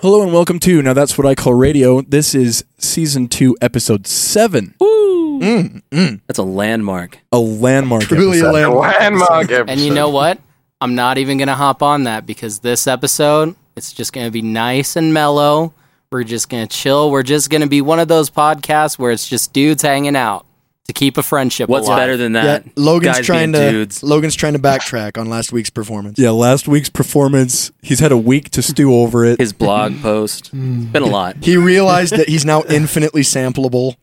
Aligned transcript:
Hello 0.00 0.22
and 0.22 0.32
welcome 0.32 0.58
to 0.60 0.80
Now 0.80 0.92
That's 0.92 1.18
What 1.18 1.26
I 1.26 1.34
Call 1.34 1.54
Radio. 1.54 2.00
This 2.02 2.34
is 2.34 2.64
season 2.78 3.26
two, 3.26 3.56
episode 3.60 4.06
seven. 4.06 4.74
Woo! 4.78 5.40
Mm, 5.40 5.82
mm. 5.90 6.20
That's 6.28 6.38
a 6.38 6.44
landmark. 6.44 7.18
A 7.32 7.38
landmark 7.38 8.04
Truly 8.04 8.38
a 8.40 8.48
episode. 8.48 8.52
landmark. 8.52 9.00
Landmark 9.00 9.44
episode. 9.50 9.70
And 9.70 9.80
you 9.80 9.92
know 9.92 10.08
what? 10.10 10.38
I'm 10.80 10.94
not 10.94 11.18
even 11.18 11.38
going 11.38 11.48
to 11.48 11.54
hop 11.54 11.82
on 11.82 12.04
that 12.04 12.26
because 12.26 12.60
this 12.60 12.86
episode, 12.86 13.56
it's 13.76 13.92
just 13.92 14.12
going 14.12 14.26
to 14.26 14.30
be 14.30 14.42
nice 14.42 14.94
and 14.94 15.12
mellow. 15.12 15.74
We're 16.12 16.24
just 16.24 16.48
going 16.48 16.66
to 16.68 16.76
chill. 16.76 17.10
We're 17.10 17.24
just 17.24 17.50
going 17.50 17.62
to 17.62 17.68
be 17.68 17.80
one 17.80 17.98
of 17.98 18.06
those 18.08 18.30
podcasts 18.30 18.98
where 18.98 19.10
it's 19.10 19.28
just 19.28 19.52
dudes 19.52 19.82
hanging 19.82 20.16
out 20.16 20.46
to 20.88 20.94
keep 20.94 21.18
a 21.18 21.22
friendship 21.22 21.68
What's 21.68 21.86
alive. 21.86 21.98
better 21.98 22.16
than 22.16 22.34
Yeah, 22.34 22.42
that? 22.44 22.78
Logan's 22.78 23.18
Guys 23.18 23.26
trying 23.26 23.52
being 23.52 23.64
to 23.64 23.70
dudes. 23.70 24.02
Logan's 24.02 24.34
trying 24.34 24.54
to 24.54 24.58
backtrack 24.58 25.18
on 25.20 25.28
last 25.28 25.52
week's 25.52 25.68
performance. 25.70 26.18
Yeah, 26.18 26.30
last 26.30 26.66
week's 26.66 26.88
performance, 26.88 27.70
he's 27.82 28.00
had 28.00 28.10
a 28.10 28.16
week 28.16 28.48
to 28.50 28.62
stew 28.62 28.94
over 28.94 29.24
it. 29.26 29.38
His 29.38 29.52
blog 29.52 30.00
post. 30.00 30.50
Mm. 30.58 30.82
It's 30.84 30.92
been 30.92 31.02
a 31.02 31.06
lot. 31.06 31.36
He 31.42 31.56
realized 31.58 32.16
that 32.16 32.28
he's 32.28 32.44
now 32.44 32.62
infinitely 32.70 33.20
sampleable. 33.22 33.96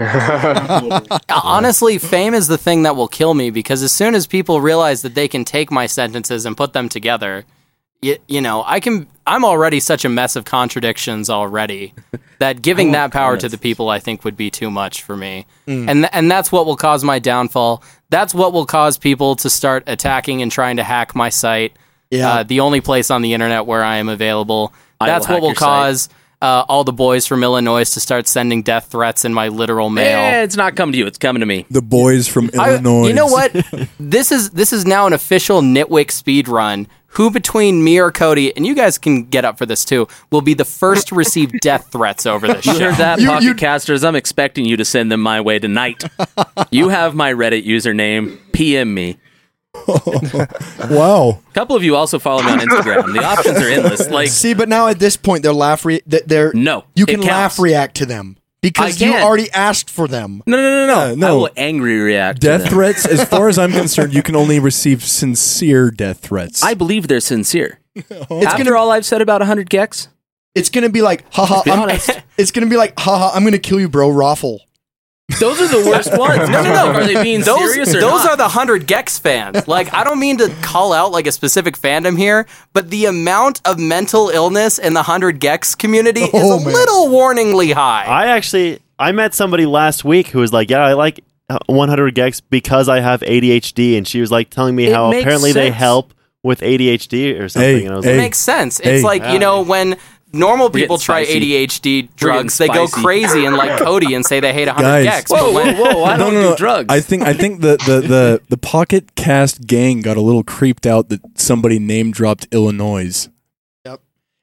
Honestly, 1.44 1.98
fame 1.98 2.34
is 2.34 2.46
the 2.46 2.56
thing 2.56 2.84
that 2.84 2.94
will 2.94 3.08
kill 3.08 3.34
me 3.34 3.50
because 3.50 3.82
as 3.82 3.90
soon 3.90 4.14
as 4.14 4.26
people 4.28 4.60
realize 4.60 5.02
that 5.02 5.14
they 5.16 5.26
can 5.28 5.44
take 5.44 5.70
my 5.72 5.86
sentences 5.86 6.46
and 6.46 6.56
put 6.56 6.72
them 6.72 6.88
together, 6.88 7.44
you, 8.02 8.16
you 8.28 8.40
know, 8.40 8.62
I 8.66 8.80
can. 8.80 9.06
I'm 9.26 9.44
already 9.44 9.80
such 9.80 10.04
a 10.04 10.08
mess 10.08 10.36
of 10.36 10.44
contradictions 10.44 11.28
already 11.28 11.92
that 12.38 12.62
giving 12.62 12.92
that 12.92 13.12
power 13.12 13.36
to 13.36 13.48
the 13.48 13.58
people, 13.58 13.90
I 13.90 13.98
think, 13.98 14.24
would 14.24 14.36
be 14.36 14.50
too 14.50 14.70
much 14.70 15.02
for 15.02 15.16
me. 15.16 15.46
And 15.66 15.88
th- 15.88 16.10
and 16.12 16.30
that's 16.30 16.50
what 16.50 16.64
will 16.64 16.76
cause 16.76 17.04
my 17.04 17.18
downfall. 17.18 17.82
That's 18.10 18.32
what 18.32 18.52
will 18.52 18.66
cause 18.66 18.96
people 18.96 19.36
to 19.36 19.50
start 19.50 19.84
attacking 19.86 20.40
and 20.40 20.50
trying 20.50 20.76
to 20.78 20.84
hack 20.84 21.14
my 21.14 21.28
site. 21.28 21.76
Yeah. 22.10 22.30
Uh, 22.30 22.42
the 22.42 22.60
only 22.60 22.80
place 22.80 23.10
on 23.10 23.20
the 23.20 23.34
internet 23.34 23.66
where 23.66 23.84
I 23.84 23.96
am 23.96 24.08
available. 24.08 24.72
That's 24.98 25.28
will 25.28 25.34
what 25.34 25.42
will 25.42 25.54
cause 25.54 26.08
uh, 26.40 26.64
all 26.68 26.84
the 26.84 26.92
boys 26.92 27.26
from 27.26 27.42
Illinois 27.42 27.84
to 27.92 28.00
start 28.00 28.26
sending 28.26 28.62
death 28.62 28.86
threats 28.86 29.24
in 29.24 29.34
my 29.34 29.48
literal 29.48 29.90
mail. 29.90 30.18
Eh, 30.18 30.42
it's 30.42 30.56
not 30.56 30.76
coming 30.76 30.92
to 30.92 30.98
you. 30.98 31.06
It's 31.06 31.18
coming 31.18 31.40
to 31.40 31.46
me. 31.46 31.66
the 31.70 31.82
boys 31.82 32.28
from 32.28 32.50
I- 32.58 32.70
Illinois. 32.70 33.08
you 33.08 33.12
know 33.14 33.26
what? 33.26 33.52
this 34.00 34.32
is 34.32 34.50
this 34.50 34.72
is 34.72 34.86
now 34.86 35.06
an 35.06 35.12
official 35.12 35.60
Nitwick 35.60 36.10
speed 36.10 36.48
run. 36.48 36.86
Who 37.12 37.30
between 37.30 37.82
me 37.82 37.98
or 37.98 38.12
Cody, 38.12 38.54
and 38.56 38.66
you 38.66 38.74
guys 38.74 38.98
can 38.98 39.24
get 39.24 39.44
up 39.44 39.56
for 39.58 39.66
this 39.66 39.84
too, 39.84 40.06
will 40.30 40.42
be 40.42 40.54
the 40.54 40.64
first 40.64 41.08
to 41.08 41.14
receive 41.14 41.50
death 41.60 41.90
threats 41.90 42.26
over 42.26 42.46
this 42.46 42.66
You 42.66 42.74
show? 42.74 42.90
heard 42.90 42.94
that, 42.96 43.18
You- 43.20 43.28
Pocket 43.28 43.44
you- 43.44 43.54
Casters? 43.54 44.04
I'm 44.04 44.14
expecting 44.14 44.64
you 44.66 44.76
to 44.76 44.84
send 44.84 45.10
them 45.10 45.20
my 45.20 45.40
way 45.40 45.58
tonight. 45.58 46.04
you 46.70 46.90
have 46.90 47.14
my 47.14 47.32
Reddit 47.32 47.64
username. 47.66 48.38
PM 48.52 48.92
me. 48.94 49.16
Wow. 50.90 51.40
A 51.48 51.52
couple 51.52 51.76
of 51.76 51.82
you 51.84 51.96
also 51.96 52.18
follow 52.18 52.42
me 52.42 52.50
on 52.52 52.58
Instagram. 52.60 53.12
The 53.12 53.22
options 53.24 53.58
are 53.58 53.68
endless. 53.68 54.08
Like, 54.10 54.28
See, 54.28 54.54
but 54.54 54.68
now 54.68 54.88
at 54.88 54.98
this 54.98 55.16
point, 55.16 55.42
they're 55.42 55.52
laugh. 55.52 55.84
Re- 55.84 56.00
th- 56.08 56.24
they're 56.26 56.52
no. 56.54 56.84
you 56.94 57.06
can 57.06 57.20
laugh 57.20 57.58
react 57.58 57.96
to 57.96 58.06
them 58.06 58.36
because 58.60 59.00
you 59.00 59.12
already 59.14 59.50
asked 59.52 59.90
for 59.90 60.08
them. 60.08 60.42
No, 60.46 60.56
no, 60.56 60.62
no, 60.62 60.86
no, 60.86 61.08
Yeah, 61.10 61.14
no. 61.14 61.28
I 61.28 61.32
will 61.32 61.50
angry 61.56 61.98
react. 62.00 62.40
to 62.40 62.46
Death 62.48 62.60
them. 62.62 62.70
threats, 62.70 63.06
as 63.06 63.24
far 63.28 63.48
as 63.48 63.58
I'm 63.58 63.72
concerned, 63.82 64.12
you 64.14 64.22
can 64.22 64.34
only 64.36 64.58
receive 64.58 65.02
sincere 65.04 65.90
death 65.90 66.18
threats. 66.20 66.62
I 66.62 66.74
believe 66.74 67.08
they're 67.08 67.20
sincere. 67.20 67.80
It's 67.94 68.10
After 68.46 68.64
gonna 68.64 68.76
all 68.76 68.90
I've 68.90 69.04
said 69.06 69.22
about 69.22 69.40
100 69.40 69.68
gecs, 69.70 70.08
it's 70.54 70.70
gonna 70.70 70.88
be 70.88 71.02
like 71.02 71.24
haha. 71.32 71.62
be 71.62 71.70
I'm, 71.70 71.80
honest. 71.80 72.10
it's 72.38 72.50
gonna 72.52 72.66
be 72.68 72.76
like 72.76 72.98
haha. 72.98 73.30
I'm 73.36 73.44
gonna 73.44 73.58
kill 73.58 73.80
you, 73.80 73.88
bro. 73.88 74.08
Raffle. 74.10 74.60
Those 75.40 75.60
are 75.60 75.68
the 75.68 75.88
worst 75.88 76.10
ones. 76.18 76.48
No, 76.48 76.62
no, 76.62 76.72
no. 76.72 76.92
Are 76.92 77.04
they 77.04 77.22
being 77.22 77.42
Those, 77.42 77.72
serious 77.72 77.90
or 77.94 78.00
those 78.00 78.24
not? 78.24 78.30
are 78.30 78.36
the 78.36 78.44
100 78.44 78.86
gecs 78.86 79.20
fans. 79.20 79.68
Like, 79.68 79.92
I 79.92 80.02
don't 80.02 80.18
mean 80.18 80.38
to 80.38 80.48
call 80.62 80.92
out 80.92 81.12
like 81.12 81.26
a 81.26 81.32
specific 81.32 81.76
fandom 81.78 82.16
here, 82.16 82.46
but 82.72 82.88
the 82.90 83.04
amount 83.04 83.60
of 83.66 83.78
mental 83.78 84.30
illness 84.30 84.78
in 84.78 84.94
the 84.94 85.00
100 85.00 85.38
gecs 85.38 85.76
community 85.76 86.20
is 86.24 86.30
Oh, 86.32 86.58
a 86.58 86.64
man. 86.64 86.72
little 86.72 87.08
warningly 87.08 87.72
high. 87.74 88.04
I 88.06 88.26
actually 88.28 88.80
I 88.98 89.12
met 89.12 89.34
somebody 89.34 89.66
last 89.66 90.04
week 90.04 90.28
who 90.28 90.40
was 90.40 90.52
like, 90.52 90.70
"Yeah, 90.70 90.84
I 90.84 90.94
like 90.94 91.22
uh, 91.50 91.58
100 91.66 92.14
gecs 92.14 92.40
because 92.48 92.88
I 92.88 93.00
have 93.00 93.20
ADHD," 93.20 93.96
and 93.98 94.08
she 94.08 94.20
was 94.20 94.30
like 94.32 94.48
telling 94.50 94.74
me 94.74 94.86
It 94.86 94.94
how 94.94 95.10
makes 95.10 95.22
apparently 95.24 95.52
they 95.52 95.70
help 95.70 96.14
with 96.42 96.60
ADHD 96.62 97.38
or 97.38 97.48
something. 97.50 97.80
Hey, 97.80 97.84
and 97.84 97.92
I 97.92 97.96
was 97.96 98.04
hey. 98.06 98.14
It 98.14 98.18
makes 98.18 98.38
sense. 98.38 98.78
Hey. 98.78 98.94
It's 98.94 99.04
like, 99.04 99.24
you 99.26 99.38
know, 99.38 99.60
when 99.62 99.96
normal 100.32 100.68
getting 100.68 100.84
people 100.84 100.98
try 100.98 101.24
spicy. 101.24 101.66
ADHD 101.68 102.08
drugs, 102.16 102.58
they 102.58 102.66
getting 102.66 102.82
go 102.82 102.86
spicy. 102.86 103.04
crazy 103.04 103.44
and 103.44 103.56
like 103.56 103.78
Cody 103.78 104.14
and 104.14 104.24
say 104.24 104.40
they 104.40 104.52
hate 104.52 104.66
100 104.66 105.04
Guys. 105.04 105.24
gecs. 105.24 105.30
Whoa, 105.30 105.52
whoa, 105.52 105.74
whoa! 105.74 106.04
I 106.04 106.16
no, 106.16 106.24
don't 106.24 106.34
no, 106.34 106.42
no. 106.42 106.50
do 106.50 106.56
drugs. 106.56 106.86
I 106.88 107.00
think 107.00 107.22
I 107.22 107.32
think 107.32 107.60
the, 107.60 107.76
the, 107.78 108.00
the, 108.06 108.42
the 108.48 108.56
Pocket 108.56 109.14
Cast 109.14 109.66
gang 109.66 110.00
got 110.00 110.16
a 110.16 110.20
little 110.20 110.42
creeped 110.44 110.86
out 110.86 111.08
that 111.08 111.20
somebody 111.38 111.78
name 111.78 112.10
dropped 112.10 112.46
Illinois. 112.52 113.28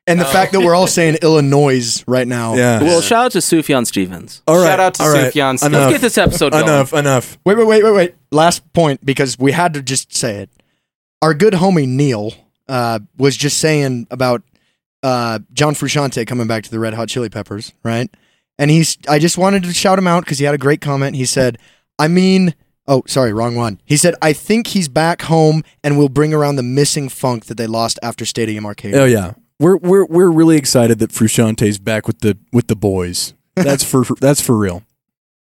And 0.08 0.20
the 0.20 0.26
fact 0.26 0.52
that 0.52 0.62
we're 0.62 0.76
all 0.76 0.86
saying 0.86 1.18
Illinois 1.24 2.04
right 2.08 2.28
now. 2.28 2.54
Yeah. 2.54 2.80
well, 2.82 3.02
shout 3.02 3.26
out 3.26 3.32
to 3.32 3.40
Sufjan 3.40 3.88
Stevens. 3.88 4.44
all 4.48 4.58
right. 4.58 4.68
Shout 4.68 4.80
out 4.80 4.94
to 4.96 5.04
all 5.04 5.12
right. 5.12 5.34
Sufjan 5.34 5.58
Stevens. 5.58 5.62
Let's 5.64 5.74
Enough. 5.74 5.92
get 5.92 6.02
this 6.02 6.18
episode 6.20 6.52
going. 6.52 6.64
enough. 6.64 6.94
Enough. 6.94 7.40
Wait, 7.44 7.58
wait, 7.58 7.66
wait, 7.66 7.84
wait, 7.84 7.92
wait. 7.92 8.16
Last 8.32 8.72
point 8.74 9.04
because 9.04 9.40
we 9.40 9.52
had 9.52 9.74
to 9.74 9.82
just 9.82 10.14
say 10.16 10.36
it. 10.42 10.52
Our 11.24 11.34
good 11.34 11.54
homie 11.54 11.88
Neil 11.88 12.34
uh, 12.68 13.00
was 13.18 13.36
just 13.36 13.58
saying 13.58 14.06
about 14.12 14.44
uh, 15.06 15.40
John 15.54 15.76
Frusciante 15.76 16.26
coming 16.26 16.48
back 16.48 16.64
to 16.64 16.72
the 16.72 16.80
Red 16.80 16.96
Hot 16.96 17.08
Chili 17.08 17.30
Peppers, 17.30 17.74
right? 17.84 18.10
And 18.58 18.72
he's. 18.72 18.98
I 19.08 19.20
just 19.20 19.38
wanted 19.38 19.64
to 19.64 19.74
shout 19.74 20.00
him 20.00 20.08
out 20.08 20.26
because 20.26 20.40
he 20.40 20.46
had 20.46 20.56
a 20.56 20.58
great 20.58 20.82
comment. 20.82 21.16
He 21.16 21.26
said, 21.26 21.58
"I 22.00 22.08
mean." 22.08 22.56
Oh, 22.88 23.02
sorry, 23.08 23.34
wrong 23.34 23.56
one. 23.56 23.82
He 23.84 23.98
said, 23.98 24.14
"I 24.22 24.32
think 24.34 24.68
he's 24.68 24.88
back 24.88 25.24
home 25.24 25.64
and 25.84 25.98
will 25.98 26.10
bring 26.10 26.34
around 26.34 26.56
the 26.56 26.64
missing 26.64 27.10
funk 27.10 27.46
that 27.46 27.56
they 27.58 27.66
lost 27.68 27.98
after 28.04 28.26
Stadium 28.26 28.64
Arcadium." 28.64 28.96
Oh 28.96 29.06
yeah, 29.06 29.34
we're 29.60 29.78
we're 29.78 30.06
we're 30.06 30.30
really 30.32 30.58
excited 30.58 31.00
that 31.00 31.12
Frusciante's 31.12 31.78
back 31.80 32.08
with 32.08 32.20
the 32.20 32.38
with 32.52 32.68
the 32.68 32.76
boys. 32.76 33.34
That's 33.56 33.84
for 33.84 34.04
that's 34.20 34.42
for 34.42 34.58
real. 34.58 34.84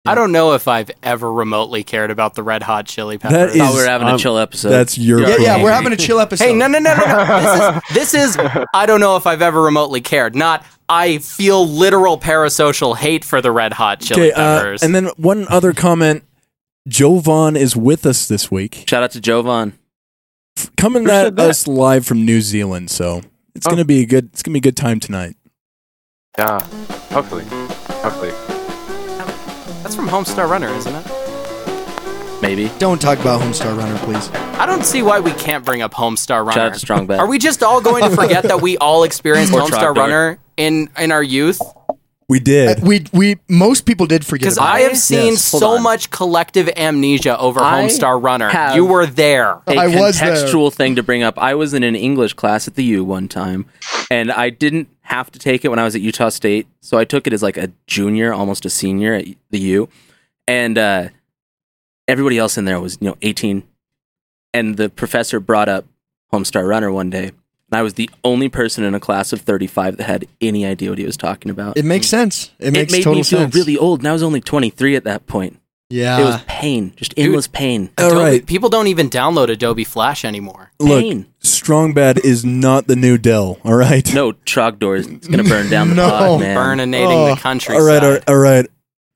I 0.07 0.15
don't 0.15 0.33
know 0.33 0.55
if 0.55 0.67
I've 0.67 0.91
ever 1.03 1.31
remotely 1.31 1.85
cared 1.85 2.11
about 2.11 2.35
the 2.35 2.43
Red 2.43 2.63
Hot 2.63 2.87
Chili 2.87 3.19
Peppers. 3.19 3.53
That 3.53 3.59
Thought 3.59 3.75
we 3.75 3.81
were 3.81 3.87
having 3.87 4.09
a 4.09 4.13
um, 4.13 4.19
chill 4.19 4.39
episode. 4.39 4.71
That's 4.71 4.97
your 4.97 5.21
yeah, 5.21 5.37
yeah. 5.39 5.63
We're 5.63 5.73
having 5.73 5.93
a 5.93 5.97
chill 5.97 6.21
episode. 6.21 6.43
Hey, 6.45 6.55
no, 6.55 6.67
no, 6.69 6.79
no, 6.79 6.95
no, 6.95 7.05
no. 7.05 7.81
This 7.93 8.15
is, 8.15 8.35
this 8.35 8.37
is, 8.37 8.67
I 8.75 8.87
don't 8.87 9.01
know 9.01 9.17
if 9.17 9.27
I've 9.27 9.43
ever 9.43 9.61
remotely 9.61 10.01
cared. 10.01 10.35
Not, 10.35 10.65
I 10.89 11.19
feel 11.19 11.67
literal 11.69 12.19
parasocial 12.19 12.97
hate 12.97 13.27
for 13.27 13.43
the 13.43 13.53
Red 13.53 13.75
Hot 13.75 14.01
Chili 14.01 14.33
Okay, 14.33 14.33
uh, 14.33 14.59
Peppers. 14.61 14.83
and 14.83 14.95
then 14.95 15.07
one 15.17 15.47
other 15.49 15.73
comment. 15.75 16.25
Jovahn 16.89 17.57
is 17.57 17.77
with 17.77 18.07
us 18.07 18.27
this 18.27 18.51
week, 18.51 18.85
Shout 18.89 19.03
out 19.03 19.11
to 19.11 19.21
Jovahn. 19.21 19.75
coming 20.79 21.05
Who 21.05 21.11
at 21.11 21.39
us 21.39 21.69
live 21.69 22.07
from 22.07 22.25
New 22.25 22.41
Zealand. 22.41 22.91
So 22.91 23.21
it's 23.55 23.67
Oh. 23.67 23.71
gonna 23.71 23.85
be 23.85 24.01
a 24.01 24.07
good. 24.07 24.31
It's 24.33 24.43
gonna 24.43 24.55
be 24.55 24.59
a 24.61 24.63
good 24.63 24.79
time 24.79 24.99
tonight. 24.99 25.37
Yeah, 26.39 26.59
hopefully. 27.13 27.45
Hopefully. 28.03 28.33
That's 30.01 30.11
from 30.11 30.25
Homestar 30.25 30.49
Runner, 30.49 30.69
isn't 30.69 30.95
it? 30.95 32.43
Maybe. 32.43 32.71
Don't 32.79 33.01
talk 33.01 33.19
about 33.19 33.43
Homestar 33.43 33.77
Runner, 33.77 33.99
please. 33.99 34.31
I 34.59 34.65
don't 34.65 34.85
see 34.85 35.03
why 35.03 35.21
we 35.21 35.33
can't 35.33 35.65
bring 35.65 35.83
up 35.83 35.93
Homestar 35.93 36.39
Runner. 36.39 36.53
Shout 36.53 36.67
out 36.69 36.75
to 36.75 36.81
Strong 36.81 37.07
Bad. 37.07 37.21
Are 37.21 37.27
we 37.27 37.39
just 37.39 37.63
all 37.63 37.83
going 37.83 38.09
to 38.09 38.17
forget 38.17 38.45
that 38.45 38.63
we 38.63 38.79
all 38.79 39.05
experienced 39.05 39.53
Or 39.53 39.61
Homestar 39.61 39.93
Trogdor. 39.93 39.97
Runner 39.97 40.39
in, 40.57 40.89
in 40.99 41.13
our 41.13 41.23
youth? 41.23 41.61
We 42.31 42.39
Uh, 42.39 42.45
did. 42.45 42.83
we 42.83 43.05
we 43.13 43.37
most 43.49 43.85
people 43.85 44.07
did 44.07 44.25
forget 44.25 44.43
Because 44.45 44.59
I 44.59 44.81
have 44.83 44.97
seen 44.97 45.33
Yes. 45.33 45.45
So 45.45 45.73
on. 45.77 45.83
much 45.83 46.11
collective 46.11 46.71
amnesia 46.77 47.37
over 47.39 47.61
I 47.61 47.83
Homestar 47.83 48.23
Runner. 48.23 48.49
have- 48.49 48.77
You 48.77 48.85
were 48.85 49.05
there. 49.05 49.59
a 49.67 49.75
I 49.75 49.89
was 49.89 50.19
there. 50.21 50.33
contextual 50.35 50.73
thing 50.73 50.95
to 50.97 51.03
bring 51.03 51.23
up. 51.25 51.37
I 51.39 51.55
was 51.55 51.75
in 51.75 51.83
an 51.83 51.97
English 51.97 52.35
class 52.35 52.69
at 52.69 52.77
the 52.77 52.85
U 52.85 53.03
one 53.05 53.27
time, 53.27 53.67
and 54.11 54.31
I 54.31 54.49
didn't 54.51 54.89
have 55.03 55.31
to 55.33 55.39
take 55.41 55.65
it 55.65 55.69
when 55.69 55.81
I 55.81 55.85
was 55.85 55.97
at 55.97 56.01
Utah 56.03 56.29
State, 56.29 56.69
so 56.81 56.97
I 56.97 57.05
took 57.05 57.27
it 57.27 57.33
as 57.33 57.43
like 57.43 57.57
a 57.57 57.71
junior, 57.89 58.33
almost 58.33 58.65
a 58.65 58.71
senior 58.71 59.15
at 59.15 59.25
the 59.51 59.59
U, 59.59 59.89
and 60.47 60.79
uh, 60.79 61.09
everybody 62.07 62.39
else 62.39 62.57
in 62.57 62.65
there 62.65 62.79
was 62.81 62.97
you 63.01 63.09
know 63.09 63.17
eighteen, 63.23 63.65
and 64.55 64.77
the 64.77 64.89
professor 64.89 65.41
brought 65.41 65.69
up 65.69 65.85
Homestar 66.33 66.65
Runner 66.69 66.93
one 66.93 67.11
day, 67.11 67.27
and 67.27 67.40
I 67.73 67.83
was 67.83 67.95
the 67.95 68.11
only 68.25 68.49
person 68.49 68.85
in 68.85 68.95
a 68.95 69.01
class 69.01 69.33
of 69.33 69.41
thirty 69.43 69.67
five 69.67 69.97
that 69.97 70.05
had 70.05 70.27
any 70.41 70.65
idea 70.67 70.91
what 70.91 70.99
he 70.99 71.07
was 71.07 71.17
talking 71.17 71.51
about. 71.51 71.77
It 71.77 71.85
makes 71.85 72.07
mm. 72.07 72.11
sense. 72.11 72.51
It 72.59 72.73
makes 72.73 72.93
made 72.93 73.05
total 73.05 73.19
me 73.19 73.23
feel 73.23 73.39
sense. 73.41 73.55
really 73.55 73.77
old, 73.79 74.01
and 74.01 74.09
I 74.09 74.13
was 74.13 74.23
only 74.23 74.41
twenty 74.41 74.71
three 74.71 74.97
at 74.97 75.05
that 75.05 75.27
point. 75.27 75.59
yeah. 75.89 76.19
It 76.21 76.25
was 76.25 76.43
pain, 76.47 76.93
just 76.97 77.15
endless 77.17 77.47
pain. 77.49 77.91
All 77.99 78.07
Adobe- 78.09 78.23
right. 78.23 78.47
People 78.47 78.69
don't 78.71 78.87
even 78.89 79.09
download 79.11 79.49
Adobe 79.51 79.85
Flash 79.85 80.25
anymore. 80.25 80.71
Look, 80.79 81.03
Pain. 81.03 81.27
Strong 81.41 81.95
Bad 81.95 82.19
is 82.25 82.45
not 82.45 82.87
the 82.87 82.97
new 82.97 83.19
Dell. 83.19 83.59
All 83.65 83.75
right. 83.75 84.13
No, 84.15 84.33
Trogdor 84.33 84.97
is 84.99 85.07
going 85.07 85.39
to 85.45 85.49
burn 85.49 85.69
down 85.71 85.89
the 85.91 85.95
No. 85.97 86.09
pod, 86.11 86.41
man. 86.41 86.57
Burninating 86.57 87.07
Oh, 87.31 87.35
the 87.35 87.41
country. 87.41 87.75
All 87.77 87.83
right. 87.83 88.03
All 88.03 88.11
right. 88.13 88.25
All 88.29 88.37
right. 88.37 88.67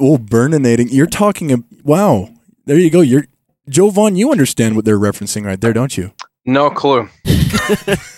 Oh, 0.00 0.18
burninating. 0.18 0.88
You're 0.90 1.06
talking. 1.06 1.52
ab- 1.52 1.64
Wow. 1.84 2.30
There 2.66 2.78
you 2.78 2.90
go. 2.90 3.00
You're 3.00 3.26
Jovahn. 3.70 4.16
You 4.16 4.30
understand 4.32 4.74
what 4.76 4.84
they're 4.84 4.98
referencing 4.98 5.44
right 5.44 5.60
there, 5.60 5.72
don't 5.72 5.96
you? 5.96 6.12
No 6.46 6.70
clue. 6.70 7.08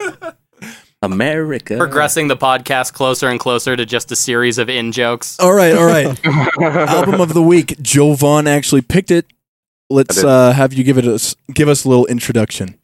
America. 1.02 1.76
Progressing 1.76 2.28
the 2.28 2.36
podcast 2.36 2.92
closer 2.92 3.28
and 3.28 3.40
closer 3.40 3.76
to 3.76 3.86
just 3.86 4.12
a 4.12 4.16
series 4.16 4.58
of 4.58 4.68
in 4.68 4.92
jokes. 4.92 5.38
All 5.40 5.52
right. 5.54 5.74
All 5.74 5.86
right. 5.86 6.26
Album 6.60 7.20
of 7.20 7.32
the 7.32 7.42
week. 7.42 7.68
Jovahn 7.78 8.46
actually 8.46 8.82
picked 8.82 9.10
it. 9.10 9.26
Let's 9.88 10.22
uh, 10.22 10.52
have 10.52 10.72
you 10.72 10.84
give 10.84 10.98
it 10.98 11.06
us 11.06 11.34
give 11.52 11.68
us 11.68 11.84
a 11.84 11.88
little 11.88 12.06
introduction. 12.06 12.78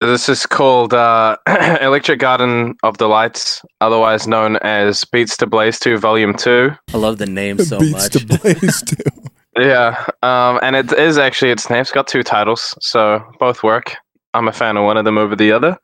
This 0.00 0.28
is 0.28 0.46
called 0.46 0.94
uh, 0.94 1.36
Electric 1.80 2.20
Garden 2.20 2.76
of 2.84 2.98
Delights, 2.98 3.62
otherwise 3.80 4.28
known 4.28 4.56
as 4.58 5.04
Beats 5.06 5.36
to 5.38 5.46
Blaze 5.48 5.80
2 5.80 5.98
Volume 5.98 6.34
2. 6.36 6.70
I 6.94 6.96
love 6.96 7.18
the 7.18 7.26
name 7.26 7.58
so 7.58 7.80
Beats 7.80 7.92
much. 7.92 8.12
to 8.12 8.26
Blaze 8.38 8.82
too. 8.82 8.96
Yeah, 9.58 10.06
um, 10.22 10.60
and 10.62 10.76
it 10.76 10.92
is 10.92 11.18
actually 11.18 11.50
its 11.50 11.68
name. 11.68 11.80
It's 11.80 11.90
got 11.90 12.06
two 12.06 12.22
titles, 12.22 12.76
so 12.80 13.20
both 13.40 13.64
work. 13.64 13.96
I'm 14.38 14.48
a 14.48 14.52
fan 14.52 14.76
of 14.76 14.84
one 14.84 14.96
of 14.96 15.04
them 15.04 15.18
over 15.18 15.34
the 15.34 15.52
other. 15.52 15.76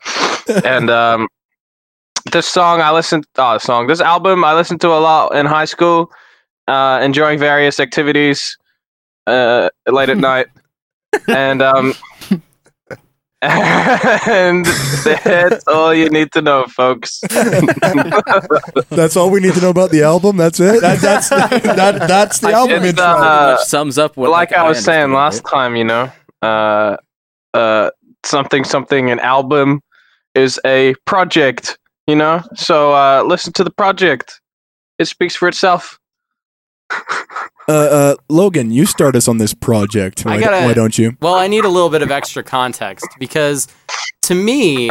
and 0.65 0.89
um, 0.89 1.29
this 2.33 2.47
song 2.47 2.81
I 2.81 2.91
listened, 2.93 3.27
oh, 3.37 3.59
song, 3.59 3.89
this 3.89 4.01
album 4.01 4.45
I 4.45 4.55
listened 4.55 4.81
to 4.83 4.89
a 4.89 5.01
lot 5.01 5.35
in 5.35 5.45
high 5.47 5.65
school, 5.65 6.11
uh, 6.69 7.01
enjoying 7.03 7.39
various 7.39 7.81
activities 7.81 8.57
uh, 9.27 9.69
late 9.89 10.09
at 10.09 10.19
night, 10.31 10.47
and 11.29 11.61
um, 11.63 11.95
and 13.43 14.65
that's 15.05 15.67
all 15.69 15.93
you 15.93 16.09
need 16.09 16.33
to 16.33 16.41
know, 16.41 16.65
folks. 16.67 17.21
That's 18.91 19.17
all 19.17 19.31
we 19.31 19.41
need 19.41 19.55
to 19.55 19.61
know 19.61 19.71
about 19.71 19.91
the 19.91 20.03
album. 20.03 20.37
That's 20.39 20.59
it. 20.61 20.81
That, 20.81 21.01
that's 21.01 21.29
that, 21.29 22.09
that's 22.09 22.39
the 22.39 22.49
I 22.49 22.53
album 22.53 22.81
should, 22.81 22.89
intro. 22.91 23.05
uh, 23.05 23.57
sums 23.59 23.99
up 23.99 24.17
what 24.17 24.31
like 24.31 24.53
I 24.53 24.67
was 24.67 24.83
saying 24.83 25.13
last 25.13 25.45
time, 25.51 25.77
you 25.77 25.85
know, 25.85 26.11
uh, 26.41 26.97
uh, 27.53 27.91
something 28.25 28.65
something 28.65 29.11
an 29.11 29.21
album 29.21 29.81
is 30.35 30.61
a 30.65 30.95
project, 31.07 31.79
you 32.07 32.17
know. 32.17 32.43
So 32.55 32.93
uh, 32.95 33.23
listen 33.25 33.53
to 33.55 33.65
the 33.65 33.71
project; 33.71 34.41
it 34.99 35.07
speaks 35.07 35.37
for 35.37 35.49
itself. 35.49 35.99
uh, 37.69 37.73
uh, 37.73 38.17
Logan, 38.29 38.71
you 38.71 38.87
start 38.87 39.17
us 39.17 39.29
on 39.29 39.39
this 39.39 39.55
project. 39.55 40.25
Why, 40.25 40.41
gotta- 40.41 40.67
why 40.67 40.75
don't 40.75 40.97
you? 40.99 41.17
Well, 41.21 41.35
I 41.35 41.47
need 41.49 41.65
a 41.65 41.69
little 41.69 41.91
bit 41.91 42.03
of 42.03 42.11
extra 42.11 42.43
context 42.43 43.07
because 43.19 43.69
to 44.23 44.35
me, 44.35 44.91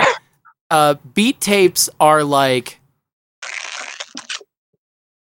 uh, 0.70 0.96
beat 1.14 1.40
tapes 1.42 1.90
are 2.00 2.24
like 2.24 2.80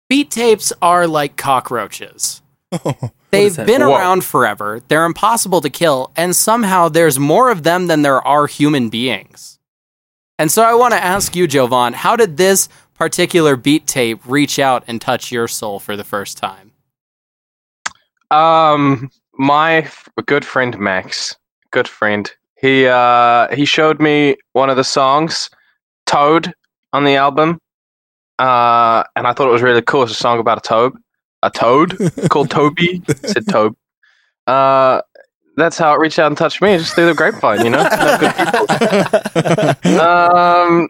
beat 0.08 0.30
tapes 0.30 0.72
are 0.82 1.06
like 1.06 1.36
cockroaches. 1.36 2.42
They've 3.30 3.56
been 3.56 3.82
Whoa. 3.82 3.94
around 3.94 4.24
forever. 4.24 4.80
They're 4.88 5.04
impossible 5.04 5.60
to 5.60 5.70
kill, 5.70 6.12
and 6.16 6.34
somehow 6.34 6.88
there's 6.88 7.18
more 7.18 7.50
of 7.50 7.62
them 7.62 7.86
than 7.86 8.02
there 8.02 8.26
are 8.26 8.46
human 8.46 8.88
beings. 8.88 9.58
And 10.38 10.50
so 10.50 10.62
I 10.62 10.74
want 10.74 10.94
to 10.94 11.02
ask 11.02 11.36
you, 11.36 11.46
Jovahn, 11.46 11.94
how 11.94 12.16
did 12.16 12.36
this 12.36 12.68
particular 12.94 13.56
beat 13.56 13.86
tape 13.86 14.20
reach 14.26 14.58
out 14.58 14.84
and 14.86 15.00
touch 15.00 15.30
your 15.30 15.48
soul 15.48 15.78
for 15.78 15.96
the 15.96 16.04
first 16.04 16.38
time? 16.38 16.72
Um, 18.30 19.10
my 19.34 19.82
f- 19.82 20.08
good 20.26 20.44
friend 20.44 20.78
Max, 20.78 21.36
good 21.70 21.88
friend, 21.88 22.30
he 22.60 22.86
uh 22.86 23.54
he 23.54 23.64
showed 23.64 24.00
me 24.00 24.36
one 24.52 24.68
of 24.68 24.76
the 24.76 24.84
songs, 24.84 25.48
Toad, 26.06 26.52
on 26.92 27.04
the 27.04 27.14
album, 27.16 27.58
uh, 28.38 29.04
and 29.16 29.26
I 29.26 29.32
thought 29.32 29.48
it 29.48 29.52
was 29.52 29.62
really 29.62 29.82
cool. 29.82 30.02
It's 30.02 30.12
a 30.12 30.16
song 30.16 30.38
about 30.40 30.58
a 30.58 30.60
toad, 30.60 30.96
a 31.42 31.50
toad 31.50 31.96
called 32.30 32.50
Toby. 32.50 33.02
It 33.08 33.18
said 33.26 33.48
Tobe. 33.48 33.76
Uh, 34.46 35.02
that's 35.56 35.76
how 35.76 35.92
it 35.94 35.98
reached 35.98 36.18
out 36.18 36.28
and 36.28 36.36
touched 36.36 36.62
me, 36.62 36.78
just 36.78 36.94
through 36.94 37.06
the 37.06 37.14
grapevine, 37.14 37.64
you 37.64 37.70
know. 37.70 37.82
Um, 40.00 40.88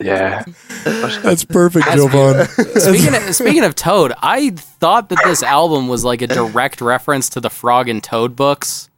yeah. 0.00 0.44
That's 0.84 1.44
perfect, 1.44 1.86
Jovahn. 1.86 2.46
Speaking 2.80 3.14
of, 3.14 3.34
speaking 3.34 3.64
of 3.64 3.74
Toad, 3.74 4.12
I 4.22 4.50
thought 4.50 5.08
that 5.10 5.18
this 5.24 5.42
album 5.42 5.88
was 5.88 6.04
like 6.04 6.22
a 6.22 6.26
direct 6.26 6.80
reference 6.80 7.28
to 7.30 7.40
the 7.40 7.50
Frog 7.50 7.88
and 7.88 8.02
Toad 8.02 8.36
books 8.36 8.88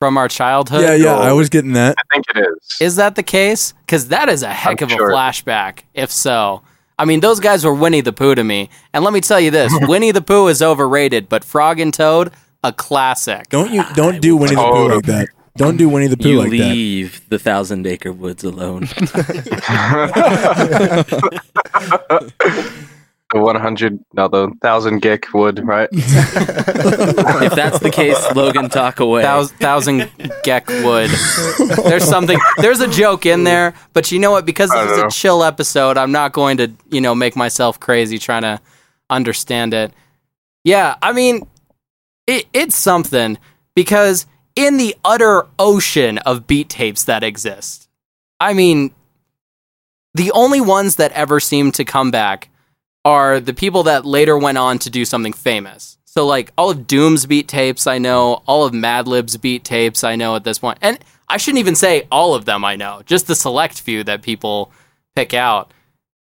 from 0.00 0.16
our 0.16 0.28
childhood. 0.28 0.82
yeah, 0.82 0.94
yeah, 0.94 1.16
I 1.16 1.32
was 1.32 1.48
getting 1.48 1.72
that. 1.72 1.96
I 1.98 2.14
think 2.14 2.24
it 2.34 2.38
is. 2.38 2.76
Is 2.80 2.96
that 2.96 3.14
the 3.14 3.22
case? 3.22 3.72
Because 3.86 4.08
that 4.08 4.28
is 4.28 4.42
a 4.42 4.52
heck 4.52 4.82
I'm 4.82 4.88
of 4.88 4.92
a 4.92 4.96
flashback. 4.96 5.80
If 5.94 6.10
so, 6.10 6.62
I 6.98 7.04
mean, 7.04 7.20
those 7.20 7.40
guys 7.40 7.64
were 7.64 7.74
Winnie 7.74 8.00
the 8.00 8.12
Pooh 8.12 8.34
to 8.34 8.42
me. 8.42 8.70
And 8.92 9.04
let 9.04 9.12
me 9.12 9.20
tell 9.20 9.40
you 9.40 9.50
this: 9.50 9.72
Winnie 9.82 10.12
the 10.12 10.22
Pooh 10.22 10.48
is 10.48 10.62
overrated, 10.62 11.28
but 11.28 11.44
Frog 11.44 11.78
and 11.80 11.92
Toad, 11.94 12.32
a 12.64 12.72
classic. 12.72 13.48
Don't 13.48 13.72
you? 13.72 13.84
Don't 13.94 14.20
do 14.20 14.36
Winnie 14.36 14.56
the 14.56 14.62
Pooh 14.62 14.94
like 14.94 15.04
that. 15.04 15.28
Don't 15.56 15.76
do 15.76 15.88
Winnie 15.88 16.06
the 16.06 16.16
Pooh 16.16 16.28
You 16.28 16.38
like 16.38 16.50
that. 16.50 16.56
leave 16.56 17.28
the 17.30 17.38
thousand 17.38 17.86
acre 17.86 18.12
woods 18.12 18.44
alone. 18.44 18.88
the 23.32 23.40
100, 23.40 23.98
no, 24.14 24.28
the 24.28 24.46
1000 24.46 25.00
gig 25.00 25.26
wood, 25.34 25.60
right? 25.64 25.88
if 25.92 27.54
that's 27.54 27.78
the 27.78 27.90
case, 27.90 28.16
Logan, 28.34 28.70
talk 28.70 29.00
away. 29.00 29.22
Thousand, 29.22 29.58
thousand 29.58 30.00
Geck 30.44 30.66
Wood. 30.84 31.10
There's 31.84 32.04
something. 32.04 32.38
There's 32.58 32.80
a 32.80 32.88
joke 32.88 33.26
in 33.26 33.44
there, 33.44 33.74
but 33.92 34.10
you 34.10 34.18
know 34.18 34.30
what? 34.30 34.46
Because 34.46 34.70
I 34.70 34.84
this 34.84 34.92
is 34.92 34.98
don't 34.98 35.06
a 35.08 35.10
chill 35.10 35.44
episode, 35.44 35.98
I'm 35.98 36.12
not 36.12 36.32
going 36.32 36.56
to, 36.58 36.72
you 36.90 37.00
know, 37.00 37.14
make 37.14 37.36
myself 37.36 37.78
crazy 37.78 38.18
trying 38.18 38.42
to 38.42 38.60
understand 39.10 39.74
it. 39.74 39.92
Yeah, 40.64 40.96
I 41.02 41.12
mean, 41.12 41.46
it, 42.26 42.46
it's 42.52 42.76
something 42.76 43.38
because 43.74 44.26
in 44.56 44.76
the 44.76 44.96
utter 45.04 45.46
ocean 45.58 46.18
of 46.18 46.46
beat 46.46 46.68
tapes 46.68 47.04
that 47.04 47.22
exist, 47.22 47.88
I 48.40 48.54
mean, 48.54 48.92
the 50.14 50.30
only 50.32 50.60
ones 50.60 50.96
that 50.96 51.12
ever 51.12 51.40
seem 51.40 51.72
to 51.72 51.84
come 51.84 52.10
back 52.10 52.48
are 53.04 53.40
the 53.40 53.54
people 53.54 53.84
that 53.84 54.04
later 54.04 54.36
went 54.36 54.58
on 54.58 54.78
to 54.80 54.90
do 54.90 55.04
something 55.04 55.32
famous. 55.32 55.98
So 56.04 56.26
like 56.26 56.52
all 56.58 56.70
of 56.70 56.86
Doom's 56.86 57.26
beat 57.26 57.48
tapes 57.48 57.86
I 57.86 57.98
know, 57.98 58.42
all 58.46 58.64
of 58.64 58.74
Madlib's 58.74 59.36
beat 59.36 59.64
tapes 59.64 60.02
I 60.02 60.16
know 60.16 60.36
at 60.36 60.44
this 60.44 60.58
point. 60.58 60.78
And 60.82 60.98
I 61.28 61.36
shouldn't 61.36 61.60
even 61.60 61.76
say 61.76 62.08
all 62.10 62.34
of 62.34 62.44
them 62.44 62.64
I 62.64 62.76
know, 62.76 63.02
just 63.06 63.26
the 63.26 63.34
select 63.34 63.80
few 63.80 64.02
that 64.04 64.22
people 64.22 64.72
pick 65.14 65.34
out. 65.34 65.72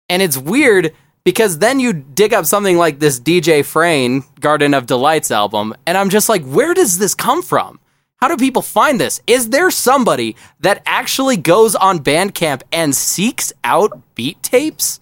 And 0.08 0.22
it's 0.22 0.38
weird 0.38 0.94
because 1.24 1.58
then 1.58 1.80
you 1.80 1.92
dig 1.92 2.32
up 2.32 2.46
something 2.46 2.76
like 2.76 2.98
this 2.98 3.20
DJ 3.20 3.64
Frane 3.64 4.24
Garden 4.40 4.74
of 4.74 4.86
Delights 4.86 5.30
album 5.30 5.74
and 5.86 5.96
I'm 5.96 6.10
just 6.10 6.28
like 6.28 6.44
where 6.44 6.74
does 6.74 6.98
this 6.98 7.14
come 7.14 7.42
from? 7.42 7.78
How 8.16 8.28
do 8.28 8.36
people 8.36 8.62
find 8.62 8.98
this? 8.98 9.20
Is 9.26 9.50
there 9.50 9.70
somebody 9.70 10.36
that 10.60 10.82
actually 10.86 11.36
goes 11.36 11.74
on 11.74 11.98
Bandcamp 11.98 12.62
and 12.72 12.94
seeks 12.94 13.52
out 13.62 14.00
beat 14.14 14.42
tapes? 14.42 15.00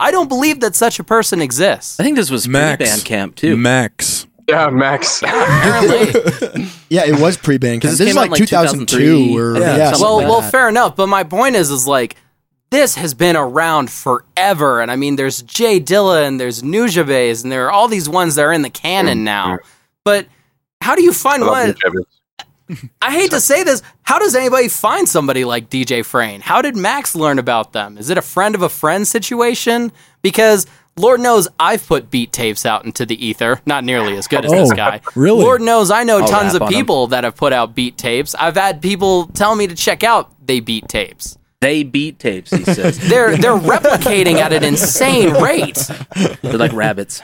I 0.00 0.10
don't 0.10 0.28
believe 0.28 0.60
that 0.60 0.74
such 0.74 0.98
a 0.98 1.04
person 1.04 1.40
exists. 1.40 2.00
I 2.00 2.02
think 2.02 2.16
this 2.16 2.30
was 2.30 2.48
Max 2.48 3.02
pre-Bandcamp 3.02 3.36
too. 3.36 3.56
Max. 3.56 4.26
yeah, 4.48 4.68
Max. 4.68 5.22
Apparently. 5.22 6.66
yeah, 6.90 7.04
it 7.06 7.20
was 7.20 7.36
pre 7.36 7.58
Bandcamp. 7.58 7.82
This 7.82 7.98
this 7.98 8.10
is 8.10 8.16
like 8.16 8.30
like, 8.30 8.38
2002 8.38 8.96
2003. 8.96 9.38
or 9.38 9.56
Yeah, 9.56 9.76
yeah. 9.76 9.84
something 9.90 10.02
well, 10.02 10.18
something 10.18 10.28
well, 10.28 10.42
fair 10.42 10.68
enough. 10.68 10.96
But 10.96 11.06
my 11.06 11.24
point 11.24 11.54
is, 11.56 11.70
is 11.70 11.86
like 11.86 12.16
this 12.70 12.96
has 12.96 13.14
been 13.14 13.36
around 13.36 13.90
forever, 13.90 14.80
and 14.80 14.90
I 14.90 14.96
mean, 14.96 15.16
there's 15.16 15.42
J 15.42 15.80
Dilla 15.80 16.26
and 16.26 16.40
there's 16.40 16.62
Nujabes, 16.62 17.44
and 17.44 17.52
there 17.52 17.66
are 17.66 17.70
all 17.70 17.88
these 17.88 18.08
ones 18.08 18.34
that 18.34 18.42
are 18.42 18.52
in 18.52 18.62
the 18.62 18.70
canon 18.70 19.22
now. 19.22 19.58
But 20.04 20.26
how 20.80 20.96
do 20.96 21.02
you 21.02 21.12
find 21.12 21.46
one? 21.46 21.68
you, 21.68 21.74
Jebby. 21.74 22.04
I 23.02 23.12
hate 23.12 23.30
to 23.32 23.40
say 23.40 23.62
this. 23.64 23.82
How 24.02 24.18
does 24.18 24.34
anybody 24.34 24.68
find 24.68 25.08
somebody 25.08 25.44
like 25.44 25.68
DJ 25.70 26.00
Frane? 26.00 26.40
How 26.40 26.62
did 26.62 26.76
Max 26.76 27.14
learn 27.14 27.38
about 27.38 27.72
them? 27.72 27.98
Is 27.98 28.10
it 28.10 28.18
a 28.18 28.22
friend 28.22 28.54
of 28.54 28.62
a 28.62 28.68
friend 28.68 29.06
situation? 29.06 29.92
Because 30.22 30.66
Lord 30.96 31.20
knows 31.20 31.48
I've 31.58 31.86
put 31.86 32.10
beat 32.10 32.32
tapes 32.32 32.64
out 32.64 32.84
into 32.84 33.04
the 33.04 33.22
ether. 33.26 33.60
Not 33.66 33.84
nearly 33.84 34.16
as 34.16 34.28
good 34.28 34.44
as 34.44 34.50
this 34.52 34.70
Oh, 34.70 34.74
guy. 34.74 35.00
really? 35.14 35.42
Lord 35.42 35.60
knows 35.60 35.90
I 35.90 36.04
know 36.04 36.18
I'll 36.20 36.26
tons 36.28 36.54
of 36.54 36.62
on 36.62 36.68
'em. 36.68 36.74
people 36.74 37.08
that 37.08 37.24
have 37.24 37.36
put 37.36 37.52
out 37.52 37.74
beat 37.74 37.98
tapes. 37.98 38.34
I've 38.36 38.54
had 38.56 38.80
people 38.80 39.26
tell 39.26 39.56
me 39.56 39.66
to 39.66 39.74
check 39.74 40.02
out 40.04 40.30
they 40.46 40.60
beat 40.60 40.88
tapes. 40.88 41.36
They 41.60 41.82
beat 41.82 42.18
tapes, 42.18 42.50
he 42.50 42.62
says. 42.64 42.98
They're 43.08 43.36
they're 43.38 43.56
replicating 43.58 44.34
at 44.36 44.52
an 44.52 44.62
insane 44.64 45.32
rate. 45.42 45.78
They're 46.42 46.58
like 46.58 46.72
rabbits. 46.74 47.22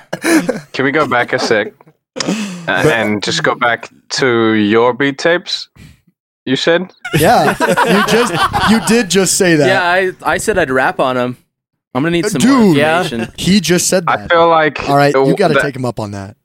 Can 0.72 0.84
we 0.84 0.90
go 0.92 1.06
back 1.06 1.32
a 1.34 1.38
sec 1.38 1.72
uh, 2.24 2.30
and 2.68 3.22
just 3.22 3.42
go 3.42 3.54
back 3.54 3.90
to 4.10 4.52
your 4.52 4.92
beat 4.94 5.18
tapes? 5.18 5.68
You 6.44 6.56
said? 6.56 6.92
yeah, 7.18 7.50
you 7.60 8.06
just 8.06 8.32
you 8.70 8.80
did 8.86 9.10
just 9.10 9.36
say 9.36 9.56
that. 9.56 9.66
Yeah, 9.66 9.82
I, 10.24 10.32
I 10.34 10.38
said 10.38 10.58
I'd 10.58 10.70
rap 10.70 10.98
on 10.98 11.16
them. 11.16 11.36
I'm 11.94 12.02
gonna 12.02 12.12
need 12.12 12.24
uh, 12.24 12.28
some 12.30 12.42
more 12.42 12.74
Dude. 12.74 12.76
Yeah. 12.76 13.26
He 13.36 13.60
just 13.60 13.88
said 13.88 14.06
that. 14.06 14.20
I 14.20 14.28
feel 14.28 14.48
like 14.48 14.88
All 14.88 14.96
right, 14.96 15.14
you 15.14 15.36
got 15.36 15.48
to 15.48 15.54
the, 15.54 15.60
take 15.60 15.76
him 15.76 15.84
up 15.84 16.00
on 16.00 16.12
that. 16.12 16.36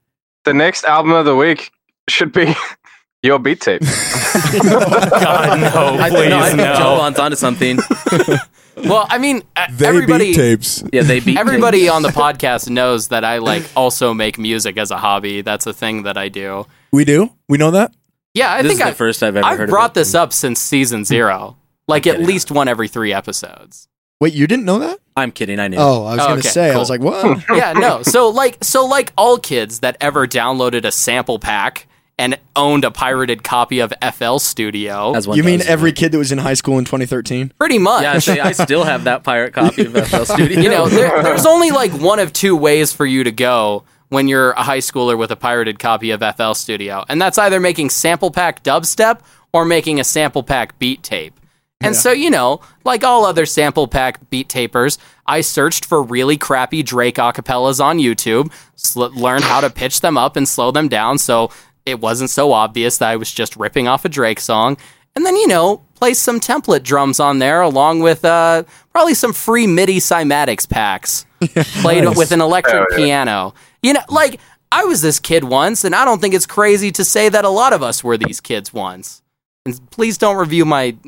the 0.44 0.54
next 0.54 0.84
album 0.86 1.12
of 1.14 1.26
the 1.26 1.36
week 1.36 1.72
should 2.10 2.32
be 2.32 2.46
your 3.26 3.40
beat 3.40 3.60
tape. 3.62 3.82
God 4.52 5.60
no, 5.60 6.04
I, 6.04 6.10
no, 6.30 6.40
I 6.40 6.50
think 6.50 6.62
Jovahn's 6.62 7.20
onto 7.20 7.36
something. 7.38 7.80
Well, 8.78 9.08
I 9.10 9.20
mean, 9.20 9.42
uh, 9.56 9.68
They 9.72 9.88
everybody 9.88 10.26
beat 10.32 10.36
tapes. 10.36 10.84
Yeah, 10.92 11.04
they 11.04 11.22
beat 11.22 11.38
Everybody 11.38 11.84
tapes. 11.84 11.94
on 11.94 12.02
the 12.02 12.10
podcast 12.10 12.70
knows 12.70 13.08
that 13.08 13.24
I 13.24 13.38
like 13.38 13.64
also 13.74 14.14
make 14.14 14.38
music 14.38 14.76
as 14.78 14.92
a 14.92 14.98
hobby. 14.98 15.42
That's 15.42 15.66
a 15.66 15.72
thing 15.72 16.04
that 16.04 16.18
I 16.18 16.28
do. 16.28 16.68
We 16.92 17.06
do. 17.06 17.32
We 17.48 17.58
know 17.58 17.72
that. 17.72 17.94
Yeah, 18.34 18.52
I 18.52 18.64
This 18.64 18.72
think 18.72 18.82
is 18.82 18.88
I, 18.88 18.90
the 18.90 18.96
first 18.98 19.24
I've 19.24 19.38
ever 19.38 19.46
I've 19.48 19.58
heard 19.60 19.70
brought 19.70 19.92
of 19.92 19.98
it. 19.98 20.02
this 20.02 20.14
up 20.14 20.34
since 20.34 20.60
season 20.60 21.06
zero. 21.06 21.56
Like 21.88 22.06
at 22.06 22.20
least 22.20 22.52
one 22.52 22.68
every 22.68 22.90
three 22.90 23.14
episodes. 23.14 23.88
Wait, 24.20 24.34
you 24.34 24.46
didn't 24.46 24.66
know 24.66 24.80
that? 24.80 25.00
I'm 25.16 25.32
kidding. 25.32 25.58
I 25.58 25.70
knew. 25.70 25.78
Oh, 25.80 26.04
I 26.04 26.16
was 26.16 26.20
Oh, 26.20 26.28
going 26.28 26.42
to 26.42 26.48
okay, 26.48 26.50
say. 26.50 26.72
I 26.74 26.78
was 26.78 26.90
like, 26.90 27.00
what? 27.00 27.44
yeah, 27.56 27.72
no. 27.72 28.02
So 28.04 28.28
like 28.28 28.62
so 28.62 28.86
like 28.88 29.14
all 29.18 29.38
kids 29.38 29.80
that 29.80 29.96
ever 30.02 30.28
downloaded 30.28 30.84
a 30.84 30.92
sample 30.92 31.40
pack 31.40 31.88
and 32.18 32.38
owned 32.56 32.86
a 32.86 32.92
pirated 32.92 33.44
copy 33.44 33.80
of 33.80 33.94
FL 34.14 34.38
Studio. 34.38 35.14
As 35.16 35.28
one 35.28 35.38
You 35.38 35.44
mean 35.44 35.60
does. 35.60 35.68
every 35.68 35.92
kid 35.92 36.12
that 36.14 36.18
was 36.18 36.32
in 36.32 36.38
high 36.38 36.54
school 36.54 36.78
in 36.78 36.86
2013? 36.86 37.52
Pretty 37.60 37.78
much. 37.78 38.04
Yeah, 38.28 38.36
I, 38.44 38.48
I 38.50 38.52
still 38.54 38.84
have 38.86 39.04
that 39.04 39.24
pirate 39.24 39.54
copy 39.54 39.86
of 39.86 39.94
FL 40.08 40.24
Studio. 40.34 40.62
you 40.62 40.70
know, 40.70 40.88
there, 40.88 41.22
there's 41.24 41.46
only 41.46 41.72
like 41.72 41.92
one 41.92 42.20
of 42.20 42.32
two 42.32 42.56
ways 42.56 42.94
for 42.94 43.06
you 43.06 43.24
to 43.26 43.32
go 43.32 43.84
when 44.10 44.28
you're 44.28 44.52
a 44.52 44.64
high 44.64 44.78
schooler 44.78 45.18
with 45.18 45.32
a 45.32 45.36
pirated 45.36 45.78
copy 45.80 46.12
of 46.12 46.24
FL 46.38 46.54
Studio, 46.54 47.04
and 47.10 47.22
that's 47.22 47.38
either 47.38 47.60
making 47.60 47.90
sample 47.90 48.32
pack 48.32 48.64
dubstep 48.64 49.20
or 49.52 49.66
making 49.66 50.00
a 50.00 50.04
sample 50.04 50.44
pack 50.44 50.78
beat 50.80 51.04
tape. 51.04 51.34
And 51.82 51.96
so, 51.96 52.12
you 52.12 52.30
know, 52.30 52.62
like 52.84 53.04
all 53.04 53.26
other 53.26 53.46
sample 53.46 53.88
pack 53.88 54.30
beat 54.30 54.48
tapers, 54.50 54.98
I 55.28 55.42
searched 55.42 55.86
for 55.86 56.02
really 56.02 56.38
crappy 56.38 56.82
Drake 56.82 57.16
acapellas 57.16 57.84
on 57.84 58.00
YouTube, 58.00 58.52
sl- 58.76 59.08
learned 59.08 59.44
how 59.44 59.60
to 59.62 59.70
pitch 59.70 60.02
them 60.02 60.18
up 60.18 60.36
and 60.36 60.48
slow 60.48 60.72
them 60.72 60.88
down 60.88 61.18
so 61.20 61.52
it 61.86 62.00
wasn't 62.00 62.30
so 62.30 62.52
obvious 62.52 62.98
that 63.00 63.10
I 63.10 63.16
was 63.16 63.32
just 63.32 63.56
ripping 63.56 63.88
off 63.88 64.06
a 64.06 64.10
Drake 64.10 64.40
song. 64.40 64.78
And 65.16 65.26
then, 65.26 65.36
you 65.38 65.48
know, 65.48 65.78
place 65.94 66.20
some 66.20 66.40
template 66.42 66.84
drums 66.84 67.20
on 67.22 67.40
there 67.40 67.62
along 67.62 68.02
with 68.02 68.26
uh, 68.26 68.64
probably 68.92 69.14
some 69.14 69.32
free 69.32 69.66
MIDI 69.66 70.00
cymatics 70.00 70.68
packs 70.70 71.26
played 71.82 72.06
with 72.18 72.32
an 72.34 72.42
electric 72.42 72.76
Oh, 72.76 72.86
yeah. 72.92 72.98
piano. 72.98 73.54
You 73.82 73.94
know, 73.94 74.02
like 74.10 74.40
I 74.72 74.84
was 74.84 75.02
this 75.02 75.20
kid 75.22 75.46
once, 75.46 75.86
and 75.86 75.96
I 75.96 76.04
don't 76.04 76.20
think 76.20 76.34
it's 76.34 76.46
crazy 76.46 76.92
to 76.92 77.06
say 77.06 77.30
that 77.30 77.46
a 77.46 77.50
lot 77.50 77.72
of 77.72 77.82
us 77.82 78.04
were 78.04 78.18
these 78.18 78.42
kids 78.42 78.74
once. 78.74 79.22
And 79.66 79.80
please 79.90 80.18
don't 80.18 80.36
review 80.36 80.66
my 80.66 80.92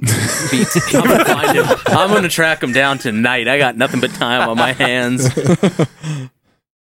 beats. 0.52 0.96
I'm 0.96 1.04
gonna 1.04 1.26
find 1.26 1.58
him. 1.58 1.66
I'm 1.88 2.10
gonna 2.14 2.30
track 2.30 2.64
him 2.64 2.72
down 2.72 2.98
tonight. 3.00 3.48
I 3.50 3.58
got 3.58 3.76
nothing 3.76 4.00
but 4.00 4.12
time 4.12 4.48
on 4.48 4.58
my 4.58 4.72
hands. 4.74 5.28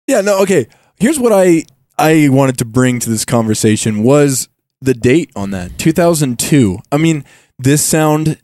Yeah, 0.06 0.22
no, 0.22 0.42
okay. 0.42 0.66
Here's 0.98 1.18
what 1.20 1.32
I 1.32 1.62
I 2.00 2.28
wanted 2.28 2.58
to 2.58 2.64
bring 2.64 2.98
to 3.00 3.10
this 3.10 3.24
conversation 3.24 4.02
was 4.02 4.48
the 4.80 4.94
date 4.94 5.30
on 5.36 5.50
that. 5.50 5.78
2002. 5.78 6.78
I 6.90 6.96
mean, 6.96 7.24
this 7.58 7.84
sound 7.84 8.38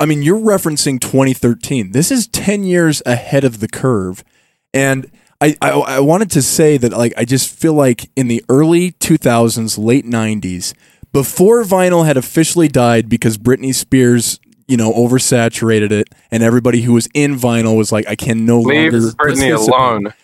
I 0.00 0.06
mean, 0.06 0.22
you're 0.22 0.40
referencing 0.40 1.00
2013. 1.00 1.92
This 1.92 2.10
is 2.10 2.26
10 2.28 2.64
years 2.64 3.00
ahead 3.06 3.44
of 3.44 3.60
the 3.60 3.68
curve. 3.68 4.24
And 4.72 5.10
I, 5.40 5.56
I 5.62 5.70
I 5.70 6.00
wanted 6.00 6.30
to 6.32 6.42
say 6.42 6.76
that 6.78 6.92
like 6.92 7.12
I 7.16 7.24
just 7.24 7.54
feel 7.54 7.74
like 7.74 8.10
in 8.16 8.28
the 8.28 8.44
early 8.48 8.92
2000s, 8.92 9.78
late 9.78 10.04
90s, 10.04 10.74
before 11.12 11.62
vinyl 11.62 12.04
had 12.06 12.16
officially 12.16 12.68
died 12.68 13.08
because 13.08 13.38
Britney 13.38 13.74
Spears, 13.74 14.40
you 14.66 14.76
know, 14.76 14.92
oversaturated 14.92 15.92
it 15.92 16.08
and 16.30 16.42
everybody 16.42 16.82
who 16.82 16.92
was 16.94 17.08
in 17.14 17.36
vinyl 17.36 17.76
was 17.76 17.92
like 17.92 18.06
I 18.08 18.16
can 18.16 18.44
no 18.46 18.60
Leave 18.60 18.92
longer 18.92 19.08
Britney 19.08 19.16
participate. 19.16 19.52
alone. 19.52 20.14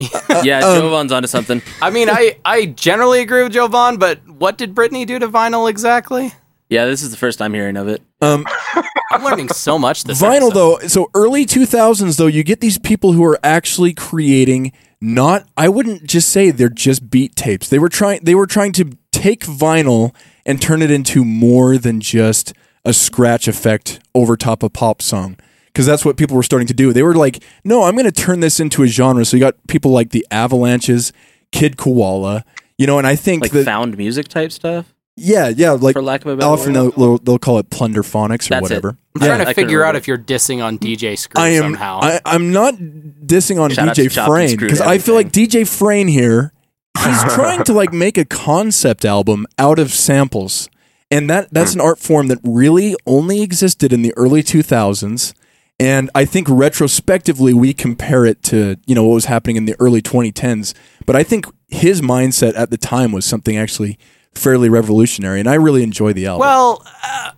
Yeah, 0.00 0.58
Um, 0.60 0.82
Jovahn's 0.82 1.12
onto 1.12 1.28
something. 1.28 1.62
I 1.80 1.90
mean, 1.90 2.10
I, 2.10 2.36
I 2.44 2.66
generally 2.66 3.20
agree 3.20 3.42
with 3.42 3.52
Jovahn, 3.54 3.98
but 3.98 4.26
what 4.28 4.58
did 4.58 4.74
Britney 4.74 5.06
do 5.06 5.18
to 5.18 5.28
vinyl 5.28 5.70
exactly? 5.70 6.32
Yeah, 6.68 6.86
this 6.86 7.02
is 7.02 7.10
the 7.10 7.16
first 7.16 7.38
time 7.38 7.54
hearing 7.54 7.76
of 7.76 7.88
it. 7.88 8.02
Um, 8.20 8.44
I'm 9.12 9.22
learning 9.22 9.48
so 9.50 9.78
much 9.78 10.04
this 10.04 10.20
vinyl 10.20 10.48
episode. 10.50 10.54
though 10.54 10.78
so 10.88 11.10
early 11.14 11.46
2000s 11.46 12.16
though 12.16 12.26
you 12.26 12.42
get 12.42 12.60
these 12.60 12.78
people 12.78 13.12
who 13.12 13.22
are 13.24 13.38
actually 13.44 13.92
creating 13.94 14.72
not 15.00 15.46
i 15.56 15.68
wouldn't 15.68 16.04
just 16.04 16.30
say 16.30 16.50
they're 16.50 16.68
just 16.70 17.10
beat 17.10 17.36
tapes 17.36 17.68
they 17.68 17.78
were 17.78 17.88
trying 17.90 18.18
they 18.24 18.34
were 18.34 18.46
trying 18.46 18.72
to 18.72 18.90
take 19.12 19.44
vinyl 19.44 20.12
and 20.44 20.60
turn 20.60 20.82
it 20.82 20.90
into 20.90 21.24
more 21.24 21.78
than 21.78 22.00
just 22.00 22.54
a 22.84 22.92
scratch 22.92 23.46
effect 23.46 24.00
over 24.14 24.36
top 24.36 24.62
a 24.64 24.70
pop 24.70 25.00
song 25.00 25.36
because 25.74 25.86
that's 25.86 26.04
what 26.04 26.16
people 26.16 26.36
were 26.36 26.42
starting 26.42 26.68
to 26.68 26.74
do 26.74 26.92
they 26.92 27.02
were 27.02 27.14
like 27.14 27.42
no 27.64 27.82
i'm 27.82 27.94
going 27.94 28.04
to 28.04 28.12
turn 28.12 28.40
this 28.40 28.60
into 28.60 28.82
a 28.82 28.86
genre 28.86 29.24
so 29.24 29.36
you 29.36 29.40
got 29.40 29.54
people 29.66 29.90
like 29.90 30.10
the 30.10 30.26
avalanches 30.30 31.12
kid 31.52 31.76
koala 31.76 32.44
you 32.78 32.86
know 32.86 32.96
and 32.98 33.06
i 33.06 33.16
think 33.16 33.42
Like 33.42 33.52
that 33.52 33.64
found 33.64 33.98
music 33.98 34.28
type 34.28 34.52
stuff, 34.52 34.94
yeah 35.16 35.48
yeah 35.48 35.72
like 35.72 35.94
for 35.94 36.02
lack 36.02 36.22
of 36.22 36.28
a 36.28 36.36
better 36.36 36.48
often 36.48 36.72
word. 36.72 36.74
they'll, 36.74 36.90
they'll, 36.92 37.18
they'll 37.18 37.38
call 37.38 37.58
it 37.58 37.68
plunderphonics 37.70 38.46
or 38.46 38.48
That's 38.50 38.50
it. 38.50 38.62
whatever 38.62 38.96
I'm 39.16 39.20
trying 39.20 39.38
to 39.38 39.44
couldn't 39.44 39.54
figure 39.54 39.84
out 39.84 39.94
if 39.94 40.08
you're 40.08 40.18
dissing 40.18 40.62
on 40.62 40.76
DJ 40.76 41.16
Screw 41.16 41.40
I 41.40 41.50
am. 41.50 41.62
somehow. 41.62 42.00
I, 42.02 42.20
I'm 42.24 42.52
not 42.52 42.74
dissing 42.74 43.60
on 43.60 43.70
Shout 43.70 43.90
DJ 43.90 43.94
to 43.94 44.08
Chopped 44.08 44.28
and 44.28 44.28
Frane 44.28 44.48
Screwed 44.48 44.70
because 44.70 44.80
I 44.80 44.98
feel 44.98 45.14
like. 45.14 45.30
DJ 45.30 45.62
Frane 45.62 46.08
here, 46.08 46.52
he's 46.98 47.22
trying 47.34 47.62
to 47.64 47.72
like 47.72 47.92
make 47.92 48.18
a 48.18 48.24
concept 48.24 49.04
album 49.04 49.46
out 49.56 49.78
of 49.78 49.92
samples, 49.92 50.68
and 51.12 51.30
that 51.30 51.54
that's 51.54 51.74
hmm. 51.74 51.80
an 51.80 51.86
art 51.86 52.00
form 52.00 52.26
that 52.26 52.40
really 52.42 52.96
only 53.06 53.40
existed 53.40 53.92
in 53.92 54.02
the 54.02 54.12
early 54.16 54.42
2000s. 54.42 55.32
And 55.80 56.08
I 56.14 56.24
think 56.24 56.48
retrospectively 56.48 57.52
we 57.52 57.74
compare 57.74 58.24
it 58.24 58.42
to 58.44 58.76
you 58.86 58.94
know 58.94 59.04
what 59.04 59.14
was 59.14 59.24
happening 59.24 59.56
in 59.56 59.64
the 59.64 59.74
early 59.80 60.00
2010s, 60.00 60.72
but 61.04 61.16
I 61.16 61.22
think 61.22 61.46
his 61.68 62.00
mindset 62.00 62.56
at 62.56 62.70
the 62.70 62.76
time 62.76 63.10
was 63.10 63.24
something 63.24 63.56
actually 63.56 63.98
fairly 64.34 64.68
revolutionary, 64.68 65.40
and 65.40 65.48
I 65.48 65.54
really 65.54 65.82
enjoy 65.82 66.12
the 66.12 66.26
album. 66.26 66.40
well, 66.40 66.82
uh, 67.02 67.32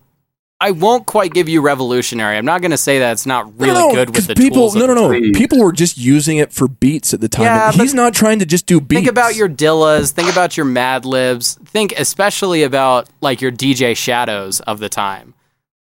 I 0.59 0.71
won't 0.71 1.07
quite 1.07 1.35
give 1.35 1.51
you 1.51 1.61
revolutionary. 1.61 2.39
I'm 2.39 2.47
not 2.47 2.63
going 2.63 2.71
to 2.71 2.79
say 2.79 2.99
that 3.01 3.13
it's 3.13 3.27
not 3.27 3.59
really 3.61 3.75
no, 3.75 3.89
no, 3.89 3.95
good 3.95 4.17
with 4.17 4.27
the 4.27 4.35
people. 4.35 4.71
tools. 4.71 4.75
no, 4.75 4.87
no, 4.87 4.95
no. 4.95 5.09
Please. 5.09 5.37
People 5.37 5.63
were 5.63 5.73
just 5.73 5.99
using 5.99 6.39
it 6.39 6.51
for 6.51 6.67
beats 6.67 7.13
at 7.13 7.21
the 7.21 7.29
time. 7.29 7.45
Yeah, 7.45 7.73
He's 7.73 7.93
not 7.93 8.15
trying 8.15 8.39
to 8.39 8.47
just 8.47 8.65
do 8.65 8.81
beats. 8.81 9.01
Think 9.01 9.11
about 9.11 9.37
your 9.37 9.51
Dillas. 9.51 10.13
Think 10.13 10.33
about 10.33 10.57
your 10.57 10.65
Madlibs. 10.65 11.59
Think 11.69 11.93
especially 11.99 12.63
about 12.63 13.09
like 13.21 13.43
your 13.43 13.53
DJ 13.53 13.95
Shadows 13.95 14.61
of 14.61 14.79
the 14.79 14.89
time. 14.89 15.35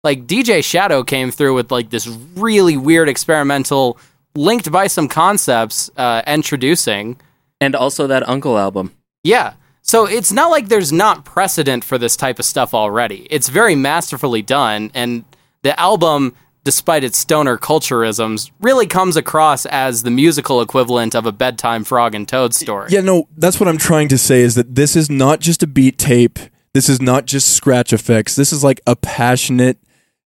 Like 0.06 0.28
DJ 0.28 0.62
Shadow 0.62 1.02
came 1.02 1.32
through 1.32 1.56
with 1.56 1.72
like 1.72 1.90
this 1.90 2.06
really 2.36 2.76
weird 2.76 3.08
experimental, 3.08 3.98
linked 4.36 4.70
by 4.70 4.86
some 4.86 5.08
concepts, 5.08 5.90
uh, 5.96 6.22
Endtroducing. 6.22 7.16
and 7.60 7.75
also 7.75 8.06
that 8.06 8.22
UNKLE 8.22 8.56
album. 8.56 8.92
Yeah. 9.25 9.54
So 9.82 10.06
it's 10.06 10.30
not 10.30 10.52
like 10.52 10.68
there's 10.68 10.92
not 10.92 11.25
precedent 11.25 11.82
for 11.82 11.98
this 11.98 12.16
type 12.16 12.38
of 12.38 12.44
stuff 12.44 12.72
already. 12.72 13.26
It's 13.30 13.48
very 13.48 13.75
masterfully 13.75 14.42
done, 14.42 14.92
and 14.94 15.25
the 15.62 15.78
album, 15.80 16.36
despite 16.62 17.02
its 17.02 17.18
stoner 17.18 17.58
culturisms, 17.58 18.52
really 18.60 18.86
comes 18.86 19.16
across 19.16 19.66
as 19.66 20.04
the 20.04 20.12
musical 20.12 20.60
equivalent 20.60 21.16
of 21.16 21.26
a 21.26 21.32
bedtime 21.32 21.82
frog 21.82 22.14
and 22.14 22.28
toad 22.28 22.54
story. 22.54 22.90
Yeah, 22.92 23.00
no, 23.00 23.26
that's 23.36 23.58
what 23.58 23.68
I'm 23.68 23.78
trying 23.78 24.06
to 24.10 24.18
say 24.18 24.42
is 24.42 24.54
that 24.54 24.76
this 24.76 24.94
is 24.94 25.10
not 25.10 25.40
just 25.40 25.64
a 25.64 25.66
beat 25.66 25.98
tape. 25.98 26.38
This 26.75 26.88
is 26.88 27.02
not 27.02 27.25
just 27.25 27.48
scratch 27.54 27.92
effects. 27.92 28.36
This 28.36 28.52
is 28.52 28.62
like 28.62 28.80
a 28.86 28.94
passionate 28.94 29.78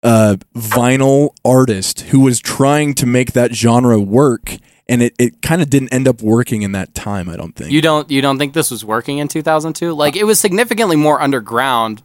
uh, 0.03 0.35
vinyl 0.53 1.29
artist 1.43 2.01
who 2.01 2.19
was 2.19 2.39
trying 2.39 2.93
to 2.95 3.05
make 3.05 3.31
that 3.33 3.53
genre 3.53 3.99
work, 3.99 4.57
and 4.87 5.01
it, 5.01 5.15
it 5.17 5.41
kind 5.41 5.61
of 5.61 5.69
didn't 5.69 5.93
end 5.93 6.07
up 6.07 6.21
working 6.21 6.61
in 6.61 6.73
that 6.73 6.93
time. 6.93 7.29
I 7.29 7.35
don't 7.37 7.55
think. 7.55 7.71
You 7.71 7.81
don't 7.81 8.09
you 8.11 8.21
don't 8.21 8.37
think 8.37 8.53
this 8.53 8.69
was 8.69 8.83
working 8.83 9.17
in 9.19 9.27
2002? 9.27 9.93
Like 9.93 10.15
it 10.15 10.25
was 10.25 10.39
significantly 10.39 10.97
more 10.97 11.21
underground 11.21 12.03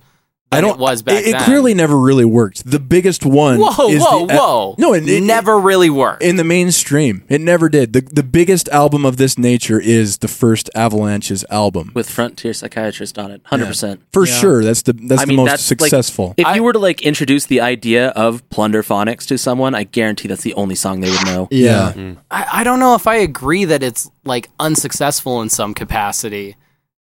I 0.51 0.63
don't. 0.63 0.77
it 0.77 0.79
was 0.79 1.03
back 1.03 1.17
it, 1.17 1.27
it 1.29 1.33
then. 1.33 1.43
clearly 1.43 1.75
never 1.75 1.97
really 1.99 2.25
worked. 2.25 2.65
The 2.65 2.79
biggest 2.81 3.27
one. 3.27 3.59
Whoa, 3.61 3.89
is 3.91 4.03
whoa, 4.03 4.27
the, 4.27 4.33
uh, 4.35 4.37
whoa! 4.39 4.75
No, 4.79 4.95
it, 4.95 5.07
it 5.07 5.23
never 5.23 5.59
really 5.59 5.91
worked. 5.91 6.23
in 6.23 6.37
the 6.37 6.45
mainstream. 6.45 7.23
It 7.29 7.43
never 7.43 7.69
did. 7.69 7.93
the 7.93 8.01
The 8.01 8.23
biggest 8.23 8.67
album 8.71 9.05
of 9.05 9.19
this 9.19 9.37
nature 9.37 9.79
is 9.79 10.19
the 10.19 10.29
first 10.29 10.71
Avalanches 10.75 11.45
album. 11.51 11.93
with 11.95 12.09
Frontier 12.09 12.55
Psychiatrist 12.55 13.19
on 13.19 13.31
it, 13.31 13.43
hundred 13.45 13.67
percent. 13.67 14.01
For 14.13 14.25
sure, 14.25 14.65
that's 14.65 14.83
the 14.83 14.95
that's 14.95 15.21
I 15.21 15.25
the 15.27 15.29
mean, 15.29 15.37
most 15.39 15.51
that's, 15.51 15.71
like, 15.71 15.81
successful. 15.81 16.35
If 16.39 16.47
I- 16.47 16.55
you 16.55 16.63
were 16.63 16.73
to 16.73 16.79
like 16.79 17.03
introduce 17.03 17.45
the 17.45 17.61
idea 17.61 18.09
of 18.11 18.49
Plunderphonics 18.49 19.27
to 19.27 19.37
someone, 19.37 19.75
I 19.75 19.85
guarantee 19.85 20.29
that's 20.29 20.43
the 20.45 20.55
only 20.55 20.75
song 20.77 21.01
they 21.01 21.11
would 21.11 21.27
know. 21.27 21.49
yeah. 21.51 21.93
Mm. 21.95 22.17
I, 22.31 22.47
I 22.61 22.65
don't 22.65 22.81
know 22.81 22.95
if 22.95 23.07
I 23.07 23.17
agree 23.17 23.67
that 23.67 23.83
it's 23.83 24.11
like 24.25 24.49
unsuccessful 24.59 25.43
in 25.43 25.51
some 25.51 25.75
capacity 25.75 26.57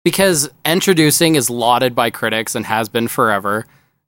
because 0.08 0.48
Endtroducing 0.64 1.36
is 1.36 1.50
lauded 1.50 1.94
by 1.94 2.08
critics 2.08 2.54
and 2.54 2.64
has 2.64 2.88
been 2.88 3.08
forever. 3.08 3.66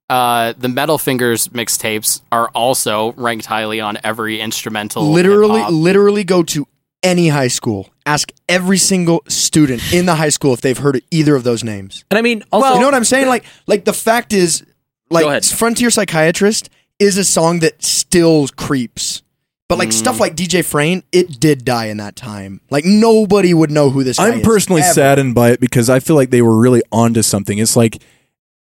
Uh, 0.09 0.55
the 0.57 0.69
Metal 0.69 0.97
Fingers 0.97 1.49
mixtapes 1.49 2.23
are 2.33 2.49
also 2.55 3.13
ranked 3.13 3.45
highly 3.45 3.81
on 3.83 3.99
every 4.03 4.41
instrumental. 4.41 5.05
literally, 5.11 5.59
hip-hop. 5.59 5.73
literally 5.73 6.25
go 6.25 6.43
to 6.43 6.67
any 7.03 7.29
high 7.29 7.49
school. 7.49 7.91
Ask 8.07 8.33
every 8.49 8.79
single 8.79 9.23
student 9.29 9.93
in 9.93 10.07
the 10.07 10.15
high 10.15 10.31
school 10.31 10.55
if 10.55 10.63
they've 10.63 10.77
heard 10.79 10.97
of 10.97 11.03
either 11.11 11.37
of 11.37 11.45
those 11.45 11.63
names. 11.63 12.03
And 12.11 12.17
I 12.17 12.23
mean, 12.23 12.43
also, 12.51 12.63
Well- 12.63 12.75
you 12.77 12.81
know 12.81 12.87
what 12.87 12.95
I'm 12.95 13.05
saying? 13.05 13.29
Like, 13.29 13.45
like 13.67 13.85
the 13.85 13.93
fact 13.93 14.33
is, 14.33 14.65
like 15.11 15.45
Frontier 15.45 15.91
Psychiatrist 15.91 16.71
is 16.99 17.19
a 17.19 17.25
song 17.25 17.61
that 17.61 17.83
still 17.83 18.49
creeps. 18.49 19.23
But 19.71 19.79
like 19.79 19.93
stuff 19.93 20.17
Mm. 20.17 20.21
like 20.21 20.35
DJ 20.37 20.63
Frane, 20.65 21.05
it 21.13 21.39
did 21.41 21.65
die 21.65 21.87
in 21.87 21.97
that 21.99 22.17
time. 22.17 22.61
Like 22.71 22.85
nobody 22.85 23.55
would 23.55 23.71
know 23.71 23.89
who 23.91 24.03
this. 24.05 24.19
guy 24.19 24.29
I'm 24.29 24.41
is, 24.41 24.45
personally 24.47 24.83
ever. 24.83 24.93
saddened 24.93 25.35
by 25.35 25.51
it 25.53 25.61
because 25.61 25.89
I 25.89 26.01
feel 26.01 26.17
like 26.17 26.31
they 26.31 26.43
were 26.43 26.59
really 26.59 26.83
onto 26.91 27.23
something. 27.23 27.57
It's 27.59 27.77
like, 27.77 28.03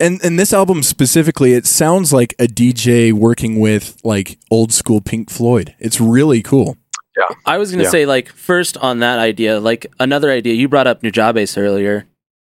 and 0.00 0.19
and 0.25 0.38
this 0.38 0.53
album 0.55 0.83
specifically, 0.83 1.53
it 1.53 1.67
sounds 1.67 2.12
like 2.15 2.35
a 2.38 2.47
DJ 2.47 3.12
working 3.12 3.61
with 3.61 3.99
like 4.05 4.38
old 4.50 4.73
school 4.73 5.00
Pink 5.03 5.29
Floyd. 5.31 5.75
It's 5.79 6.00
really 6.00 6.43
cool. 6.43 6.79
Yeah, 7.17 7.37
I 7.45 7.59
was 7.59 7.71
gonna 7.71 7.85
Yeah. 7.85 7.91
say 7.91 8.07
like 8.07 8.31
first 8.31 8.79
on 8.79 8.99
that 9.00 9.19
idea, 9.19 9.61
like 9.61 9.87
another 10.00 10.31
idea 10.31 10.55
you 10.55 10.67
brought 10.67 10.87
up 10.87 11.03
Nujabes 11.03 11.59
earlier. 11.59 12.07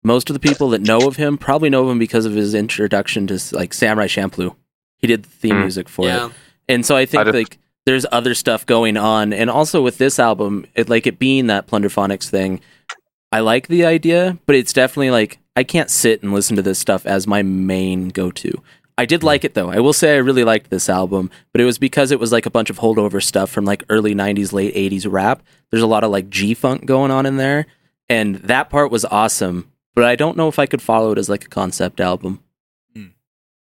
Most 0.05 0.29
of 0.31 0.35
the 0.35 0.41
people 0.41 0.69
that 0.71 0.83
know 0.83 1.07
of 1.07 1.15
him 1.15 1.39
probably 1.39 1.71
know 1.71 1.85
of 1.85 1.91
him 1.91 2.01
because 2.01 2.25
of 2.25 2.35
his 2.35 2.55
introduction 2.55 3.29
to 3.29 3.39
like 3.53 3.73
Samurai 3.73 4.09
Champloo. 4.09 4.57
He 4.99 5.07
did 5.07 5.23
the 5.23 5.29
theme 5.29 5.55
Mm. 5.55 5.61
music 5.61 5.89
for 5.89 6.07
Yeah. 6.07 6.27
it, 6.27 6.33
and 6.69 6.85
so 6.85 6.97
I 6.97 7.07
think 7.07 7.21
I 7.21 7.25
just- 7.25 7.35
like 7.35 7.59
there's 7.85 8.07
other 8.12 8.35
stuff 8.35 8.65
going 8.67 8.97
on, 8.97 9.33
and 9.33 9.51
also 9.51 9.83
with 9.83 9.99
this 9.99 10.19
album, 10.19 10.67
it 10.75 10.89
like 10.89 11.07
it 11.07 11.19
being 11.19 11.49
that 11.49 11.67
Plunderphonics 11.67 12.29
thing. 12.29 12.61
I 13.33 13.41
like 13.41 13.69
the 13.69 13.85
idea, 13.85 14.39
but 14.47 14.57
it's 14.57 14.73
definitely 14.73 15.11
like 15.11 15.39
I 15.57 15.65
can't 15.65 15.91
sit 15.91 16.23
and 16.23 16.33
listen 16.33 16.57
to 16.57 16.62
this 16.62 16.79
stuff 16.79 17.07
as 17.07 17.27
my 17.27 17.43
main 17.43 18.09
go 18.09 18.31
to. 18.31 18.62
I 18.99 19.07
did 19.07 19.23
like 19.23 19.45
it 19.45 19.55
though. 19.55 19.71
I 19.71 19.81
will 19.81 19.95
say 19.95 20.15
I 20.15 20.19
really 20.19 20.45
liked 20.45 20.71
this 20.71 20.89
album, 20.89 21.31
but 21.51 21.61
it 21.61 21.65
was 21.65 21.79
because 21.79 22.11
it 22.11 22.21
was 22.21 22.31
like 22.31 22.47
a 22.47 22.51
bunch 22.51 22.71
of 22.71 22.79
holdover 22.79 23.23
stuff 23.23 23.51
from 23.51 23.65
like 23.65 23.85
early 23.89 24.15
90s, 24.15 24.53
late 24.53 24.75
80s 24.75 25.11
rap. 25.11 25.43
There's 25.71 25.83
a 25.83 25.89
lot 25.89 26.05
of 26.05 26.11
like 26.11 26.29
G 26.29 26.55
funk 26.55 26.85
going 26.85 27.11
on 27.11 27.27
in 27.27 27.37
there, 27.37 27.67
and 28.09 28.37
that 28.37 28.71
part 28.71 28.91
was 28.91 29.05
awesome, 29.07 29.71
but 29.95 30.05
I 30.05 30.15
don't 30.15 30.37
know 30.37 30.49
if 30.49 30.59
I 30.59 30.67
could 30.67 30.83
follow 30.83 31.12
it 31.12 31.19
as 31.19 31.31
like 31.31 31.45
a 31.45 31.49
concept 31.49 32.01
album. 32.01 32.42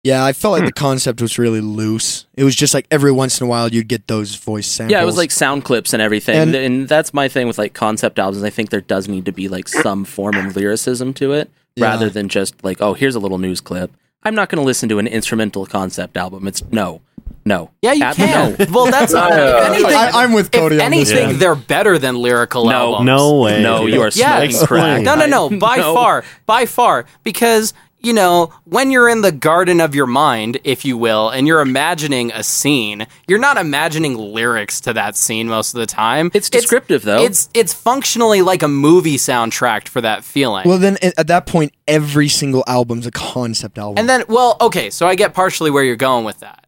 Yeah, 0.06 0.24
I 0.24 0.34
felt 0.34 0.52
like 0.52 0.62
hmm. 0.62 0.68
the 0.68 0.72
concept 0.72 1.20
was 1.20 1.40
really 1.40 1.62
loose. 1.62 2.28
It 2.36 2.44
was 2.44 2.56
just 2.56 2.76
like 2.76 2.86
every 2.92 3.12
once 3.12 3.42
in 3.42 3.48
a 3.48 3.50
while 3.50 3.70
you'd 3.70 3.88
get 3.88 4.08
those 4.08 4.36
voice 4.36 4.68
samples. 4.68 4.92
Yeah, 4.92 5.02
it 5.02 5.06
was 5.06 5.18
like 5.18 5.32
sound 5.32 5.66
clips 5.66 5.94
and 5.94 6.02
everything. 6.02 6.36
And- 6.38 6.56
And, 6.56 6.88
that's 6.88 7.12
my 7.12 7.28
thing 7.28 7.48
with 7.48 7.58
like 7.58 7.74
concept 7.74 8.20
albums. 8.20 8.44
I 8.44 8.52
think 8.52 8.70
there 8.70 8.82
does 8.82 9.08
need 9.08 9.26
to 9.26 9.32
be 9.32 9.48
like 9.50 9.68
some 9.68 10.06
form 10.06 10.36
of 10.36 10.56
lyricism 10.56 11.16
to 11.16 11.34
it 11.34 11.50
Yeah. 11.76 11.86
rather 11.88 12.10
than 12.12 12.30
just 12.30 12.64
like, 12.64 12.82
oh, 12.82 12.94
here's 12.94 13.16
a 13.16 13.20
little 13.20 13.40
news 13.40 13.62
clip. 13.62 13.92
I'm 14.24 14.36
not 14.36 14.50
going 14.50 14.60
to 14.62 14.66
listen 14.66 14.90
to 14.90 15.00
an 15.00 15.08
instrumental 15.08 15.66
concept 15.66 16.18
album. 16.18 16.48
It's 16.48 16.64
no, 16.72 17.02
no. 17.44 17.70
Yeah, 17.82 17.94
you 17.94 18.04
Ab- 18.04 18.16
can. 18.16 18.56
No. 18.60 18.66
Well, 18.72 18.92
that's 18.92 19.14
not. 19.22 19.32
Yeah. 19.32 19.58
If 19.58 19.70
anything, 19.72 19.96
I, 19.96 20.10
I'm 20.24 20.34
with 20.34 20.52
Cody 20.52 20.78
if 20.78 20.82
on 20.84 20.92
this. 20.92 21.12
anything, 21.12 21.28
one. 21.30 21.40
they're 21.40 21.56
better 21.56 21.98
than 22.00 22.16
lyrical 22.16 22.66
No. 22.66 22.72
albums. 22.72 23.06
No 23.06 23.40
way. 23.42 23.62
No, 23.62 23.86
you 23.86 24.02
are 24.02 24.10
Yeah. 24.14 24.40
smoking 24.48 24.68
crack. 24.68 25.02
No, 25.04 25.16
no, 25.16 25.26
no. 25.28 25.50
By 25.60 25.78
No. 25.78 25.94
far, 25.94 26.24
by 26.48 26.66
far, 26.66 27.06
because 27.24 27.74
you 28.06 28.14
know 28.14 28.54
when 28.64 28.92
you're 28.92 29.10
in 29.10 29.22
the 29.22 29.32
garden 29.32 29.82
of 29.82 29.94
your 29.96 30.08
mind, 30.08 30.60
if 30.64 30.86
you 30.86 30.98
will, 30.98 31.30
and 31.30 31.48
you're 31.48 31.60
imagining 31.60 32.32
a 32.32 32.44
scene, 32.44 33.08
you're 33.28 33.40
not 33.40 33.58
imagining 33.58 34.16
lyrics 34.16 34.80
to 34.82 34.94
that 34.94 35.16
scene 35.16 35.48
most 35.48 35.74
of 35.74 35.80
the 35.80 35.86
time. 35.86 36.32
It's 36.34 36.50
descriptive, 36.50 37.02
though. 37.04 37.24
It's 37.24 37.50
it's 37.54 37.74
functionally 37.74 38.42
like 38.42 38.64
a 38.64 38.68
movie 38.68 39.18
soundtrack 39.18 39.88
for 39.90 40.02
that 40.02 40.24
feeling. 40.24 40.68
Well, 40.68 40.78
then 40.78 40.98
at 41.02 41.26
at 41.26 41.28
that 41.28 41.48
point, 41.48 41.74
every 41.88 42.28
single 42.28 42.64
album's 42.68 43.08
a 43.08 43.12
concept 43.12 43.78
album. 43.78 43.98
And 43.98 44.08
then, 44.08 44.24
well, 44.28 44.58
okay, 44.62 44.90
so 44.92 45.08
I 45.08 45.16
get 45.16 45.34
partially 45.34 45.72
where 45.72 45.84
you're 45.84 45.96
going 45.96 46.24
with 46.24 46.40
that. 46.42 46.68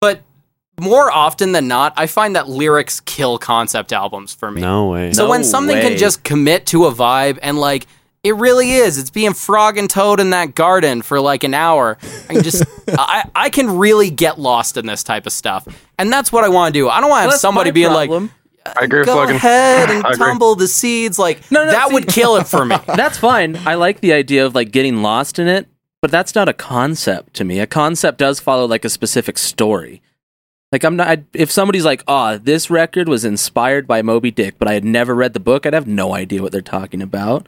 But 0.00 0.22
more 0.80 1.10
often 1.10 1.52
than 1.52 1.68
not, 1.68 1.92
I 1.96 2.06
find 2.06 2.36
that 2.36 2.48
lyrics 2.48 3.00
kill 3.00 3.38
concept 3.38 3.92
albums 3.92 4.34
for 4.34 4.50
me. 4.50 4.60
No 4.60 4.86
way. 4.86 5.12
So 5.12 5.24
No 5.24 5.30
when 5.30 5.44
something 5.44 5.76
way. 5.76 5.82
can 5.82 5.98
just 5.98 6.24
commit 6.24 6.66
to 6.66 6.86
a 6.86 6.92
vibe 6.92 7.38
and 7.42 7.58
like 7.58 7.86
it 8.24 8.34
really 8.36 8.72
is, 8.72 8.98
it's 8.98 9.10
being 9.10 9.34
frog 9.34 9.76
and 9.78 9.88
toad 9.88 10.18
in 10.18 10.30
that 10.30 10.54
garden 10.54 11.02
for 11.02 11.20
like 11.20 11.44
an 11.44 11.54
hour. 11.54 11.98
I 12.28 12.34
can 12.34 12.42
just 12.42 12.64
I, 12.88 13.28
I 13.34 13.50
can 13.50 13.78
really 13.78 14.10
get 14.10 14.38
lost 14.40 14.76
in 14.76 14.86
this 14.86 15.04
type 15.04 15.26
of 15.26 15.32
stuff. 15.32 15.68
And 15.98 16.12
that's 16.12 16.32
what 16.32 16.42
I 16.42 16.48
want 16.48 16.74
to 16.74 16.80
do. 16.80 16.88
I 16.88 17.00
don't 17.00 17.10
want 17.10 17.18
to 17.18 17.22
have 17.24 17.30
that's 17.32 17.42
somebody 17.42 17.70
my 17.70 17.74
being 17.74 17.88
problem. 17.90 18.30
like 18.64 18.76
I 18.78 18.84
agree 18.86 19.00
with 19.00 19.08
go 19.08 19.16
Logan. 19.16 19.36
ahead 19.36 19.90
and 19.94 20.04
I 20.06 20.12
agree. 20.12 20.26
tumble 20.26 20.54
the 20.54 20.66
seeds 20.68 21.18
like 21.18 21.50
No, 21.50 21.64
no, 21.66 21.70
that 21.70 21.88
see- 21.88 21.94
would 21.94 22.08
kill 22.08 22.36
it 22.36 22.46
for 22.46 22.64
me. 22.64 22.76
That's 22.86 23.18
fine. 23.18 23.56
I 23.66 23.74
like 23.74 24.00
the 24.00 24.14
idea 24.14 24.46
of 24.46 24.54
like 24.54 24.70
getting 24.72 25.02
lost 25.02 25.38
in 25.38 25.46
it, 25.46 25.68
but 26.00 26.10
that's 26.10 26.34
not 26.34 26.48
a 26.48 26.54
concept 26.54 27.34
to 27.34 27.44
me. 27.44 27.60
A 27.60 27.66
concept 27.66 28.18
does 28.18 28.40
follow 28.40 28.66
like 28.66 28.84
a 28.86 28.90
specific 28.90 29.36
story. 29.38 30.00
Like 30.72 30.82
I'm 30.82 30.96
not. 30.96 31.06
I, 31.08 31.24
if 31.34 31.50
somebody's 31.52 31.84
like, 31.84 32.02
"Oh, 32.08 32.36
this 32.38 32.68
record 32.70 33.08
was 33.08 33.24
inspired 33.24 33.86
by 33.86 34.02
Moby 34.02 34.30
Dick," 34.30 34.56
but 34.58 34.66
I 34.66 34.72
had 34.72 34.84
never 34.84 35.14
read 35.14 35.32
the 35.34 35.40
book, 35.40 35.66
I'd 35.66 35.72
have 35.74 35.86
no 35.86 36.14
idea 36.14 36.42
what 36.42 36.50
they're 36.50 36.60
talking 36.62 37.00
about. 37.00 37.46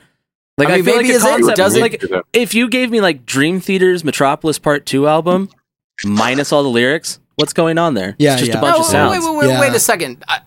Like 0.59 0.69
I 0.69 0.73
I, 0.73 0.77
mean, 0.77 0.85
feel 0.85 0.97
maybe 0.97 1.09
like 1.09 1.17
is 1.17 1.25
a 1.25 1.27
it? 1.29 1.31
concept. 1.31 1.57
Does 1.57 1.77
it- 1.77 1.81
like 1.81 2.03
if 2.33 2.55
you 2.55 2.69
gave 2.69 2.91
me 2.91 3.01
like 3.01 3.27
Dream 3.27 3.61
Theater's 3.61 4.05
Metropolis 4.05 4.59
Part 4.59 4.87
Two 4.87 5.07
album 5.07 5.51
minus 6.05 6.53
all 6.53 6.63
the 6.63 6.69
lyrics, 6.71 7.21
what's 7.37 7.53
going 7.53 7.79
on 7.79 7.95
there? 7.95 8.17
Yeah, 8.19 8.33
it's 8.33 8.41
just 8.41 8.53
yeah. 8.53 8.59
a 8.59 8.61
bunch 8.61 8.77
Oh, 8.77 8.81
of 8.81 8.87
sounds. 8.87 9.19
Wait, 9.25 9.31
wait, 9.31 9.39
wait, 9.39 9.49
Yeah. 9.49 9.61
wait 9.61 9.75
a 9.75 9.81
second. 9.81 10.25
I, 10.29 10.41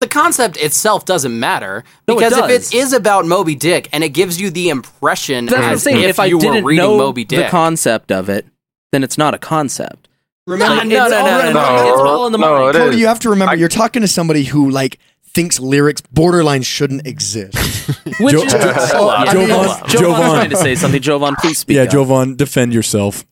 the 0.00 0.06
concept 0.08 0.56
itself 0.56 1.04
doesn't 1.04 1.38
matter 1.38 1.82
No, 2.06 2.14
it 2.14 2.18
because 2.20 2.38
if 2.38 2.50
it 2.50 2.74
is 2.74 2.92
about 2.92 3.26
Moby 3.26 3.54
Dick 3.56 3.88
and 3.92 4.04
it 4.04 4.10
gives 4.10 4.40
you 4.40 4.48
the 4.48 4.68
impression 4.68 5.46
That's 5.46 5.56
what 5.56 5.64
I'm 5.64 5.72
as 5.74 5.82
saying. 5.82 6.00
if, 6.04 6.10
If, 6.10 6.20
I 6.20 6.26
you 6.26 6.38
didn't 6.38 6.62
were 6.62 6.68
reading 6.68 6.84
know 6.84 6.96
Moby 6.96 7.24
Dick, 7.24 7.46
the 7.46 7.50
concept 7.50 8.12
of 8.12 8.28
it, 8.28 8.46
then 8.92 9.02
it's 9.02 9.18
not 9.18 9.34
a 9.34 9.38
concept. 9.38 10.08
remember, 10.46 10.84
no, 10.84 11.04
It's 11.04 11.10
no, 11.10 11.18
no, 11.18 11.18
all 11.18 11.26
no, 11.26 11.40
in 11.40 11.46
the 11.46 11.52
no. 11.52 11.60
mind. 11.60 11.88
It's 11.88 11.98
all 12.00 12.26
in 12.26 12.32
the 12.32 12.38
No, 12.38 12.58
mind. 12.60 12.76
it 12.76 12.78
Cody, 12.78 12.94
is. 12.94 13.00
you 13.00 13.06
have 13.08 13.18
to 13.20 13.30
remember, 13.30 13.52
I- 13.52 13.56
you're 13.56 13.68
talking 13.68 14.02
to 14.02 14.08
somebody 14.08 14.44
who 14.44 14.70
like 14.70 14.98
thinks 15.38 15.60
lyrics 15.60 16.00
borderline 16.00 16.62
shouldn't 16.62 17.06
exist. 17.06 17.54
Which 18.20 18.32
Jo- 18.34 18.42
is 18.42 18.52
Jo- 18.52 18.72
hold. 18.72 19.10
I 19.12 19.34
mean- 19.34 19.48
Jovahn, 19.48 19.78
Jovahn- 19.86 20.30
trying 20.34 20.50
to 20.50 20.56
say 20.56 20.74
something. 20.74 21.00
Jovahn, 21.00 21.36
please 21.36 21.58
speak. 21.58 21.76
yeah, 21.76 21.82
up. 21.84 21.90
Jovahn, 21.90 22.36
defend 22.36 22.74
yourself. 22.74 23.24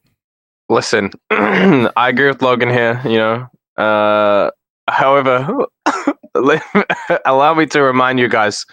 Listen, 0.68 1.10
I 1.30 2.08
agree 2.08 2.28
with 2.28 2.42
Logan 2.42 2.70
here. 2.70 3.00
You 3.04 3.18
know, 3.18 3.46
uh, 3.84 4.50
however, 4.88 5.66
allow 7.24 7.54
me 7.54 7.66
to 7.66 7.82
remind 7.82 8.18
you 8.18 8.28
guys. 8.28 8.64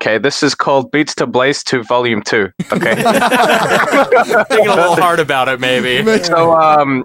Okay, 0.00 0.18
this 0.18 0.42
is 0.42 0.54
called 0.54 0.90
Beats 0.90 1.14
to 1.16 1.26
Blaze 1.26 1.62
Two 1.62 1.82
Volume 1.84 2.22
Two. 2.22 2.50
Okay. 2.72 2.94
Thinking 2.96 4.68
a 4.68 4.74
little 4.74 4.96
hard 4.96 5.20
about 5.20 5.48
it, 5.48 5.60
maybe. 5.60 6.02
so, 6.24 6.52
um, 6.54 7.04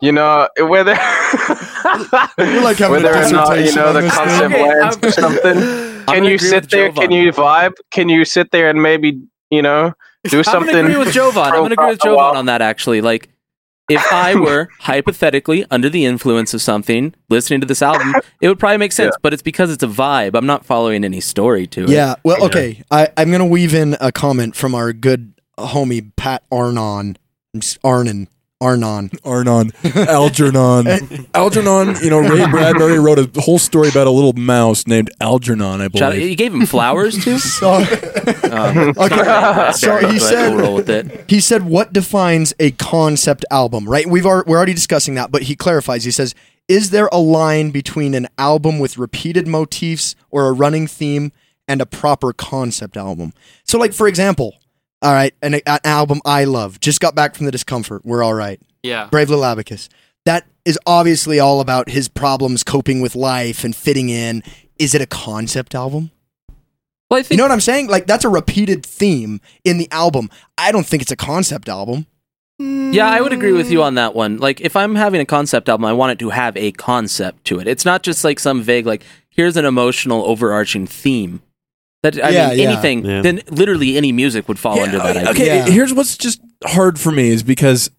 you 0.00 0.12
know, 0.12 0.48
whether 0.58 0.92
like 0.92 2.78
having 2.78 2.90
whether 3.02 3.14
or 3.14 3.30
not 3.30 3.58
you 3.58 3.74
know 3.74 3.92
the 3.92 4.00
this 4.02 4.14
concept 4.14 4.52
thing. 4.52 4.62
Okay, 4.64 4.80
lands 4.80 4.96
I'm- 4.96 5.04
or 5.04 5.10
something, 5.12 6.04
can 6.06 6.24
you 6.24 6.38
sit 6.38 6.70
there? 6.70 6.90
Jovahn. 6.90 6.96
Can 6.96 7.10
you 7.10 7.32
vibe? 7.32 7.72
Can 7.90 8.08
you 8.08 8.24
sit 8.24 8.50
there 8.50 8.70
and 8.70 8.82
maybe 8.82 9.20
you 9.50 9.62
know 9.62 9.92
do 10.24 10.38
I'm 10.38 10.44
something? 10.44 10.74
gonna 10.74 10.88
agree 10.88 10.96
with 10.98 11.14
Jovahn. 11.14 11.46
I'm 11.52 11.62
gonna 11.62 11.72
agree 11.74 11.86
with 11.86 12.00
for 12.00 12.08
Jovahn 12.08 12.34
on 12.34 12.46
that. 12.46 12.62
Actually, 12.62 13.00
like 13.00 13.28
if 13.92 14.12
I 14.12 14.34
were 14.40 14.68
hypothetically 14.80 15.64
under 15.70 15.88
the 15.88 16.04
influence 16.04 16.54
of 16.54 16.62
something, 16.62 17.14
listening 17.28 17.60
to 17.60 17.66
this 17.66 17.82
album, 17.82 18.14
it 18.40 18.48
would 18.48 18.58
probably 18.58 18.78
make 18.78 18.92
sense. 18.92 19.14
But 19.22 19.32
it's 19.32 19.42
because 19.42 19.70
it's 19.70 19.82
a 19.82 19.88
vibe. 19.88 20.34
I'm 20.34 20.46
not 20.46 20.64
following 20.64 21.04
any 21.04 21.20
story 21.20 21.66
to 21.68 21.84
it. 21.84 21.90
Yeah, 21.90 22.16
well, 22.24 22.44
okay. 22.46 22.82
I, 22.90 23.08
I'm 23.16 23.28
going 23.28 23.40
to 23.40 23.46
weave 23.46 23.74
in 23.74 23.96
a 24.00 24.12
comment 24.12 24.56
from 24.56 24.74
our 24.74 24.92
good 24.92 25.34
homie 25.58 26.10
Pat 26.16 26.42
Arnon. 26.50 27.16
Arnon. 27.84 28.28
Arnon. 28.62 29.10
Arnon, 29.24 29.72
Algernon, 29.94 30.86
Algernon. 31.34 31.96
You 32.02 32.10
know, 32.10 32.20
Ray 32.20 32.46
Bradbury 32.50 32.98
wrote 32.98 33.18
a 33.18 33.40
whole 33.40 33.58
story 33.58 33.88
about 33.88 34.06
a 34.06 34.10
little 34.10 34.32
mouse 34.34 34.86
named 34.86 35.10
Algernon. 35.20 35.80
I 35.80 35.84
Shout- 35.88 36.12
believe. 36.12 36.30
you 36.30 36.36
gave 36.36 36.54
him 36.54 36.64
flowers 36.66 37.22
too. 37.22 37.38
So, 37.62 37.74
Um, 38.52 38.94
okay. 38.96 39.16
so 39.16 39.70
sorry, 39.72 40.06
he 40.12 40.18
said, 40.18 40.50
we'll 40.54 40.60
roll 40.60 40.74
with 40.76 40.88
it. 40.90 41.24
he 41.28 41.40
said, 41.40 41.64
what 41.64 41.92
defines 41.92 42.54
a 42.60 42.70
concept 42.72 43.44
album, 43.50 43.88
right? 43.88 44.06
We've 44.06 44.26
ar- 44.26 44.44
we're 44.46 44.56
already 44.56 44.74
discussing 44.74 45.14
that, 45.16 45.30
but 45.30 45.42
he 45.42 45.56
clarifies. 45.56 46.04
He 46.04 46.10
says, 46.10 46.34
is 46.68 46.90
there 46.90 47.08
a 47.12 47.18
line 47.18 47.70
between 47.70 48.14
an 48.14 48.28
album 48.38 48.78
with 48.78 48.96
repeated 48.98 49.46
motifs 49.48 50.14
or 50.30 50.46
a 50.46 50.52
running 50.52 50.86
theme 50.86 51.32
and 51.66 51.80
a 51.80 51.86
proper 51.86 52.32
concept 52.32 52.96
album? 52.96 53.32
So, 53.64 53.78
like, 53.78 53.92
for 53.92 54.06
example, 54.06 54.54
all 55.02 55.12
right, 55.12 55.34
an, 55.42 55.54
an 55.54 55.78
album 55.84 56.20
I 56.24 56.44
love, 56.44 56.80
just 56.80 57.00
got 57.00 57.14
back 57.14 57.34
from 57.34 57.46
the 57.46 57.52
discomfort. 57.52 58.02
We're 58.04 58.22
all 58.22 58.34
right. 58.34 58.60
Yeah. 58.82 59.08
Brave 59.10 59.28
Little 59.30 59.44
Abacus. 59.44 59.88
That 60.24 60.46
is 60.64 60.78
obviously 60.86 61.40
all 61.40 61.60
about 61.60 61.88
his 61.90 62.08
problems 62.08 62.62
coping 62.62 63.00
with 63.00 63.14
life 63.16 63.64
and 63.64 63.74
fitting 63.74 64.08
in. 64.08 64.42
Is 64.78 64.94
it 64.94 65.00
a 65.02 65.06
concept 65.06 65.74
album? 65.74 66.10
Well, 67.10 67.20
I 67.20 67.22
think- 67.22 67.32
You 67.32 67.36
know 67.38 67.44
what 67.44 67.52
I'm 67.52 67.60
saying? 67.60 67.88
Like 67.88 68.06
that's 68.06 68.24
a 68.24 68.28
repeated 68.28 68.86
theme 68.86 69.40
in 69.64 69.78
the 69.78 69.88
album. 69.90 70.30
I 70.56 70.72
don't 70.72 70.86
think 70.86 71.02
it's 71.02 71.10
a 71.12 71.16
concept 71.16 71.68
album. 71.68 72.06
Mm. 72.60 72.94
Yeah, 72.94 73.08
I 73.08 73.20
would 73.20 73.32
agree 73.32 73.52
with 73.52 73.70
you 73.72 73.82
on 73.82 73.94
that 73.96 74.14
one. 74.14 74.36
Like, 74.36 74.60
if 74.60 74.76
I'm 74.76 74.94
having 74.94 75.20
a 75.20 75.24
concept 75.24 75.68
album, 75.68 75.84
I 75.86 75.92
want 75.94 76.12
it 76.12 76.18
to 76.20 76.30
have 76.30 76.56
a 76.56 76.70
concept 76.72 77.44
to 77.46 77.58
it. 77.58 77.66
It's 77.66 77.84
not 77.84 78.02
just 78.02 78.22
like 78.24 78.38
some 78.38 78.62
vague, 78.62 78.86
like, 78.86 79.02
here's 79.30 79.56
an 79.56 79.64
emotional, 79.64 80.24
overarching 80.26 80.86
theme. 80.86 81.42
That 82.02 82.22
I 82.22 82.30
Yeah, 82.30 82.48
mean, 82.50 82.58
yeah. 82.58 82.68
anything. 82.70 83.04
Yeah. 83.04 83.22
Then 83.22 83.42
literally 83.50 83.96
any 83.96 84.10
music 84.12 84.48
would 84.48 84.58
fall 84.58 84.80
under 84.80 84.98
that. 84.98 85.16
okay, 85.16 85.20
idea. 85.20 85.30
okay, 85.30 85.46
Yeah. 85.46 85.66
here's 85.66 85.94
what's 85.94 86.16
just 86.16 86.40
hard 86.64 86.98
for 86.98 87.12
me 87.12 87.28
is 87.28 87.42
because 87.42 87.90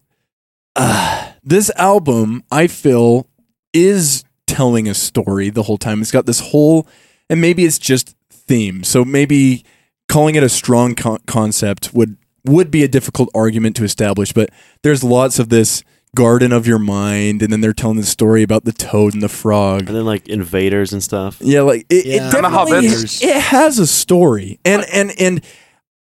uh, 0.76 1.32
this 1.42 1.70
album, 1.76 2.42
I 2.50 2.66
feel, 2.66 3.26
is 3.72 4.24
telling 4.46 4.88
a 4.88 4.94
story 4.94 5.50
the 5.50 5.62
whole 5.64 5.78
time. 5.78 6.00
It's 6.02 6.10
got 6.10 6.26
this 6.26 6.40
whole, 6.40 6.86
and 7.30 7.40
maybe 7.40 7.64
it's 7.64 7.78
just 7.78 8.14
theme. 8.30 8.84
So 8.84 9.04
maybe 9.04 9.64
calling 10.08 10.34
it 10.34 10.42
a 10.42 10.48
strong 10.48 10.94
con- 10.94 11.20
concept 11.26 11.94
would 11.94 12.16
would 12.46 12.70
be 12.70 12.82
a 12.84 12.88
difficult 12.88 13.30
argument 13.34 13.74
to 13.76 13.84
establish. 13.84 14.32
But 14.34 14.50
there's 14.82 15.02
lots 15.02 15.38
of 15.38 15.48
this 15.48 15.82
garden 16.14 16.52
of 16.52 16.66
your 16.66 16.78
mind, 16.78 17.42
and 17.42 17.52
then 17.52 17.60
they're 17.60 17.72
telling 17.72 17.96
the 17.96 18.04
story 18.06 18.42
about 18.42 18.64
the 18.64 18.72
toad 18.72 19.14
and 19.14 19.22
the 19.22 19.28
frog. 19.28 19.86
And 19.88 19.96
then 19.96 20.04
like 20.04 20.28
invaders 20.28 20.92
and 20.92 21.02
stuff. 21.02 21.38
Yeah, 21.40 21.62
like 21.62 21.86
it, 21.90 22.06
Yeah. 22.06 22.14
it 22.14 22.34
And 22.34 22.44
the 22.44 22.48
definitely 22.48 22.88
Hobbits. 22.88 23.22
it 23.22 23.36
has 23.42 23.78
a 23.78 23.86
story. 23.86 24.58
And 24.64 24.84
and 24.92 25.12
and 25.20 25.44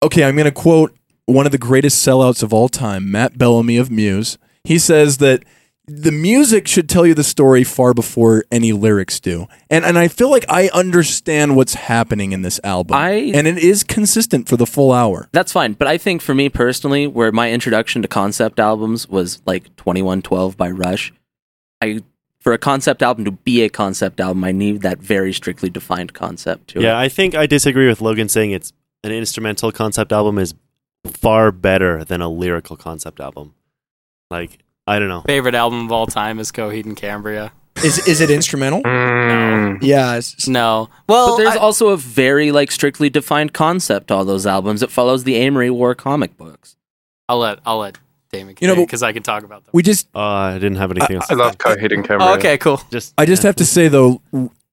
okay, 0.02 0.24
I'm 0.24 0.34
going 0.36 0.44
to 0.46 0.50
quote 0.52 0.96
one 1.26 1.46
of 1.46 1.52
the 1.52 1.58
greatest 1.58 2.06
sellouts 2.06 2.42
of 2.42 2.52
all 2.52 2.68
time, 2.68 3.10
Matt 3.10 3.36
Bellamy 3.38 3.76
of 3.76 3.90
Muse. 3.90 4.38
He 4.64 4.78
says 4.78 5.18
that 5.18 5.42
the 5.88 6.10
music 6.10 6.66
should 6.66 6.88
tell 6.88 7.06
you 7.06 7.14
the 7.14 7.22
story 7.22 7.62
far 7.62 7.94
before 7.94 8.44
any 8.50 8.72
lyrics 8.72 9.20
do. 9.20 9.46
And 9.70 9.84
and 9.84 9.96
I 9.98 10.08
feel 10.08 10.30
like 10.30 10.44
I 10.48 10.68
understand 10.74 11.54
what's 11.54 11.74
happening 11.74 12.32
in 12.32 12.42
this 12.42 12.58
album. 12.64 12.96
I- 12.96 13.30
and 13.34 13.46
it 13.46 13.58
is 13.58 13.84
consistent 13.84 14.48
for 14.48 14.56
the 14.56 14.66
full 14.66 14.92
hour. 14.92 15.28
That's 15.32 15.52
fine. 15.52 15.74
But 15.74 15.86
I 15.86 15.96
think 15.96 16.22
for 16.22 16.34
me 16.34 16.48
personally, 16.48 17.06
where 17.06 17.30
my 17.30 17.52
introduction 17.52 18.02
to 18.02 18.08
concept 18.08 18.58
albums 18.58 19.08
was 19.08 19.40
like 19.46 19.64
2112 19.76 20.56
by 20.56 20.70
Rush, 20.70 21.12
I 21.80 22.00
for 22.40 22.52
a 22.52 22.58
concept 22.58 23.02
album 23.02 23.24
to 23.24 23.30
be 23.32 23.62
a 23.62 23.68
concept 23.68 24.20
album, 24.20 24.42
I 24.44 24.52
need 24.52 24.82
that 24.82 24.98
very 24.98 25.32
strictly 25.32 25.68
defined 25.70 26.14
concept 26.14 26.68
to 26.70 26.80
Yeah, 26.80 26.96
it. 26.98 27.02
I 27.04 27.08
think 27.08 27.34
I 27.34 27.46
disagree 27.46 27.88
with 27.88 28.00
Logan 28.00 28.28
saying 28.28 28.50
it's 28.52 28.72
an 29.04 29.12
instrumental 29.12 29.70
concept 29.72 30.12
album 30.12 30.38
is 30.38 30.54
far 31.06 31.52
better 31.52 32.04
than 32.04 32.20
a 32.20 32.28
lyrical 32.28 32.76
concept 32.76 33.20
album. 33.20 33.54
Like 34.30 34.58
I 34.86 34.98
don't 34.98 35.08
know. 35.08 35.22
Favorite 35.22 35.54
album 35.54 35.86
of 35.86 35.92
all 35.92 36.06
time 36.06 36.38
is 36.38 36.52
Coheed 36.52 36.84
and 36.86 36.96
Cambria. 36.96 37.52
Is 37.84 38.06
is 38.08 38.20
it 38.20 38.30
instrumental? 38.30 38.82
Mm. 38.82 39.78
Yeah. 39.82 40.16
it's- 40.16 40.48
No. 40.48 40.88
Well, 41.08 41.36
But 41.36 41.42
there's 41.44 41.56
I- 41.56 41.58
also 41.58 41.88
a 41.88 41.96
very 41.96 42.50
like 42.52 42.70
strictly 42.70 43.10
defined 43.10 43.52
concept 43.52 44.08
to 44.08 44.14
all 44.14 44.24
those 44.24 44.46
albums. 44.46 44.82
It 44.82 44.90
follows 44.90 45.24
the 45.24 45.36
Amory 45.36 45.70
War 45.70 45.94
comic 45.94 46.36
books. 46.38 46.76
I'll 47.28 47.38
let 47.38 47.58
I'll 47.66 47.78
let 47.78 47.98
Damon 48.32 48.54
You 48.60 48.68
know, 48.68 48.76
because 48.76 49.02
I 49.02 49.12
can 49.12 49.22
talk 49.22 49.42
about 49.42 49.64
them. 49.64 49.70
We 49.74 49.82
just 49.82 50.08
Uh, 50.14 50.20
I 50.20 50.54
didn't 50.54 50.76
have 50.76 50.90
anything 50.90 51.16
else. 51.16 51.26
I 51.30 51.34
love 51.34 51.58
Coheed 51.58 51.92
and 51.92 52.06
Cambria. 52.06 52.30
Oh, 52.30 52.34
okay, 52.36 52.56
cool. 52.56 52.80
Just 52.90 53.12
I 53.18 53.26
just 53.26 53.42
have 53.42 53.56
to 53.56 53.66
say 53.66 53.88
though, 53.88 54.22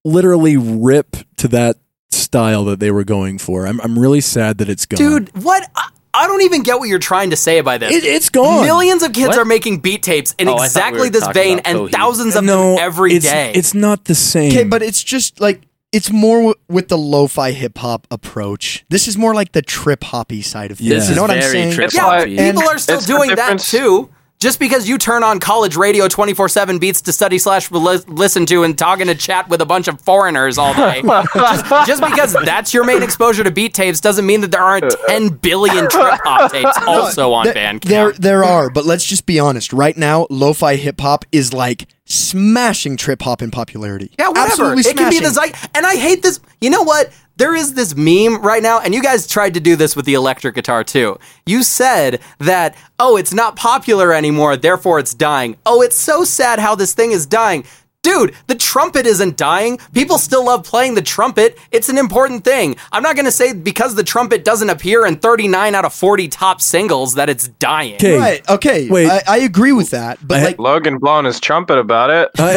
literally 0.06 0.56
rip 0.58 1.18
to 1.38 1.48
that 1.50 1.78
style 2.12 2.64
that 2.66 2.80
they 2.80 2.92
were 2.92 3.04
going 3.04 3.38
for. 3.38 3.66
I'm 3.68 3.82
I'm 3.82 4.00
really 4.00 4.22
sad 4.22 4.60
that 4.60 4.70
it's 4.70 4.86
gone. 4.86 4.98
Dude, 4.98 5.44
what? 5.44 5.70
I, 5.76 5.90
I 6.14 6.28
don't 6.28 6.42
even 6.44 6.62
get 6.64 6.78
what 6.80 6.90
you're 6.90 7.00
trying 7.00 7.32
to 7.32 7.36
say 7.36 7.62
by 7.62 7.78
this. 7.80 7.92
it, 7.92 8.04
it's 8.04 8.30
gone. 8.30 8.66
Millions 8.66 9.02
of 9.04 9.14
kids 9.14 9.30
What? 9.30 9.38
are 9.40 9.46
making 9.46 9.80
beat 9.80 10.04
tapes 10.04 10.36
in 10.38 10.48
Oh, 10.48 10.58
I 10.58 10.68
thought 10.68 10.94
we 10.94 11.00
exactly 11.08 11.10
this 11.10 11.28
vein, 11.30 11.60
and 11.66 11.78
Coheed. 11.80 11.92
thousands 11.92 12.36
of 12.36 12.44
no, 12.44 12.76
them 12.76 12.80
every 12.80 13.14
it's, 13.16 13.26
day. 13.26 13.52
It's 13.56 13.74
not 13.74 14.06
the 14.06 14.14
same. 14.16 14.52
Okay, 14.52 14.64
but 14.64 14.84
it's 14.84 15.04
just 15.04 15.40
like 15.42 15.62
it's 15.92 16.12
more 16.12 16.38
w- 16.38 16.56
with 16.70 16.88
the 16.88 16.98
lo-fi 16.98 17.52
hip 17.52 17.78
hop 17.80 18.06
approach. 18.12 18.86
This 18.90 19.08
is 19.08 19.18
more 19.18 19.34
like 19.34 19.54
the 19.54 19.62
trip 19.62 20.04
hoppy 20.04 20.42
side 20.42 20.72
of 20.72 20.78
things. 20.78 20.90
This 20.90 21.10
You 21.10 21.16
know 21.16 21.22
what 21.24 21.32
I'm 21.32 21.42
saying? 21.42 21.74
trip 21.74 21.86
It's 21.88 21.96
yeah, 21.96 22.06
like- 22.06 22.20
hoppy. 22.20 22.38
and- 22.38 22.58
people 22.58 22.70
are 22.70 22.78
still 22.78 22.98
it's 22.98 23.06
doing 23.08 23.36
that 23.36 23.60
too. 23.60 24.10
Just 24.44 24.60
because 24.60 24.90
you 24.90 24.98
turn 24.98 25.24
on 25.24 25.40
college 25.40 25.78
radio 25.78 26.10
24 26.10 26.50
7 26.50 26.78
beats 26.78 27.00
to 27.04 27.14
study 27.14 27.38
slash 27.38 27.72
listen 27.72 28.46
to 28.48 28.64
and 28.64 28.78
talking 28.78 29.08
to 29.08 29.16
chat 29.16 29.48
with 29.48 29.62
a 29.62 29.66
bunch 29.66 29.88
of 29.88 30.02
foreigners 30.02 30.58
all 30.58 30.74
day. 30.74 31.02
just, 31.34 31.66
just 31.88 32.04
because 32.04 32.34
that's 32.44 32.74
your 32.74 32.84
main 32.84 33.04
exposure 33.04 33.46
to 33.46 33.52
beat 33.52 33.74
tapes 33.74 34.02
doesn't 34.02 34.26
mean 34.26 34.42
that 34.42 34.52
there 34.52 34.62
aren't 34.62 34.94
10 35.08 35.30
billion 35.30 35.90
trip 35.90 36.20
hop 36.26 36.52
tapes 36.52 36.78
also 36.86 37.32
on 37.32 37.46
Th- 37.46 37.56
Bandcamp. 37.56 37.84
There, 37.86 38.12
there 38.12 38.44
are, 38.44 38.70
but 38.70 38.84
let's 38.86 39.06
just 39.06 39.26
be 39.26 39.40
honest. 39.40 39.72
Right 39.72 39.96
now, 39.96 40.28
lo-fi 40.30 40.76
hip 40.76 41.00
hop 41.00 41.24
is 41.32 41.54
like 41.54 41.88
smashing 42.14 42.98
trip 42.98 43.22
hop 43.22 43.42
in 43.42 43.52
popularity. 43.52 44.12
Yeah, 44.18 44.30
whatever. 44.30 44.48
Absolutely 44.48 44.92
it 44.92 44.98
can 44.98 45.10
be 45.10 45.20
the 45.20 45.30
smashing. 45.32 45.54
zeit. 45.54 45.70
And 45.76 45.86
I 45.86 45.96
hate 45.96 46.24
this. 46.24 46.40
You 46.62 46.70
know 46.70 46.84
what? 46.84 47.12
There 47.36 47.56
is 47.56 47.74
this 47.74 47.96
meme 47.96 48.44
right 48.44 48.62
now, 48.62 48.80
and 48.80 48.94
you 48.94 49.02
guys 49.02 49.26
tried 49.26 49.56
to 49.56 49.60
do 49.60 49.76
this 49.76 49.96
with 49.96 50.06
the 50.06 50.14
electric 50.14 50.54
guitar 50.54 50.84
too. 50.84 51.18
You 51.48 51.64
said 51.64 52.22
that, 52.38 52.76
oh, 53.00 53.18
it's 53.18 53.34
not 53.34 53.56
popular 53.56 54.14
anymore, 54.14 54.56
therefore 54.56 55.00
it's 55.00 55.16
dying. 55.16 55.58
Oh, 55.66 55.82
it's 55.82 55.98
so 55.98 56.24
sad 56.24 56.60
how 56.60 56.76
this 56.76 56.94
thing 56.94 57.12
is 57.12 57.26
dying. 57.26 57.66
Dude, 58.04 58.36
the 58.48 58.56
trumpet 58.56 59.06
isn't 59.06 59.38
dying. 59.38 59.80
People 59.94 60.18
still 60.18 60.46
love 60.46 60.64
playing 60.66 60.96
the 60.96 61.02
trumpet. 61.02 61.58
It's 61.72 61.88
an 61.88 61.98
important 61.98 62.44
thing. 62.44 62.76
I'm 62.92 63.02
not 63.02 63.16
going 63.16 63.26
to 63.26 63.32
say 63.32 63.54
because 63.54 63.96
the 63.96 64.04
trumpet 64.04 64.44
doesn't 64.44 64.70
appear 64.70 65.06
in 65.06 65.16
39 65.16 65.74
out 65.74 65.86
of 65.86 65.94
40 65.94 66.28
top 66.28 66.60
singles 66.62 67.16
that 67.16 67.30
it's 67.30 67.48
dying. 67.48 67.96
Okay. 67.96 68.18
Right. 68.18 68.50
Okay. 68.50 68.90
Wait. 68.90 69.10
I, 69.10 69.22
I 69.26 69.38
agree 69.40 69.72
with 69.72 69.92
that, 69.92 70.20
but 70.22 70.40
I- 70.42 70.44
like, 70.44 70.60
Logan 70.60 70.98
blowing 70.98 71.26
his 71.26 71.40
trumpet 71.40 71.78
about 71.78 72.10
it. 72.10 72.30
I 72.38 72.52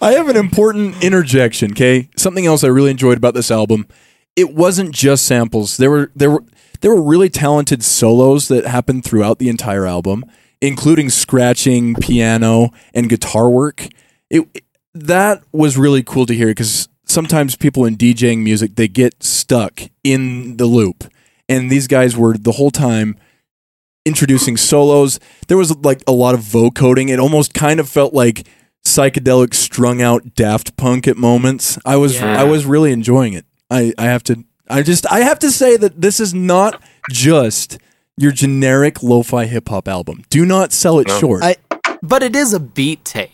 have 0.12 0.28
an 0.28 0.36
important 0.36 1.02
interjection, 1.02 1.72
okay? 1.72 2.10
Something 2.16 2.44
else 2.46 2.62
I 2.62 2.68
really 2.68 2.90
enjoyed 2.90 3.16
about 3.16 3.32
this 3.34 3.50
album. 3.50 3.86
It 4.36 4.54
wasn't 4.54 4.92
just 4.92 5.26
samples. 5.26 5.78
There 5.78 5.90
were 5.90 6.12
there 6.14 6.30
were 6.30 6.44
there 6.80 6.94
were 6.94 7.02
really 7.02 7.28
talented 7.30 7.82
solos 7.82 8.48
that 8.48 8.66
happened 8.66 9.04
throughout 9.04 9.38
the 9.38 9.48
entire 9.48 9.86
album, 9.86 10.24
including 10.60 11.10
scratching, 11.10 11.94
piano, 11.94 12.70
and 12.94 13.08
guitar 13.08 13.50
work. 13.50 13.88
It 14.30 14.64
that 14.94 15.42
was 15.52 15.76
really 15.76 16.02
cool 16.02 16.26
to 16.26 16.34
hear 16.34 16.48
because 16.48 16.88
sometimes 17.06 17.56
people 17.56 17.84
in 17.84 17.96
DJing 17.96 18.42
music 18.42 18.76
they 18.76 18.88
get 18.88 19.22
stuck 19.22 19.82
in 20.04 20.56
the 20.56 20.66
loop, 20.66 21.04
and 21.48 21.70
these 21.70 21.86
guys 21.86 22.16
were 22.16 22.36
the 22.36 22.52
whole 22.52 22.70
time 22.70 23.16
introducing 24.04 24.56
solos. 24.56 25.20
There 25.48 25.56
was 25.56 25.76
like 25.78 26.02
a 26.06 26.12
lot 26.12 26.34
of 26.34 26.40
vocoding. 26.40 27.10
It 27.10 27.18
almost 27.18 27.54
kind 27.54 27.78
of 27.78 27.88
felt 27.88 28.14
like 28.14 28.46
psychedelic 28.84 29.54
strung 29.54 30.00
out 30.00 30.34
Daft 30.34 30.76
Punk 30.76 31.06
at 31.06 31.16
moments. 31.16 31.78
I 31.84 31.96
was 31.96 32.20
Yeah. 32.20 32.40
I 32.40 32.44
was 32.44 32.64
really 32.64 32.92
enjoying 32.92 33.34
it. 33.34 33.44
I 33.70 33.92
I 33.98 34.04
have 34.04 34.22
to 34.24 34.44
I 34.68 34.82
just 34.82 35.10
I 35.10 35.20
have 35.20 35.38
to 35.40 35.50
say 35.50 35.76
that 35.76 36.00
this 36.00 36.20
is 36.20 36.34
not 36.34 36.82
just 37.10 37.78
your 38.18 38.32
generic 38.32 39.02
lo-fi 39.02 39.46
hip 39.46 39.68
hop 39.68 39.88
album. 39.88 40.24
Do 40.28 40.44
not 40.44 40.72
sell 40.72 40.98
it 40.98 41.08
No. 41.08 41.18
short. 41.18 41.42
I- 41.42 41.56
But 42.02 42.22
it 42.22 42.36
is 42.36 42.52
a 42.52 42.60
beat 42.60 43.04
tape. 43.04 43.30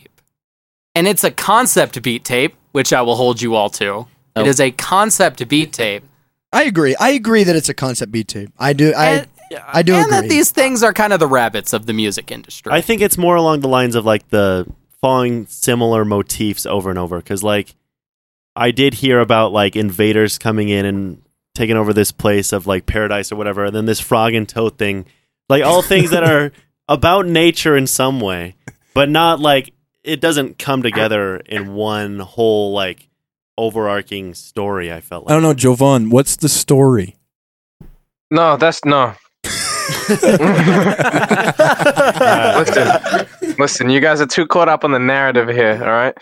And 0.94 1.06
it's 1.08 1.24
a 1.24 1.30
concept 1.30 2.00
beat 2.02 2.24
tape, 2.24 2.54
which 2.72 2.92
I 2.92 3.02
will 3.02 3.16
hold 3.16 3.42
you 3.42 3.54
all 3.54 3.68
to. 3.70 4.06
Oh. 4.36 4.40
It 4.40 4.46
is 4.46 4.60
a 4.60 4.70
concept 4.70 5.46
beat 5.48 5.72
tape. 5.72 6.04
I 6.52 6.62
agree. 6.64 6.94
I 7.00 7.10
agree 7.10 7.42
that 7.44 7.56
it's 7.56 7.68
a 7.68 7.74
concept 7.74 8.12
beat 8.12 8.28
tape. 8.28 8.50
I 8.58 8.72
do. 8.72 8.92
I 8.94 9.06
and, 9.06 9.28
I 9.72 9.82
do 9.82 9.94
and 9.94 10.10
that 10.12 10.28
these 10.28 10.50
things 10.50 10.82
are 10.82 10.92
kind 10.92 11.12
of 11.12 11.18
the 11.20 11.26
rabbits 11.26 11.72
of 11.72 11.86
the 11.86 11.92
music 11.92 12.30
industry. 12.30 12.72
I 12.72 12.80
think 12.80 13.02
it's 13.02 13.18
more 13.18 13.34
along 13.34 13.60
the 13.60 13.68
lines 13.68 13.94
of 13.96 14.04
like 14.04 14.28
the 14.30 14.66
following 15.00 15.46
similar 15.48 16.04
motifs 16.04 16.64
over 16.64 16.90
and 16.90 16.98
over. 16.98 17.18
Because 17.18 17.42
like 17.42 17.74
I 18.54 18.70
did 18.70 18.94
hear 18.94 19.18
about 19.18 19.52
like 19.52 19.74
invaders 19.76 20.38
coming 20.38 20.68
in 20.68 20.86
and 20.86 21.22
taking 21.54 21.76
over 21.76 21.92
this 21.92 22.12
place 22.12 22.52
of 22.52 22.66
like 22.66 22.86
paradise 22.86 23.30
or 23.32 23.36
whatever, 23.36 23.64
and 23.64 23.74
then 23.74 23.86
this 23.86 24.00
frog 24.00 24.34
and 24.34 24.48
toad 24.48 24.78
thing, 24.78 25.06
like 25.48 25.62
all 25.62 25.82
things 25.82 26.10
that 26.10 26.24
are 26.24 26.52
about 26.88 27.26
nature 27.26 27.76
in 27.76 27.86
some 27.86 28.20
way, 28.20 28.54
but 28.94 29.08
not 29.08 29.40
like 29.40 29.72
it 30.02 30.20
doesn't 30.20 30.58
come 30.58 30.82
together 30.82 31.36
in 31.36 31.74
one 31.74 32.18
whole 32.18 32.72
like 32.72 33.08
overarching 33.56 34.34
story. 34.34 34.92
I 34.92 35.00
felt 35.00 35.26
like. 35.26 35.30
I 35.30 35.34
don't 35.34 35.42
know, 35.42 35.54
Jovahn, 35.54 36.10
what's 36.10 36.36
the 36.36 36.48
story? 36.48 37.16
no, 38.30 38.56
that's 38.56 38.84
no. 38.84 39.14
Listen, 42.58 43.26
listen. 43.58 43.90
You 43.90 44.00
guys 44.00 44.20
are 44.20 44.26
too 44.26 44.46
caught 44.46 44.68
up 44.68 44.84
on 44.84 44.92
the 44.92 44.98
narrative 44.98 45.48
here. 45.48 45.80
All 45.82 45.90
right. 45.90 46.14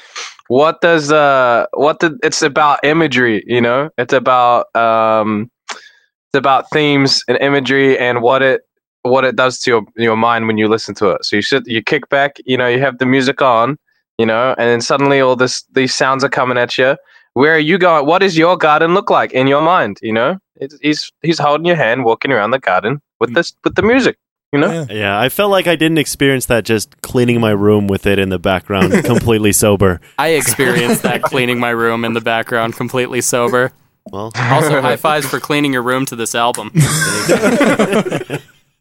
What 0.48 0.80
does 0.80 1.12
uh 1.12 1.66
what 1.72 2.00
the 2.00 2.18
it's 2.22 2.42
about 2.42 2.84
imagery, 2.84 3.44
you 3.46 3.60
know? 3.60 3.90
It's 3.98 4.12
about 4.12 4.74
um 4.76 5.50
it's 5.68 6.38
about 6.38 6.66
themes 6.72 7.24
and 7.28 7.38
imagery 7.38 7.98
and 7.98 8.22
what 8.22 8.42
it 8.42 8.62
what 9.02 9.24
it 9.24 9.36
does 9.36 9.58
to 9.60 9.70
your 9.70 9.82
your 9.96 10.16
mind 10.16 10.46
when 10.46 10.58
you 10.58 10.68
listen 10.68 10.94
to 10.96 11.10
it. 11.10 11.24
So 11.24 11.36
you 11.36 11.42
sit 11.42 11.66
you 11.66 11.82
kick 11.82 12.08
back, 12.08 12.36
you 12.44 12.56
know, 12.56 12.68
you 12.68 12.80
have 12.80 12.98
the 12.98 13.06
music 13.06 13.40
on, 13.42 13.78
you 14.18 14.26
know, 14.26 14.54
and 14.58 14.68
then 14.68 14.80
suddenly 14.80 15.20
all 15.20 15.36
this 15.36 15.64
these 15.72 15.94
sounds 15.94 16.24
are 16.24 16.28
coming 16.28 16.58
at 16.58 16.76
you. 16.76 16.96
Where 17.34 17.54
are 17.54 17.58
you 17.58 17.78
going? 17.78 18.04
What 18.06 18.18
does 18.18 18.36
your 18.36 18.58
garden 18.58 18.92
look 18.92 19.08
like 19.08 19.32
in 19.32 19.46
your 19.46 19.62
mind? 19.62 19.98
You 20.02 20.12
know, 20.12 20.38
it's, 20.56 20.76
he's 20.82 21.10
he's 21.22 21.38
holding 21.38 21.66
your 21.66 21.76
hand, 21.76 22.04
walking 22.04 22.30
around 22.30 22.50
the 22.50 22.58
garden 22.58 23.00
with 23.22 23.32
this 23.34 23.54
with 23.64 23.74
the 23.74 23.82
music. 23.82 24.18
You 24.52 24.60
know, 24.60 24.70
Yeah. 24.70 24.86
Yeah, 24.94 25.18
I 25.18 25.30
felt 25.30 25.50
like 25.50 25.66
I 25.66 25.76
didn't 25.76 25.96
experience 25.96 26.44
that 26.46 26.64
just 26.66 27.00
cleaning 27.00 27.40
my 27.40 27.52
room 27.52 27.86
with 27.86 28.04
it 28.06 28.18
in 28.18 28.28
the 28.28 28.38
background, 28.38 28.92
completely 29.04 29.52
sober. 29.52 29.98
I 30.18 30.28
experienced 30.30 31.02
that 31.04 31.22
cleaning 31.22 31.58
my 31.58 31.70
room 31.70 32.04
in 32.04 32.12
the 32.12 32.20
background 32.20 32.76
completely 32.76 33.22
sober. 33.22 33.72
Well, 34.10 34.30
Also, 34.36 34.82
high 34.82 34.96
fives 34.96 35.26
for 35.26 35.40
cleaning 35.40 35.72
your 35.72 35.82
room 35.82 36.04
to 36.06 36.16
this 36.16 36.34
album. 36.34 36.70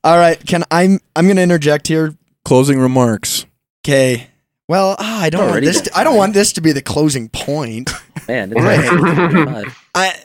All 0.04 0.17
right. 0.17 0.43
Can 0.45 0.63
I'm 0.71 0.99
I'm 1.15 1.25
going 1.25 1.38
to 1.38 1.41
interject 1.43 1.88
here. 1.88 2.15
Closing 2.43 2.80
remarks. 2.80 3.45
Okay. 3.86 4.27
Well, 4.67 4.95
ah, 4.99 5.21
I 5.21 5.30
don't 5.30 5.49
want 5.49 5.63
this. 5.63 5.82
To, 5.82 5.97
I 5.97 6.04
don't 6.04 6.17
want 6.17 6.34
this 6.34 6.54
to 6.54 6.62
be 6.62 6.71
the 6.71 6.82
closing 6.82 7.30
point. 7.30 7.91
Man, 8.27 8.51
it's 8.56 8.62
Right. 8.62 9.67
I. 9.95 10.15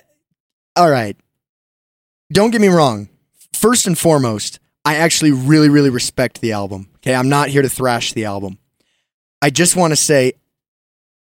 All 0.77 0.91
right. 0.91 1.17
Don't 2.33 2.51
get 2.51 2.61
me 2.61 2.69
wrong. 2.69 3.09
First 3.57 3.87
and 3.87 3.99
foremost, 3.99 4.61
I 4.85 4.97
actually 4.97 5.33
really, 5.33 5.69
really 5.69 5.91
respect 5.91 6.41
the 6.41 6.53
album. 6.53 6.89
Okay, 6.97 7.15
I'm 7.15 7.29
not 7.29 7.49
here 7.49 7.63
to 7.63 7.69
thrash 7.69 8.13
the 8.13 8.27
album. 8.27 8.59
I 9.41 9.51
just 9.51 9.77
want 9.77 9.93
to 9.93 9.97
say, 9.97 10.35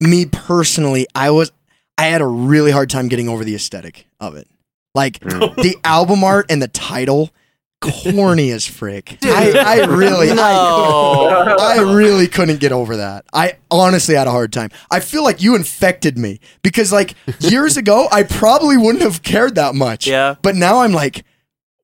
me 0.00 0.26
personally, 0.26 1.06
I 1.14 1.30
was, 1.30 1.52
I 1.96 2.06
had 2.06 2.20
a 2.20 2.26
really 2.26 2.72
hard 2.72 2.90
time 2.90 3.08
getting 3.08 3.28
over 3.28 3.44
the 3.44 3.54
aesthetic 3.54 4.06
of 4.18 4.34
it. 4.34 4.48
Like 4.94 5.20
mm. 5.20 5.54
the 5.56 5.76
album 5.84 6.24
art 6.24 6.46
and 6.50 6.60
the 6.60 6.68
title, 6.68 7.30
corny 7.80 8.50
as 8.50 8.66
frick. 8.66 9.18
I, 9.22 9.52
I 9.82 9.84
really, 9.86 10.30
I, 10.30 10.34
No. 10.34 11.56
I 11.58 11.94
really 11.94 12.26
couldn't 12.26 12.60
get 12.60 12.72
over 12.72 12.96
that. 12.96 13.24
I 13.32 13.58
honestly 13.70 14.14
had 14.14 14.26
a 14.26 14.30
hard 14.30 14.52
time. 14.52 14.70
I 14.90 15.00
feel 15.00 15.22
like 15.22 15.42
you 15.42 15.54
infected 15.54 16.18
me 16.18 16.40
because, 16.62 16.92
like, 16.92 17.14
years 17.40 17.76
ago, 17.78 18.08
I 18.10 18.24
probably 18.24 18.76
wouldn't 18.76 19.02
have 19.02 19.22
cared 19.22 19.54
that 19.54 19.74
much. 19.74 20.06
Yeah. 20.06 20.34
But 20.42 20.56
now 20.56 20.80
I'm 20.80 20.92
like, 20.92 21.24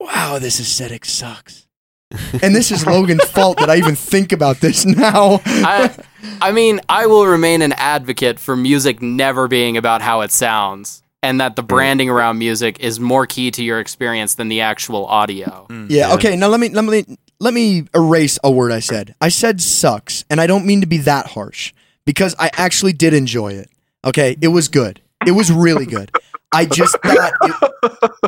wow, 0.01 0.39
this 0.39 0.59
aesthetic 0.59 1.05
sucks. 1.05 1.67
And 2.43 2.55
this 2.55 2.73
is 2.73 2.85
Logan's 2.87 3.25
fault 3.25 3.59
that 3.59 3.71
I 3.71 3.77
even 3.77 3.95
think 3.95 4.33
about 4.33 4.57
this 4.57 4.85
now. 4.85 5.41
I, 5.45 5.95
I 6.41 6.51
mean, 6.51 6.81
I 6.89 7.07
will 7.07 7.27
remain 7.27 7.63
an 7.63 7.73
advocate 7.75 8.41
for 8.41 8.57
music 8.57 9.01
never 9.01 9.47
being 9.47 9.77
about 9.77 10.03
how 10.03 10.23
it 10.23 10.33
sounds, 10.33 11.05
and 11.23 11.41
that 11.41 11.55
the 11.55 11.63
mm. 11.63 11.69
branding 11.69 12.11
around 12.11 12.39
music 12.39 12.81
is 12.81 12.99
more 12.99 13.27
key 13.27 13.53
to 13.53 13.63
your 13.63 13.79
experience 13.79 14.35
than 14.35 14.49
the 14.49 14.63
actual 14.63 15.07
audio. 15.07 15.67
Mm. 15.71 15.87
yeah. 15.89 16.15
Okay. 16.15 16.35
Now 16.35 16.49
let 16.49 16.59
me 16.59 16.71
let 16.71 16.85
me 16.85 17.17
let 17.39 17.55
me 17.55 17.85
erase 17.95 18.39
a 18.43 18.51
word 18.51 18.73
I 18.73 18.81
said. 18.81 19.15
I 19.21 19.29
said 19.29 19.61
sucks, 19.61 20.25
and 20.29 20.41
I 20.41 20.49
don't 20.49 20.67
mean 20.67 20.81
to 20.81 20.89
be 20.89 20.99
that 20.99 21.27
harsh 21.27 21.73
because 22.05 22.35
I 22.39 22.51
actually 22.55 22.93
did 22.93 23.15
enjoy 23.15 23.53
it. 23.53 23.71
Okay, 24.05 24.37
it 24.41 24.49
was 24.49 24.69
good. 24.69 25.01
It 25.27 25.33
was 25.33 25.53
really 25.53 25.87
good. 25.87 26.11
I 26.53 26.65
just 26.67 26.97
thought 27.03 27.33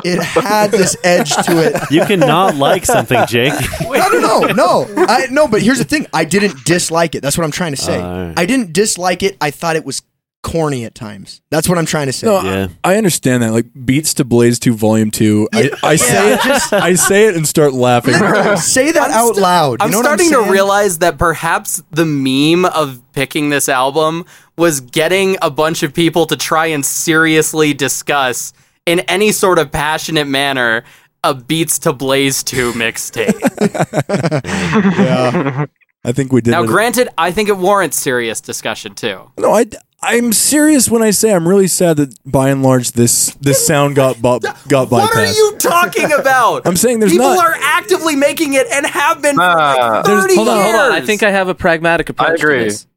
it, 0.03 0.17
it 0.17 0.21
had 0.21 0.71
this 0.71 0.95
edge 1.03 1.31
to 1.45 1.61
it. 1.61 1.91
You 1.91 2.05
cannot 2.05 2.55
like 2.55 2.85
something, 2.85 3.25
Jake. 3.27 3.53
No, 3.83 4.19
no, 4.19 4.39
no, 4.47 4.83
no. 4.85 5.05
I 5.07 5.27
no, 5.29 5.47
but 5.47 5.61
here's 5.61 5.77
the 5.77 5.83
thing. 5.83 6.07
I 6.13 6.23
didn't 6.25 6.63
dislike 6.65 7.15
it. 7.15 7.21
That's 7.21 7.37
what 7.37 7.43
I'm 7.43 7.51
trying 7.51 7.73
to 7.73 7.81
say. 7.81 7.99
Uh, 7.99 8.33
I 8.37 8.45
didn't 8.45 8.73
dislike 8.73 9.23
it. 9.23 9.37
I 9.41 9.51
thought 9.51 9.75
it 9.75 9.85
was 9.85 10.01
corny 10.43 10.85
at 10.85 10.93
times. 10.93 11.41
That's 11.49 11.67
what 11.67 11.77
I'm 11.79 11.85
trying 11.87 12.05
to 12.07 12.13
say. 12.13 12.27
No, 12.27 12.41
Yeah. 12.41 12.67
I, 12.83 12.93
I 12.93 12.97
understand 12.97 13.41
that. 13.41 13.51
Like 13.53 13.65
Beats 13.85 14.13
to 14.15 14.23
Blaze 14.25 14.59
2 14.59 14.75
Volume 14.75 15.09
2. 15.09 15.49
I, 15.53 15.69
I 15.81 15.95
say 15.95 16.33
it 16.33 16.41
just- 16.43 16.73
I 16.73 16.93
say 16.95 17.25
it 17.27 17.35
and 17.35 17.47
start 17.47 17.73
laughing. 17.73 18.13
say 18.57 18.91
that 18.91 19.09
out 19.11 19.35
loud. 19.37 19.79
You 19.81 19.85
I'm 19.85 19.91
know 19.91 19.97
what 19.99 20.05
starting 20.05 20.29
saying? 20.29 20.45
to 20.45 20.51
realize 20.51 20.99
that 20.99 21.17
perhaps 21.17 21.81
the 21.91 22.05
meme 22.05 22.65
of 22.65 23.01
picking 23.13 23.49
this 23.49 23.67
album 23.69 24.25
was 24.57 24.81
getting 24.81 25.37
a 25.41 25.49
bunch 25.49 25.81
of 25.81 25.93
people 25.93 26.25
to 26.27 26.35
try 26.37 26.67
and 26.67 26.85
seriously 26.85 27.73
discuss 27.73 28.53
in 28.85 28.99
any 29.01 29.31
sort 29.31 29.57
of 29.59 29.71
passionate 29.71 30.27
manner 30.27 30.83
a 31.23 31.33
Beats 31.33 31.79
to 31.79 31.93
Blaze 31.93 32.43
2 32.43 32.73
mixtape. 32.73 33.39
yeah. 34.43 35.65
I 36.05 36.11
think 36.11 36.33
we 36.33 36.41
did 36.41 36.51
now, 36.51 36.63
it. 36.63 36.67
granted, 36.67 37.07
I 37.17 37.31
think 37.31 37.47
it 37.47 37.57
warrants 37.57 37.95
serious 37.97 38.41
discussion 38.41 38.93
too. 38.93 39.31
No, 39.37 39.53
I 39.53 39.67
I'm 40.03 40.33
serious 40.33 40.89
when 40.89 41.01
I 41.01 41.11
say 41.11 41.33
I'm 41.33 41.47
really 41.47 41.67
sad 41.67 41.97
that 41.97 42.13
by 42.29 42.49
and 42.49 42.61
large 42.61 42.91
this 42.91 43.33
this 43.41 43.65
sound 43.65 43.95
got 43.95 44.15
bu- 44.21 44.39
got 44.67 44.89
bypassed. 44.89 44.89
What 44.91 45.15
are 45.17 45.25
you 45.33 45.55
talking 45.59 46.11
about? 46.11 46.61
I'm 46.67 46.75
saying 46.75 46.99
there's 46.99 47.11
People 47.13 47.27
not- 47.33 47.45
are 47.45 47.55
actively 47.61 48.15
making 48.15 48.53
it 48.53 48.67
and 48.71 48.85
have 48.85 49.21
been 49.21 49.35
for 49.35 49.41
Ah. 49.41 49.95
like 49.97 50.05
30 50.05 50.35
Hold 50.35 50.47
on, 50.49 50.57
years. 50.57 50.65
hold 50.71 50.75
on. 50.81 50.91
I 50.91 51.01
think 51.05 51.23
I 51.23 51.31
have 51.31 51.47
a 51.47 51.55
pragmatic 51.55 52.09
approach 52.09 52.39
agree. 52.41 52.59
to 52.59 52.63
this. 52.65 52.87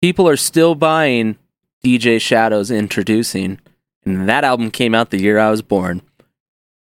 People 0.00 0.28
are 0.28 0.36
still 0.36 0.74
buying 0.74 1.36
DJ 1.84 2.20
Shadows 2.20 2.70
Endtroducing, 2.70 3.58
and 4.04 4.28
that 4.28 4.44
album 4.44 4.70
came 4.70 4.94
out 4.94 5.10
the 5.10 5.20
year 5.20 5.38
I 5.38 5.50
was 5.50 5.62
born. 5.62 6.02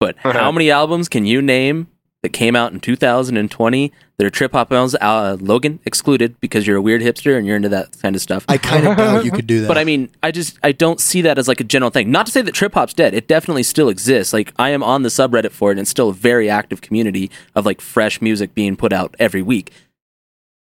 But 0.00 0.16
how 0.18 0.52
many 0.52 0.70
albums 0.70 1.08
can 1.08 1.26
you 1.26 1.42
name 1.42 1.88
that 2.22 2.30
came 2.30 2.56
out 2.56 2.72
in 2.72 2.80
2020 2.80 3.92
that 4.16 4.26
are 4.26 4.30
trip 4.30 4.52
hop 4.52 4.72
albums? 4.72 4.94
Uh, 4.96 5.36
Logan 5.40 5.78
excluded 5.84 6.38
because 6.40 6.66
you're 6.66 6.76
a 6.76 6.82
weird 6.82 7.00
hipster 7.00 7.36
and 7.36 7.46
you're 7.46 7.56
into 7.56 7.68
that 7.68 7.96
kind 8.00 8.16
of 8.16 8.22
stuff. 8.22 8.44
I 8.48 8.58
kind 8.58 8.86
of 8.86 8.96
doubt 8.96 9.24
you 9.24 9.30
could 9.30 9.46
do 9.46 9.60
that. 9.60 9.68
But 9.68 9.78
I 9.78 9.84
mean, 9.84 10.10
I 10.22 10.30
just 10.30 10.58
I 10.62 10.72
don't 10.72 11.00
see 11.00 11.22
that 11.22 11.38
as 11.38 11.48
like 11.48 11.60
a 11.60 11.64
general 11.64 11.90
thing. 11.90 12.10
Not 12.10 12.26
to 12.26 12.32
say 12.32 12.42
that 12.42 12.54
trip 12.54 12.74
hop's 12.74 12.94
dead. 12.94 13.14
It 13.14 13.28
definitely 13.28 13.62
still 13.62 13.88
exists. 13.88 14.32
Like 14.32 14.52
I 14.58 14.70
am 14.70 14.82
on 14.82 15.02
the 15.02 15.08
subreddit 15.08 15.52
for 15.52 15.70
it, 15.70 15.74
and 15.74 15.80
it's 15.80 15.90
still 15.90 16.10
a 16.10 16.14
very 16.14 16.50
active 16.50 16.80
community 16.80 17.30
of 17.54 17.64
like 17.66 17.80
fresh 17.80 18.20
music 18.20 18.54
being 18.54 18.76
put 18.76 18.92
out 18.92 19.14
every 19.18 19.42
week. 19.42 19.72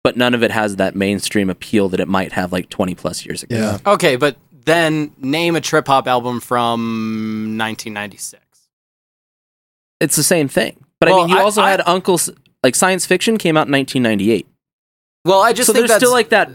But 0.03 0.17
none 0.17 0.33
of 0.33 0.43
it 0.43 0.51
has 0.51 0.75
that 0.75 0.95
mainstream 0.95 1.49
appeal 1.49 1.89
that 1.89 1.99
it 1.99 2.07
might 2.07 2.33
have 2.33 2.51
like 2.51 2.69
twenty 2.69 2.95
plus 2.95 3.25
years 3.25 3.43
ago. 3.43 3.55
yeah. 3.55 3.77
Okay, 3.91 4.17
but 4.17 4.37
then 4.65 5.13
name 5.17 5.55
a 5.55 5.61
trip 5.61 5.87
hop 5.87 6.07
album 6.07 6.39
from 6.39 7.57
1996. 7.57 8.41
It's 10.01 10.15
the 10.15 10.23
same 10.23 10.47
thing. 10.47 10.84
But 10.99 11.09
I 11.09 11.15
mean, 11.15 11.29
you 11.29 11.37
I- 11.37 11.41
also 11.41 11.61
I- 11.61 11.71
had 11.71 11.81
UNKLE's 11.81 12.29
like 12.63 12.75
Psyence 12.75 13.05
Fiction 13.05 13.37
came 13.37 13.57
out 13.57 13.67
in 13.67 13.71
1998. 13.73 14.47
Well, 15.25 15.41
I 15.41 15.53
just 15.53 15.67
so 15.67 15.73
think 15.73 15.81
there's 15.83 15.89
that's 15.89 15.99
still 16.03 16.11
like 16.13 16.29
that 16.29 16.49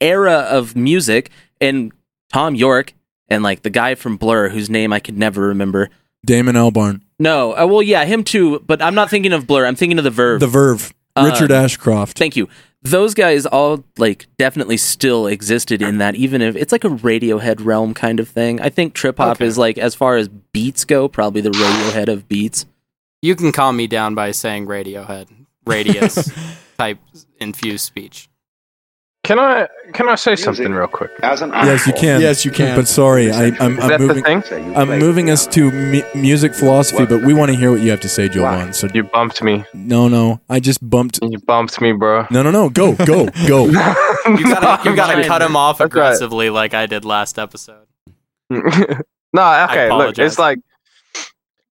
era 0.00 0.46
of 0.50 0.76
music 0.76 1.30
and 1.60 1.92
Thom 2.32 2.54
Yorke 2.54 2.94
and 3.28 3.42
like 3.42 3.62
the 3.62 3.70
guy 3.70 3.94
from 3.94 4.16
Blur 4.16 4.48
whose 4.48 4.68
name 4.70 4.92
I 4.92 5.00
could 5.00 5.16
never 5.18 5.42
remember. 5.48 5.88
Damon 6.26 6.56
Albarn, 6.56 7.00
No, 7.20 7.52
uh, 7.56 7.66
well, 7.66 7.82
yeah, 7.82 8.04
him 8.04 8.24
too. 8.24 8.60
But 8.66 8.82
I'm 8.82 8.94
not 8.94 9.08
thinking 9.08 9.32
of 9.32 9.46
Blur. 9.46 9.66
I'm 9.66 9.76
thinking 9.76 9.98
of 9.98 10.04
the 10.04 10.10
Verve. 10.10 10.40
The 10.40 10.46
Verve, 10.48 10.92
Richard 11.16 11.52
Um, 11.52 11.64
Ashcroft. 11.64 12.18
Thank 12.18 12.36
you. 12.36 12.48
Those 12.82 13.14
guys 13.14 13.46
all 13.46 13.84
like 13.98 14.26
definitely 14.36 14.76
still 14.76 15.26
existed 15.26 15.80
in 15.82 15.98
that, 15.98 16.14
even 16.16 16.42
if 16.42 16.54
it's 16.56 16.70
like 16.72 16.84
a 16.84 16.88
Radiohead 16.88 17.64
realm 17.64 17.94
kind 17.94 18.20
of 18.20 18.28
thing. 18.28 18.60
I 18.60 18.68
think 18.68 18.94
trip 18.94 19.18
hop 19.18 19.36
Okay. 19.36 19.46
is 19.46 19.58
like, 19.58 19.78
as 19.78 19.94
far 19.94 20.16
as 20.16 20.28
beats 20.28 20.84
go, 20.84 21.08
probably 21.08 21.40
the 21.40 21.50
Radiohead 21.50 22.08
of 22.08 22.28
beats. 22.28 22.66
You 23.22 23.34
can 23.34 23.52
calm 23.52 23.76
me 23.76 23.86
down 23.86 24.14
by 24.14 24.30
saying 24.30 24.66
Radiohead, 24.66 25.28
radius 25.66 26.30
type 26.78 26.98
infused 27.40 27.84
speech. 27.84 28.28
Can 29.24 29.38
I 29.40 29.68
can 29.92 30.08
I 30.08 30.14
say 30.14 30.36
something 30.36 30.72
real 30.72 30.86
quick? 30.86 31.10
As 31.22 31.42
an 31.42 31.50
Yes, 31.50 31.86
you 31.86 31.92
can. 31.92 32.20
Yes, 32.20 32.44
you 32.44 32.50
can. 32.52 32.76
But 32.76 32.86
sorry, 32.88 33.30
I, 33.30 33.46
I'm, 33.60 33.78
I'm 33.80 34.00
moving. 34.00 34.42
thing? 34.42 34.74
I'm 34.76 34.88
moving 35.00 35.28
us 35.28 35.46
to 35.48 35.70
mu- 35.70 36.02
music 36.14 36.54
philosophy, 36.54 37.04
but 37.04 37.22
we 37.22 37.34
want 37.34 37.50
to 37.50 37.56
hear 37.56 37.70
what 37.72 37.80
you 37.80 37.90
have 37.90 38.00
to 38.00 38.08
say, 38.08 38.28
Jovahn. 38.28 38.74
So 38.74 38.88
You 38.94 39.02
bumped 39.02 39.42
me. 39.42 39.64
no, 39.74 40.08
no, 40.08 40.40
I 40.48 40.60
just 40.60 40.88
bumped. 40.88 41.18
You 41.20 41.38
bumped 41.40 41.78
me, 41.80 41.92
bro. 41.92 42.26
No, 42.30 42.42
no, 42.42 42.50
no. 42.50 42.70
Go, 42.70 42.94
go, 42.94 43.26
go. 43.46 43.66
You 44.28 44.44
gotta, 44.44 44.88
you 44.90 44.94
gotta 44.94 45.24
cut 45.24 45.40
him 45.40 45.56
off 45.56 45.78
That's 45.78 45.94
right. 45.94 46.00
aggressively 46.02 46.50
like 46.50 46.74
I 46.74 46.84
did 46.86 47.04
last 47.06 47.38
episode. 47.38 47.86
no, 48.50 48.62
okay. 49.70 49.90
Look, 49.90 50.18
it's 50.18 50.38
like 50.38 50.58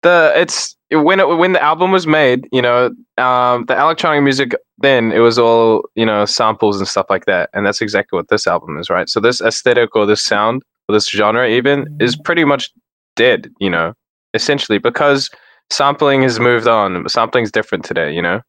the 0.03 0.33
it's 0.37 0.77
when 0.95 1.21
it 1.21 1.29
when 1.29 1.53
the 1.53 1.63
album 1.63 1.93
was 1.93 2.07
made. 2.07 2.49
You 2.53 2.63
know, 2.63 2.87
um, 3.19 3.65
the 3.67 3.79
electronic 3.79 4.23
music 4.23 4.55
then 4.79 5.13
it 5.13 5.21
was 5.21 5.39
all 5.39 5.89
you 5.95 6.05
know 6.05 6.25
samples 6.25 6.79
and 6.79 6.89
stuff 6.89 7.07
like 7.11 7.27
that, 7.27 7.51
and 7.53 7.67
that's 7.67 7.81
exactly 7.81 8.17
what 8.17 8.29
this 8.29 8.47
album 8.47 8.79
is, 8.79 8.91
right? 8.91 9.09
So 9.09 9.21
this 9.21 9.41
aesthetic 9.41 9.95
or 9.95 10.07
this 10.07 10.23
sound 10.23 10.63
or 10.89 10.95
this 10.95 11.09
genre 11.09 11.49
even 11.49 11.87
is 12.01 12.17
pretty 12.17 12.45
much 12.45 12.71
dead. 13.17 13.51
You 13.61 13.71
know, 13.71 13.95
essentially 14.35 14.79
because 14.79 15.31
sampling 15.71 16.23
has 16.23 16.41
moved 16.41 16.67
on. 16.67 17.09
Sampling's 17.09 17.53
different 17.53 17.85
today. 17.85 18.13
You 18.13 18.23
know. 18.23 18.41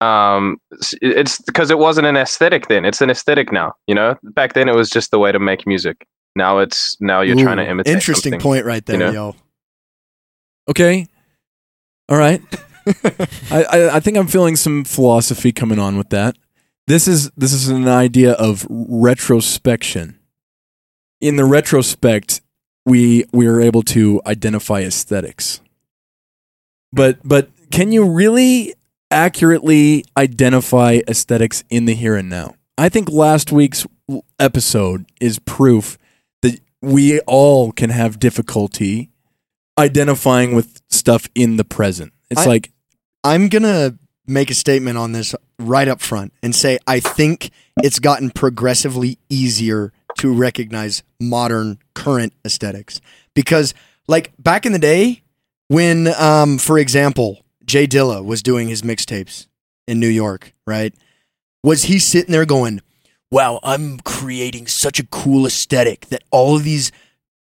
Um, 0.00 0.56
it's 1.00 1.40
because 1.42 1.70
it 1.70 1.78
wasn't 1.78 2.08
an 2.08 2.16
aesthetic 2.16 2.66
then. 2.66 2.84
It's 2.84 3.00
an 3.00 3.08
aesthetic 3.08 3.52
now. 3.52 3.74
You 3.86 3.94
know, 3.94 4.16
back 4.34 4.54
then 4.54 4.68
it 4.68 4.74
was 4.74 4.90
just 4.90 5.12
the 5.12 5.18
way 5.20 5.30
to 5.30 5.38
make 5.38 5.64
music. 5.64 6.06
Now 6.34 6.58
it's 6.58 6.96
now 7.00 7.20
you're 7.20 7.36
trying 7.36 7.58
to 7.58 7.68
imitate. 7.68 7.92
Interesting 7.92 8.38
point 8.40 8.64
right 8.64 8.84
there, 8.84 8.96
you 8.96 9.00
know? 9.00 9.12
yo. 9.12 9.36
Okay. 10.68 11.06
All 12.08 12.18
right. 12.18 12.42
I, 13.50 13.64
I 13.64 13.96
I 13.96 14.00
think 14.00 14.16
I'm 14.16 14.26
feeling 14.26 14.56
some 14.56 14.84
philosophy 14.84 15.52
coming 15.52 15.78
on 15.78 15.96
with 15.96 16.10
that. 16.10 16.36
This 16.86 17.06
is 17.06 17.30
this 17.36 17.52
is 17.52 17.68
an 17.68 17.86
idea 17.88 18.32
of 18.32 18.66
retrospection. 18.68 20.18
In 21.20 21.36
the 21.36 21.44
retrospect, 21.44 22.40
we 22.84 23.24
we 23.32 23.46
are 23.46 23.60
able 23.60 23.82
to 23.84 24.20
identify 24.26 24.80
aesthetics. 24.80 25.60
But 26.92 27.18
but 27.24 27.50
can 27.70 27.92
you 27.92 28.08
really 28.08 28.74
accurately 29.10 30.04
identify 30.16 31.00
aesthetics 31.06 31.62
in 31.70 31.84
the 31.84 31.94
here 31.94 32.16
and 32.16 32.28
now? 32.28 32.56
I 32.76 32.88
think 32.88 33.08
last 33.10 33.52
week's 33.52 33.86
episode 34.38 35.06
is 35.20 35.38
proof 35.38 35.98
that 36.42 36.60
we 36.80 37.20
all 37.20 37.70
can 37.72 37.90
have 37.90 38.18
difficulty 38.18 39.10
identifying 39.78 40.54
with 40.54 40.81
stuff 40.92 41.28
in 41.34 41.56
the 41.56 41.64
present. 41.64 42.12
It's 42.30 42.42
I- 42.42 42.46
like 42.46 42.70
I'm 43.24 43.48
gonna 43.48 43.96
make 44.26 44.50
a 44.50 44.54
statement 44.54 44.98
on 44.98 45.12
this 45.12 45.34
right 45.58 45.88
up 45.88 46.00
front 46.00 46.32
and 46.42 46.54
say 46.54 46.78
I 46.86 47.00
think 47.00 47.50
it's 47.82 47.98
gotten 47.98 48.30
progressively 48.30 49.18
easier 49.28 49.92
to 50.18 50.32
recognize 50.32 51.02
modern 51.20 51.78
current 51.94 52.32
aesthetics 52.44 53.00
because 53.34 53.74
like 54.08 54.32
back 54.38 54.66
in 54.66 54.72
the 54.72 54.78
day 54.78 55.22
when 55.68 56.08
um 56.18 56.58
for 56.58 56.78
example 56.78 57.42
J 57.64 57.86
Dilla 57.86 58.24
was 58.24 58.42
doing 58.42 58.68
his 58.68 58.82
mixtapes 58.82 59.46
in 59.86 59.98
New 60.00 60.08
York, 60.08 60.52
right? 60.66 60.94
Was 61.64 61.84
he 61.84 61.98
sitting 62.00 62.32
there 62.32 62.44
going, 62.44 62.80
"Wow, 63.30 63.60
I'm 63.62 63.98
creating 64.00 64.66
such 64.66 64.98
a 64.98 65.06
cool 65.06 65.46
aesthetic 65.46 66.06
that 66.08 66.22
all 66.30 66.56
of 66.56 66.64
these 66.64 66.90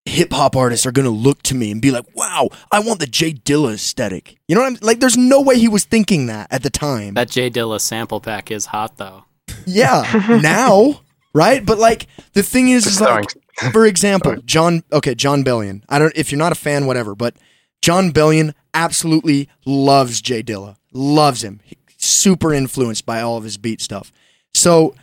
hip 0.08 0.32
hop 0.32 0.56
artists 0.56 0.84
are 0.86 0.92
gonna 0.92 1.10
look 1.10 1.42
to 1.44 1.54
me 1.54 1.70
and 1.70 1.80
be 1.80 1.90
like, 1.90 2.04
"Wow, 2.14 2.48
I 2.72 2.80
want 2.80 3.00
the 3.00 3.06
J 3.06 3.32
Dilla 3.34 3.74
aesthetic." 3.74 4.36
You 4.48 4.54
know 4.54 4.62
what 4.62 4.72
I'm 4.72 4.78
like? 4.82 5.00
There's 5.00 5.16
no 5.16 5.40
way 5.40 5.58
he 5.58 5.68
was 5.68 5.84
thinking 5.84 6.26
that 6.26 6.48
at 6.50 6.62
the 6.62 6.70
time. 6.70 7.14
That 7.14 7.30
J 7.30 7.50
Dilla 7.50 7.80
sample 7.80 8.20
pack 8.20 8.50
is 8.50 8.66
hot 8.66 8.96
though. 8.96 9.24
yeah, 9.66 10.38
now, 10.42 11.00
right? 11.34 11.64
But 11.64 11.78
like 11.78 12.06
the 12.32 12.42
thing 12.42 12.68
is, 12.70 12.86
is 12.86 13.00
like, 13.00 13.26
for 13.72 13.86
example, 13.86 14.36
Jon. 14.44 14.82
Okay, 14.92 15.14
Jon 15.14 15.44
Bellion. 15.44 15.82
I 15.88 15.98
don't. 15.98 16.12
If 16.16 16.32
you're 16.32 16.38
not 16.38 16.52
a 16.52 16.56
fan, 16.56 16.86
whatever. 16.86 17.14
But 17.14 17.36
Jon 17.82 18.10
Bellion 18.12 18.54
absolutely 18.74 19.48
loves 19.64 20.20
J 20.20 20.42
Dilla. 20.42 20.76
Loves 20.92 21.44
him. 21.44 21.60
He- 21.64 21.76
super 22.00 22.54
influenced 22.54 23.04
by 23.04 23.20
all 23.20 23.36
of 23.36 23.44
his 23.44 23.56
beat 23.58 23.80
stuff. 23.80 24.12
So 24.54 24.94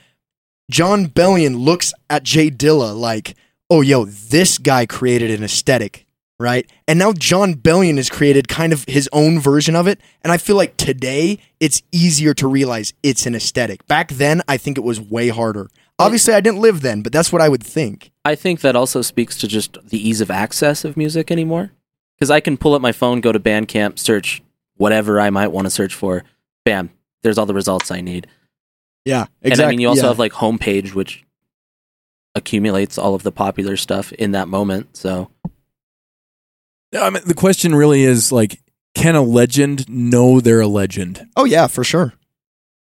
Jon 0.72 1.08
Bellion 1.08 1.60
looks 1.64 1.94
at 2.10 2.24
J 2.24 2.50
Dilla 2.50 2.98
like, 2.98 3.36
oh, 3.70 3.82
yo, 3.82 4.06
this 4.06 4.58
guy 4.58 4.86
created 4.86 5.32
an 5.32 5.44
aesthetic, 5.44 6.06
right? 6.40 6.70
And 6.88 7.00
now 7.00 7.14
Jon 7.14 7.56
Bellion 7.56 7.98
has 7.98 8.10
created 8.10 8.48
kind 8.48 8.74
of 8.74 8.86
his 8.86 9.10
own 9.12 9.40
version 9.40 9.76
of 9.76 9.88
it. 9.88 10.00
And 10.22 10.32
I 10.32 10.38
feel 10.38 10.56
like 10.56 10.78
today 10.78 11.40
it's 11.60 11.82
easier 11.92 12.34
to 12.36 12.48
realize 12.48 12.94
it's 13.04 13.26
an 13.26 13.36
aesthetic. 13.36 13.86
Back 13.88 14.10
then, 14.10 14.42
I 14.48 14.58
think 14.58 14.78
it 14.78 14.84
was 14.84 15.02
way 15.02 15.30
harder. 15.30 15.70
Obviously, 15.98 16.34
I 16.34 16.42
didn't 16.42 16.60
live 16.60 16.82
then, 16.82 17.02
but 17.02 17.14
that's 17.14 17.32
what 17.32 17.42
I 17.42 17.48
would 17.48 17.64
think. 17.64 18.12
I 18.26 18.36
think 18.36 18.62
that 18.62 18.76
also 18.76 19.02
speaks 19.02 19.38
to 19.38 19.48
just 19.48 19.78
the 19.88 19.98
ease 19.98 20.20
of 20.20 20.30
access 20.30 20.84
of 20.84 20.98
music 20.98 21.32
anymore. 21.32 21.72
Because 22.18 22.32
I 22.32 22.40
can 22.40 22.58
pull 22.58 22.74
up 22.74 22.82
my 22.82 22.92
phone, 22.92 23.22
go 23.22 23.32
to 23.32 23.40
Bandcamp, 23.40 24.00
search 24.00 24.42
whatever 24.78 25.20
I 25.20 25.30
might 25.30 25.50
want 25.50 25.66
to 25.66 25.70
search 25.70 25.94
for. 25.94 26.24
Bam, 26.66 26.90
there's 27.24 27.38
all 27.38 27.46
the 27.46 27.54
results 27.54 27.92
I 27.92 28.02
need. 28.02 28.28
Yeah, 29.06 29.26
exactly. 29.42 29.52
And 29.52 29.62
I 29.62 29.70
mean, 29.70 29.80
you 29.80 29.88
also 29.88 30.04
yeah. 30.04 30.08
have 30.10 30.20
like 30.20 30.34
homepage, 30.34 30.94
which 30.94 31.24
accumulates 32.36 32.98
all 32.98 33.16
of 33.16 33.24
the 33.24 33.32
popular 33.32 33.78
stuff 33.78 34.12
in 34.14 34.32
that 34.32 34.48
moment. 34.48 34.96
So 34.98 35.30
I 36.98 37.10
mean, 37.10 37.24
the 37.26 37.34
question 37.34 37.76
really 37.76 38.04
is 38.04 38.32
like, 38.32 38.62
can 38.94 39.16
a 39.16 39.22
legend 39.22 39.90
know 39.90 40.40
they're 40.40 40.62
a 40.62 40.68
legend? 40.68 41.28
Oh 41.36 41.46
yeah, 41.46 41.68
for 41.68 41.84
sure. 41.84 42.14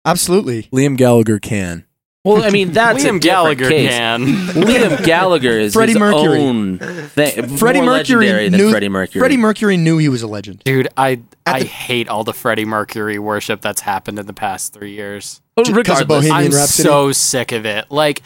Absolutely. 0.04 0.64
Liam 0.64 0.96
Gallagher 0.96 1.38
can. 1.38 1.84
Well, 2.24 2.42
I 2.44 2.50
mean 2.50 2.72
that's 2.72 2.98
a 3.04 3.08
Liam 3.08 3.20
different 3.20 3.22
Gallagher 3.22 3.68
case. 3.68 3.90
can. 3.90 4.24
Liam 4.26 5.04
Gallagher 5.04 5.50
is 5.50 5.72
Freddie 5.72 5.92
his 5.92 5.98
Mercury. 6.00 6.40
own 6.40 6.78
thing. 6.78 7.56
Freddie 7.56 7.80
more 7.80 7.86
Mercury 7.90 8.26
legendary 8.26 8.48
than 8.48 8.60
knew 8.60 8.70
Freddie 8.70 8.88
Mercury. 8.88 9.20
Freddie 9.20 9.36
Mercury 9.36 9.76
knew 9.76 9.98
he 9.98 10.08
was 10.08 10.22
a 10.22 10.28
legend. 10.28 10.62
Dude, 10.64 10.88
I 10.96 11.22
At 11.46 11.54
I 11.56 11.58
the- 11.60 11.66
hate 11.66 12.08
all 12.08 12.22
the 12.24 12.32
Freddie 12.34 12.64
Mercury 12.64 13.18
worship 13.18 13.60
that's 13.60 13.80
happened 13.80 14.18
in 14.18 14.26
the 14.26 14.32
past 14.32 14.72
three 14.72 14.92
years. 14.92 15.40
But 15.56 15.66
J- 15.66 15.82
'cause 15.82 16.02
of 16.02 16.08
Bohemian 16.08 16.34
I'm 16.36 16.50
Rhapsody. 16.52 16.88
so 16.88 17.10
sick 17.12 17.50
of 17.52 17.66
it. 17.66 17.86
Like, 17.90 18.22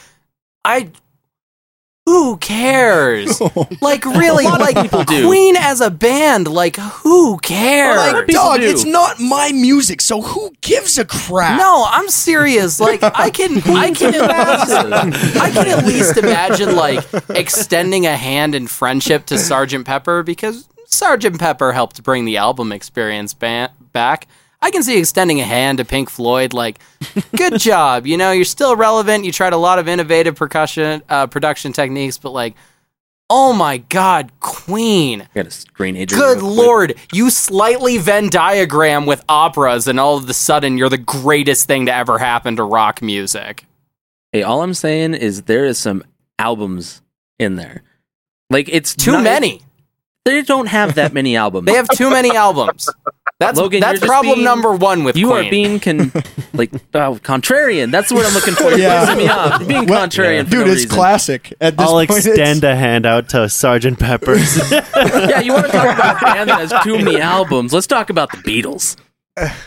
I. 0.65 0.91
Who 2.07 2.37
cares? 2.39 3.41
Oh 3.55 3.69
like, 3.81 4.05
really? 4.05 4.45
Like, 4.45 4.77
people 4.83 5.05
do. 5.05 5.27
Queen 5.27 5.57
as 5.57 5.81
a 5.81 5.91
band. 5.91 6.49
Like, 6.49 6.77
who 6.77 7.39
cares? 7.39 7.97
like, 7.97 8.27
people 8.27 8.43
dog, 8.43 8.61
do. 8.61 8.67
it's 8.69 8.85
not 8.85 9.21
my 9.21 9.53
music, 9.53 10.01
so 10.01 10.21
who 10.21 10.51
gives 10.61 10.99
a 10.99 11.05
crap? 11.05 11.59
No, 11.59 11.85
I'm 11.87 12.09
serious. 12.09 12.81
Like 12.81 13.03
I 13.03 13.31
can, 13.31 13.59
I 13.67 13.93
can 13.93 14.15
imagine. 14.15 14.93
I 15.41 15.51
can 15.51 15.69
at 15.69 15.87
least 15.87 16.17
imagine 16.17 16.75
like 16.75 17.05
extending 17.31 18.07
a 18.07 18.17
hand 18.17 18.55
in 18.55 18.67
friendship 18.67 19.27
to 19.27 19.39
Sergeant 19.39 19.87
Pepper 19.87 20.23
because 20.23 20.69
Sergeant 20.87 21.39
Pepper 21.39 21.73
helped 21.73 22.03
bring 22.03 22.25
the 22.25 22.37
album 22.37 22.73
experience 22.73 23.35
ba- 23.35 23.73
back. 23.93 24.27
I 24.63 24.71
can 24.71 24.83
see 24.85 24.97
extending 24.99 25.41
a 25.41 25.45
hand 25.45 25.79
to 25.79 25.85
Pink 25.85 26.09
Floyd. 26.09 26.53
Like, 26.53 26.79
good 27.37 27.59
job. 27.59 28.07
You 28.07 28.17
know, 28.17 28.31
you're 28.31 28.45
still 28.45 28.77
relevant. 28.77 29.25
You 29.25 29.33
tried 29.33 29.53
a 29.53 29.57
lot 29.59 29.79
of 29.79 29.89
innovative 29.89 30.37
percussion 30.37 31.03
uh, 31.09 31.27
production 31.27 31.73
techniques, 31.73 32.17
but 32.17 32.31
like, 32.31 32.55
oh 33.29 33.53
my 33.53 33.79
God, 33.79 34.31
Queen. 34.41 35.23
I 35.23 35.27
got 35.35 35.47
a 35.47 35.51
screen 35.51 35.97
Adrian 35.97 36.23
Good 36.23 36.43
lord, 36.43 36.95
you 37.13 37.29
slightly 37.31 37.99
Venn 37.99 38.29
diagram 38.31 39.05
with 39.07 39.25
operas, 39.29 39.89
and 39.89 39.99
all 39.99 40.17
of 40.17 40.29
a 40.29 40.35
sudden 40.35 40.79
you're 40.79 40.89
the 40.89 40.99
greatest 40.99 41.67
thing 41.67 41.87
to 41.87 41.95
ever 41.95 42.19
happen 42.19 42.57
to 42.57 42.63
rock 42.63 43.03
music. 43.03 43.65
Hey, 44.33 44.43
all 44.43 44.63
I'm 44.63 44.75
saying 44.75 45.15
is 45.15 45.43
there 45.43 45.65
is 45.65 45.79
some 45.79 46.05
albums 46.39 47.03
in 47.39 47.57
there. 47.57 47.83
Like 48.49 48.69
it's 48.71 48.95
Too 48.95 49.13
not- 49.13 49.25
many. 49.25 49.63
They 50.25 50.41
don't 50.43 50.67
have 50.67 50.95
that 50.95 51.13
many 51.13 51.35
albums. 51.45 51.67
They 51.67 51.75
have 51.75 51.89
too 51.89 52.09
many 52.11 52.31
albums. 52.37 52.89
That's 53.41 53.59
Logan, 53.59 53.81
that's 53.81 53.95
you're 53.95 54.01
just 54.03 54.09
problem 54.09 54.37
being- 54.37 54.45
number 54.45 54.73
one 54.73 55.03
with 55.03 55.17
you 55.17 55.29
Queen. 55.29 55.47
are 55.47 55.51
being 55.51 55.81
con- 55.81 56.13
like 56.53 56.73
oh, 56.95 57.19
contrarian. 57.23 57.91
That's 57.91 58.09
the 58.09 58.15
word 58.15 58.27
I'm 58.27 58.35
looking 58.35 58.55
for. 58.55 58.65
You're 58.71 58.79
Yeah. 58.79 59.15
me 59.17 59.27
off. 59.29 59.59
You're 59.61 59.69
being 59.69 59.87
Well, 59.87 60.07
contrarian, 60.07 60.45
for 60.45 60.51
Dude, 60.51 60.67
no 60.67 60.73
it's 60.73 60.83
reason. 60.83 60.91
classic. 60.91 61.53
At 61.61 61.77
this 61.77 61.85
I'll 61.87 61.95
point, 61.95 62.11
it's- 62.11 62.27
extend 62.27 62.63
a 62.63 62.77
hand 62.77 63.05
out 63.05 63.31
to 63.31 63.49
Sergeant 63.49 63.99
Pepper's. 63.99 64.71
yeah, 64.71 65.41
you 65.41 65.53
want 65.55 65.67
to 65.67 65.73
talk 65.73 65.93
about 65.95 66.23
a 66.23 66.25
band 66.25 66.51
that 66.51 66.61
has 66.69 66.85
too 66.85 66.99
many 66.99 67.21
albums? 67.21 67.73
Let's 67.73 67.89
talk 67.89 68.11
about 68.11 68.31
the 68.31 68.37
Beatles. 68.39 68.97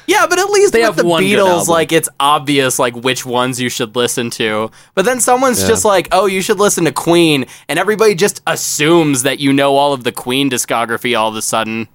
yeah, 0.08 0.26
but 0.30 0.38
at 0.40 0.46
least 0.52 0.72
They 0.72 0.80
with 0.80 0.86
have 0.86 0.96
the 0.96 1.06
one 1.06 1.24
Beatles, 1.24 1.68
like 1.68 1.92
it's 1.92 2.08
obvious 2.20 2.78
like 2.80 2.96
which 2.96 3.26
ones 3.26 3.60
you 3.60 3.68
should 3.68 3.96
listen 3.96 4.30
to. 4.32 4.70
But 4.94 5.04
then 5.06 5.20
someone's 5.20 5.62
Yeah. 5.64 5.68
just 5.70 5.84
like, 5.84 6.08
"Oh, 6.12 6.28
you 6.28 6.42
should 6.44 6.60
listen 6.60 6.86
to 6.86 6.92
Queen," 6.92 7.46
and 7.68 7.80
everybody 7.80 8.14
just 8.14 8.42
assumes 8.48 9.24
that 9.24 9.40
you 9.40 9.52
know 9.52 9.76
all 9.76 9.92
of 9.92 10.04
the 10.04 10.12
Queen 10.12 10.50
discography 10.52 11.18
all 11.20 11.30
of 11.30 11.36
a 11.36 11.42
sudden. 11.42 11.88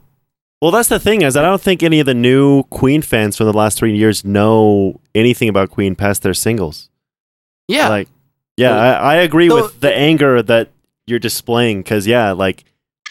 Well, 0.60 0.70
that's 0.70 0.88
the 0.88 0.98
thing 1.00 1.22
is 1.22 1.36
I 1.36 1.42
don't 1.42 1.60
think 1.60 1.82
any 1.82 2.00
of 2.00 2.06
the 2.06 2.14
new 2.14 2.64
Queen 2.64 3.02
fans 3.02 3.36
from 3.36 3.46
the 3.46 3.52
last 3.52 3.78
three 3.78 3.96
years 3.96 4.24
know 4.24 5.00
anything 5.14 5.48
about 5.48 5.70
Queen 5.70 5.94
past 5.94 6.22
their 6.22 6.34
singles. 6.34 6.90
Yeah, 7.68 7.88
Like, 7.88 8.08
yeah, 8.56 8.76
I, 8.76 8.92
I 8.92 9.14
agree 9.16 9.48
So- 9.48 9.56
with 9.62 9.80
the 9.80 9.94
anger 9.94 10.42
that 10.42 10.70
you're 11.06 11.18
displaying 11.20 11.80
because 11.80 12.06
yeah, 12.06 12.32
like 12.32 12.64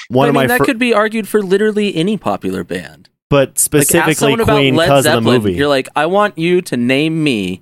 one 0.09 0.25
I 0.25 0.29
of 0.29 0.33
mean, 0.35 0.43
my 0.43 0.47
that 0.47 0.57
fir- 0.59 0.65
could 0.65 0.79
be 0.79 0.93
argued 0.93 1.27
for 1.27 1.41
literally 1.41 1.95
any 1.95 2.17
popular 2.17 2.63
band. 2.63 3.09
but 3.29 3.49
Like, 3.49 3.49
ask 3.55 3.59
specifically 3.61 4.13
someone 4.15 4.39
about 4.41 4.55
Queen 4.57 4.75
Led 4.75 4.85
because 4.85 5.05
of 5.05 5.11
the 5.11 5.19
Zeppelin. 5.19 5.41
movie. 5.43 5.53
You're 5.53 5.67
like, 5.67 5.87
I 5.95 6.05
want 6.07 6.37
you 6.37 6.61
to 6.61 6.77
name 6.77 7.23
me 7.23 7.61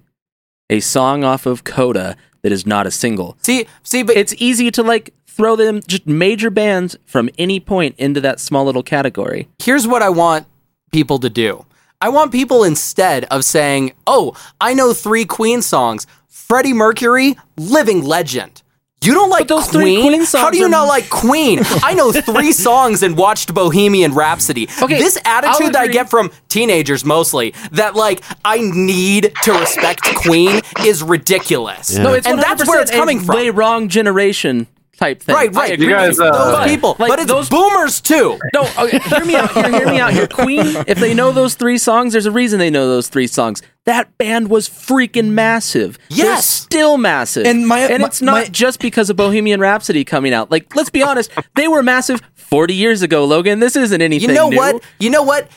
a 0.69 0.79
song 0.79 1.23
off 1.23 1.45
of 1.45 1.63
Coda 1.63 2.15
that 2.41 2.51
is 2.51 2.65
not 2.65 2.87
a 2.87 2.91
single. 2.91 3.37
see, 3.41 3.65
see, 3.83 4.03
but 4.03 4.15
It's 4.17 4.33
easy 4.37 4.69
to 4.71 4.83
like 4.83 5.13
throw 5.37 5.55
them 5.55 5.81
just 5.87 6.07
major 6.07 6.49
bands 6.49 6.97
from 7.05 7.29
any 7.37 7.59
point 7.59 7.95
into 7.97 8.19
that 8.21 8.39
small 8.39 8.65
little 8.65 8.83
category. 8.83 9.47
here's 9.61 9.87
what 9.87 10.01
I 10.01 10.09
want 10.09 10.47
people 10.91 11.19
to 11.19 11.29
do. 11.29 11.65
I 12.01 12.09
want 12.09 12.31
people 12.31 12.63
instead 12.63 13.25
of 13.25 13.43
saying, 13.43 13.93
"Oh, 14.05 14.35
I 14.61 14.73
know 14.73 14.93
three 14.93 15.25
Queen 15.25 15.61
songs." 15.61 16.05
Freddie 16.27 16.73
Mercury, 16.73 17.35
living 17.57 18.03
legend. 18.03 18.61
You 19.03 19.13
don't 19.13 19.29
like 19.29 19.47
those 19.47 19.67
three 19.67 19.95
Queen? 20.01 20.13
Queen 20.13 20.25
How 20.41 20.49
do 20.49 20.57
you 20.57 20.65
are- 20.65 20.69
not 20.69 20.87
like 20.87 21.09
Queen? 21.09 21.59
I 21.83 21.93
know 21.93 22.11
three 22.11 22.51
songs 22.51 23.03
and 23.03 23.15
watched 23.17 23.53
Bohemian 23.53 24.13
Rhapsody. 24.13 24.67
Okay, 24.81 24.97
this 24.97 25.17
attitude 25.23 25.73
that 25.73 25.81
I 25.81 25.87
get 25.87 26.09
from 26.09 26.31
teenagers 26.49 27.05
mostly, 27.05 27.53
that 27.71 27.95
like 27.95 28.21
I 28.43 28.59
need 28.59 29.33
to 29.43 29.51
respect 29.53 30.01
Queen, 30.15 30.61
is 30.85 31.03
ridiculous. 31.03 31.95
Yeah. 31.95 32.03
No, 32.03 32.13
it's 32.13 32.25
and 32.27 32.39
that's 32.39 32.67
where 32.67 32.81
it's 32.81 32.91
100% 32.91 32.95
a 32.95 32.97
coming 32.97 33.19
from. 33.19 33.35
Way 33.35 33.49
wrong 33.49 33.87
generation 33.87 34.67
type 34.97 35.21
thing. 35.21 35.35
Right, 35.35 35.53
right. 35.53 35.79
You 35.79 35.89
guys, 35.89 36.19
uh, 36.19 36.31
those 36.31 36.51
But, 36.53 36.67
people, 36.67 36.95
like, 36.99 37.09
but 37.09 37.19
it's 37.19 37.31
those 37.31 37.49
boomers 37.49 38.01
too. 38.01 38.37
No, 38.53 38.67
okay, 38.79 38.99
hear 38.99 39.25
me 39.25 39.35
out. 39.35 39.51
Here, 39.53 39.69
hear 39.69 39.85
me 39.87 39.99
out. 39.99 40.11
Here, 40.13 40.27
Queen. 40.27 40.65
If 40.87 40.99
they 40.99 41.13
know 41.13 41.31
those 41.31 41.55
three 41.55 41.77
songs, 41.77 42.13
there's 42.13 42.25
a 42.25 42.31
reason 42.31 42.59
they 42.59 42.69
know 42.69 42.87
those 42.87 43.07
three 43.07 43.27
songs. 43.27 43.61
That 43.85 44.17
band 44.17 44.49
was 44.49 44.67
freaking 44.67 45.29
massive. 45.29 45.97
They're 46.09 46.25
Yes. 46.25 46.45
still 46.49 46.97
massive. 46.97 47.45
And 47.45 47.67
my- 47.67 47.79
and 47.81 48.01
my- 48.01 48.07
it's 48.07 48.21
not 48.21 48.31
my- 48.33 48.45
just 48.45 48.79
because 48.79 49.09
of 49.09 49.15
Bohemian 49.15 49.59
Rhapsody 49.61 50.03
coming 50.03 50.33
out. 50.33 50.51
Like, 50.51 50.75
let's 50.75 50.89
be 50.89 51.01
honest, 51.03 51.31
they 51.55 51.67
were 51.67 51.81
massive 51.83 52.21
40 52.35 52.73
years 52.73 53.01
ago. 53.01 53.23
Logan, 53.25 53.59
this 53.59 53.75
isn't 53.75 54.01
anything. 54.01 54.29
You 54.29 54.35
know 54.35 54.49
new. 54.49 54.57
what? 54.57 54.81
You 54.99 55.09
know 55.09 55.23
what? 55.23 55.47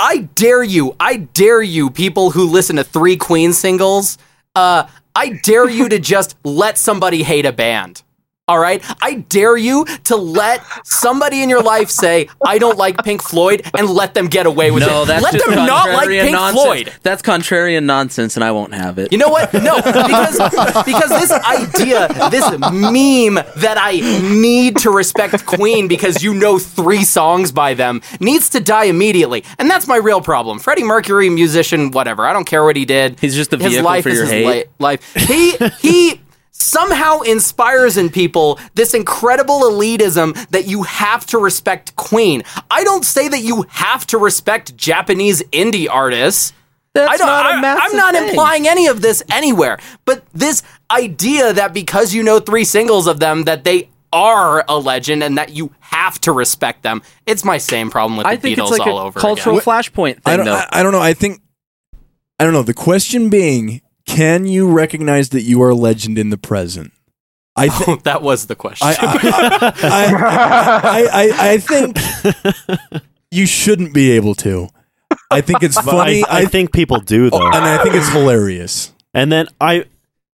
I 0.00 0.28
dare 0.34 0.62
you. 0.62 0.94
I 1.00 1.16
dare 1.16 1.62
you, 1.62 1.90
people 1.90 2.30
who 2.30 2.44
listen 2.48 2.76
to 2.76 2.84
three 2.84 3.16
Queen 3.16 3.52
singles. 3.52 4.18
Uh, 4.54 4.84
I 5.16 5.30
dare 5.42 5.68
you 5.68 5.88
to 5.88 5.98
just 5.98 6.36
let 6.44 6.78
somebody 6.78 7.22
hate 7.24 7.46
a 7.46 7.52
band. 7.52 8.02
All 8.48 8.58
right? 8.58 8.82
I 9.02 9.14
dare 9.28 9.56
you 9.56 9.84
to 10.04 10.16
let 10.16 10.62
somebody 10.86 11.42
in 11.42 11.50
your 11.50 11.62
life 11.62 11.90
say, 11.90 12.28
I 12.46 12.58
don't 12.58 12.78
like 12.78 13.04
Pink 13.04 13.22
Floyd, 13.22 13.62
and 13.76 13.88
let 13.88 14.14
them 14.14 14.26
get 14.26 14.46
away 14.46 14.70
with 14.70 14.82
No, 14.86 15.02
it. 15.02 15.06
that's 15.06 15.22
let 15.22 15.34
just 15.34 15.46
them 15.46 15.66
not 15.66 15.90
like 15.90 16.08
Pink 16.08 16.32
nonsense. 16.32 16.64
Floyd. 16.64 16.92
That's 17.02 17.22
contrarian 17.22 17.84
nonsense, 17.84 18.36
and 18.36 18.44
I 18.44 18.50
won't 18.52 18.72
have 18.74 18.98
it. 18.98 19.12
You 19.12 19.18
know 19.18 19.28
what? 19.28 19.52
No, 19.52 19.76
because 19.76 20.38
because 20.86 21.10
this 21.10 21.30
idea, 21.30 22.08
this 22.30 22.50
meme 22.58 23.34
that 23.56 23.76
I 23.78 24.00
need 24.32 24.78
to 24.78 24.90
respect 24.90 25.44
Queen 25.46 25.86
because 25.88 26.22
you 26.22 26.32
know 26.34 26.58
three 26.58 27.04
songs 27.04 27.52
by 27.52 27.74
them 27.74 28.00
needs 28.20 28.48
to 28.50 28.60
die 28.60 28.84
immediately, 28.84 29.44
and 29.58 29.70
that's 29.70 29.86
my 29.86 29.96
real 29.96 30.20
problem. 30.20 30.58
Freddie 30.58 30.84
Mercury, 30.84 31.28
musician, 31.28 31.90
whatever. 31.90 32.24
I 32.26 32.32
don't 32.32 32.46
care 32.46 32.64
what 32.64 32.76
he 32.76 32.84
did. 32.84 33.20
He's 33.20 33.34
just 33.34 33.52
a 33.52 33.56
his 33.58 33.68
vehicle 33.72 33.84
life 33.84 34.02
for 34.04 34.08
your 34.10 34.22
his 34.22 34.30
hate. 34.30 34.46
li- 34.46 34.64
life. 34.78 35.14
He 35.14 35.56
he. 35.80 36.20
Somehow 36.60 37.20
inspires 37.20 37.96
in 37.96 38.10
people 38.10 38.58
this 38.74 38.92
incredible 38.92 39.60
elitism 39.60 40.34
that 40.50 40.66
you 40.66 40.82
have 40.82 41.24
to 41.26 41.38
respect 41.38 41.94
Queen. 41.96 42.42
I 42.70 42.84
don't 42.84 43.04
say 43.04 43.28
that 43.28 43.40
you 43.40 43.64
have 43.68 44.06
to 44.08 44.18
respect 44.18 44.76
Japanese 44.76 45.42
indie 45.44 45.88
artists. 45.88 46.52
That's 46.94 47.12
I 47.12 47.16
don't, 47.16 47.26
not 47.26 47.46
a 47.46 47.48
I, 47.50 47.60
massive 47.60 47.82
I'm 47.84 47.96
not 47.96 48.14
thing. 48.14 48.28
implying 48.30 48.66
any 48.66 48.88
of 48.88 49.02
this 49.02 49.22
anywhere. 49.30 49.78
But 50.04 50.24
this 50.32 50.62
idea 50.90 51.52
that 51.52 51.72
because 51.72 52.12
you 52.12 52.22
know 52.22 52.40
three 52.40 52.64
singles 52.64 53.06
of 53.06 53.20
them, 53.20 53.44
that 53.44 53.62
they 53.62 53.88
are 54.12 54.64
a 54.68 54.78
legend 54.78 55.22
and 55.22 55.38
that 55.38 55.50
you 55.50 55.72
have 55.80 56.20
to 56.22 56.32
respect 56.32 56.82
them, 56.82 57.02
it's 57.26 57.44
my 57.44 57.58
same 57.58 57.88
problem 57.90 58.16
with 58.16 58.24
the 58.24 58.30
I 58.30 58.36
think 58.36 58.58
Beatles 58.58 58.70
it's 58.70 58.78
like 58.78 58.88
all 58.88 58.98
a 58.98 59.04
over 59.04 59.20
cultural 59.20 59.58
again. 59.58 59.64
flashpoint 59.64 60.14
thing, 60.14 60.22
I 60.24 60.36
don't. 60.36 60.46
though. 60.46 60.54
I, 60.54 60.68
I 60.72 60.82
don't 60.82 60.92
know. 60.92 61.00
I 61.00 61.14
think. 61.14 61.40
I 62.40 62.44
don't 62.44 62.52
know. 62.52 62.62
The 62.62 62.74
question 62.74 63.30
being, 63.30 63.80
can 64.08 64.46
you 64.46 64.68
recognize 64.70 65.28
that 65.28 65.42
you 65.42 65.62
are 65.62 65.68
a 65.70 65.74
legend 65.74 66.18
in 66.18 66.30
the 66.30 66.38
present? 66.38 66.92
I 67.54 67.68
think. 67.68 68.02
that 68.04 68.22
was 68.22 68.46
the 68.46 68.56
question. 68.56 68.88
I, 68.88 68.96
I, 69.82 70.10
I, 70.72 71.08
I, 71.12 71.52
I 71.52 71.58
think 71.58 71.96
you 73.30 73.46
shouldn't 73.46 73.94
be 73.94 74.10
able 74.12 74.34
to. 74.36 74.68
I 75.30 75.40
think 75.40 75.62
it's 75.62 75.80
funny. 75.80 76.24
I, 76.24 76.40
I 76.40 76.44
think 76.46 76.72
people 76.72 77.00
do 77.00 77.30
though. 77.30 77.46
and 77.46 77.64
I 77.64 77.82
think 77.82 77.94
it's 77.94 78.08
hilarious. 78.10 78.92
And 79.14 79.30
then 79.30 79.46
I, 79.60 79.84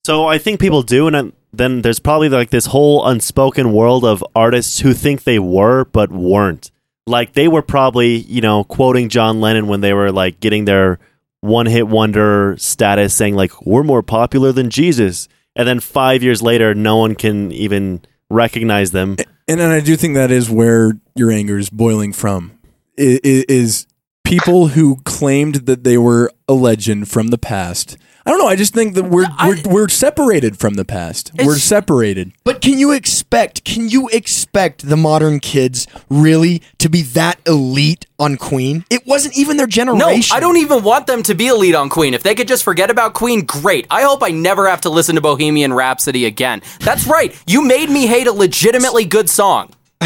so 0.04 0.26
I 0.26 0.38
think 0.38 0.60
people 0.60 0.82
do, 0.82 1.06
and 1.06 1.14
then- 1.14 1.32
then 1.54 1.82
there's 1.82 1.98
probably 1.98 2.30
like 2.30 2.48
this 2.48 2.64
whole 2.64 3.06
unspoken 3.06 3.72
world 3.74 4.06
of 4.06 4.24
artists 4.34 4.80
who 4.80 4.94
think 4.94 5.24
they 5.24 5.38
were 5.38 5.84
but 5.84 6.10
weren't. 6.10 6.70
Like 7.06 7.34
they 7.34 7.46
were 7.46 7.60
probably, 7.60 8.16
you 8.16 8.40
know, 8.40 8.64
quoting 8.64 9.10
John 9.10 9.42
Lennon 9.42 9.66
when 9.66 9.82
they 9.82 9.92
were 9.92 10.10
like 10.10 10.40
getting 10.40 10.64
their 10.64 10.98
one 11.43 11.66
hit 11.66 11.86
wonder 11.86 12.55
status, 12.57 13.12
saying 13.12 13.34
like 13.34 13.61
we're 13.66 13.82
more 13.82 14.03
popular 14.03 14.53
than 14.53 14.70
Jesus, 14.70 15.28
and 15.55 15.68
then 15.68 15.80
five 15.80 16.22
years 16.22 16.40
later, 16.40 16.74
no 16.74 16.97
one 16.97 17.14
can 17.14 17.53
even 17.53 18.01
recognize 18.30 18.93
them. 18.93 19.16
And 19.47 19.61
then 19.61 19.70
I 19.70 19.80
do 19.80 19.97
think 19.97 20.14
that 20.14 20.30
is 20.30 20.49
where 20.49 20.93
your 21.14 21.30
anger 21.30 21.59
is 21.59 21.68
boiling 21.68 22.14
from. 22.14 22.59
Is 22.97 23.86
people 24.24 24.68
who 24.68 24.97
claimed 25.05 25.66
that 25.66 25.84
they 25.84 25.99
were 25.99 26.32
a 26.49 26.55
legend 26.55 27.11
from 27.11 27.28
the 27.28 27.38
past 27.38 27.99
I 28.24 28.30
don't 28.30 28.38
know. 28.38 28.46
I 28.46 28.56
just 28.56 28.72
think 28.74 28.94
that 28.94 29.04
we're 29.04 29.26
I- 29.38 29.48
we're, 29.66 29.72
we're 29.72 29.88
separated 29.88 30.58
from 30.58 30.74
the 30.74 30.84
past. 30.84 31.32
We're 31.42 31.56
separated. 31.56 32.32
But 32.44 32.60
can 32.60 32.78
you 32.78 32.92
expect? 32.92 33.64
Can 33.64 33.88
you 33.88 34.08
expect 34.10 34.88
the 34.88 34.96
modern 34.96 35.40
kids 35.40 35.86
really 36.08 36.62
to 36.78 36.88
be 36.88 37.02
that 37.02 37.40
elite 37.46 38.06
on 38.18 38.36
Queen? 38.36 38.84
It 38.90 39.06
wasn't 39.06 39.36
even 39.36 39.56
their 39.56 39.66
generation. 39.66 39.98
No, 39.98 40.06
generation. 40.06 40.36
I 40.36 40.40
don't 40.40 40.56
even 40.58 40.82
want 40.84 41.06
them 41.06 41.22
to 41.24 41.34
be 41.34 41.48
elite 41.48 41.74
on 41.74 41.88
Queen. 41.88 42.14
If 42.14 42.22
they 42.22 42.34
could 42.34 42.48
just 42.48 42.62
forget 42.62 42.90
about 42.90 43.14
Queen, 43.14 43.44
great. 43.44 43.86
I 43.90 44.02
hope 44.02 44.22
I 44.22 44.30
never 44.30 44.68
have 44.68 44.82
to 44.82 44.90
listen 44.90 45.16
to 45.16 45.20
Bohemian 45.20 45.72
Rhapsody 45.72 46.24
again. 46.26 46.62
That's 46.80 47.06
right. 47.06 47.36
You 47.46 47.62
made 47.62 47.90
me 47.90 48.06
hate 48.06 48.26
a 48.28 48.32
legitimately 48.32 49.04
good 49.04 49.28
song. 49.28 49.70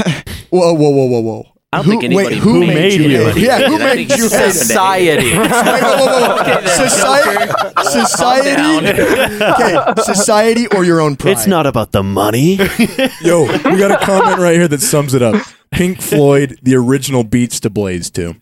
Whoa, 0.50 0.72
whoa, 0.74 0.90
whoa, 0.90 1.06
whoa, 1.06 1.20
whoa. 1.20 1.52
I 1.72 1.78
don't 1.78 1.84
who, 1.86 1.90
think 1.90 2.04
anybody 2.04 2.34
wait, 2.36 2.38
who 2.38 2.60
made 2.60 2.74
made 2.74 3.00
you 3.00 3.08
you? 3.08 3.16
anybody 3.22 3.40
Yeah, 3.40 3.68
who 3.68 3.74
I 3.74 3.78
made 3.78 4.10
you 4.10 4.26
it's? 4.26 4.58
Society. 4.58 5.24
Wait, 5.36 5.50
whoa, 5.50 5.96
whoa, 5.96 6.06
whoa, 6.06 6.44
whoa. 6.44 6.66
Society, 6.66 7.52
society, 7.90 9.42
okay, 9.44 10.02
society, 10.02 10.66
or 10.68 10.84
your 10.84 11.00
own 11.00 11.16
pride. 11.16 11.32
It's 11.32 11.46
not 11.48 11.66
about 11.66 11.90
the 11.92 12.04
money. 12.04 12.54
Yo, 13.20 13.42
we 13.42 13.78
got 13.78 13.90
a 13.90 13.98
comment 14.04 14.38
right 14.38 14.54
here 14.54 14.68
that 14.68 14.80
sums 14.80 15.12
it 15.12 15.22
up. 15.22 15.44
Pink 15.72 16.00
Floyd, 16.00 16.58
the 16.62 16.76
original 16.76 17.24
beats 17.24 17.58
to 17.60 17.68
Blaze 17.68 18.10
2. 18.10 18.36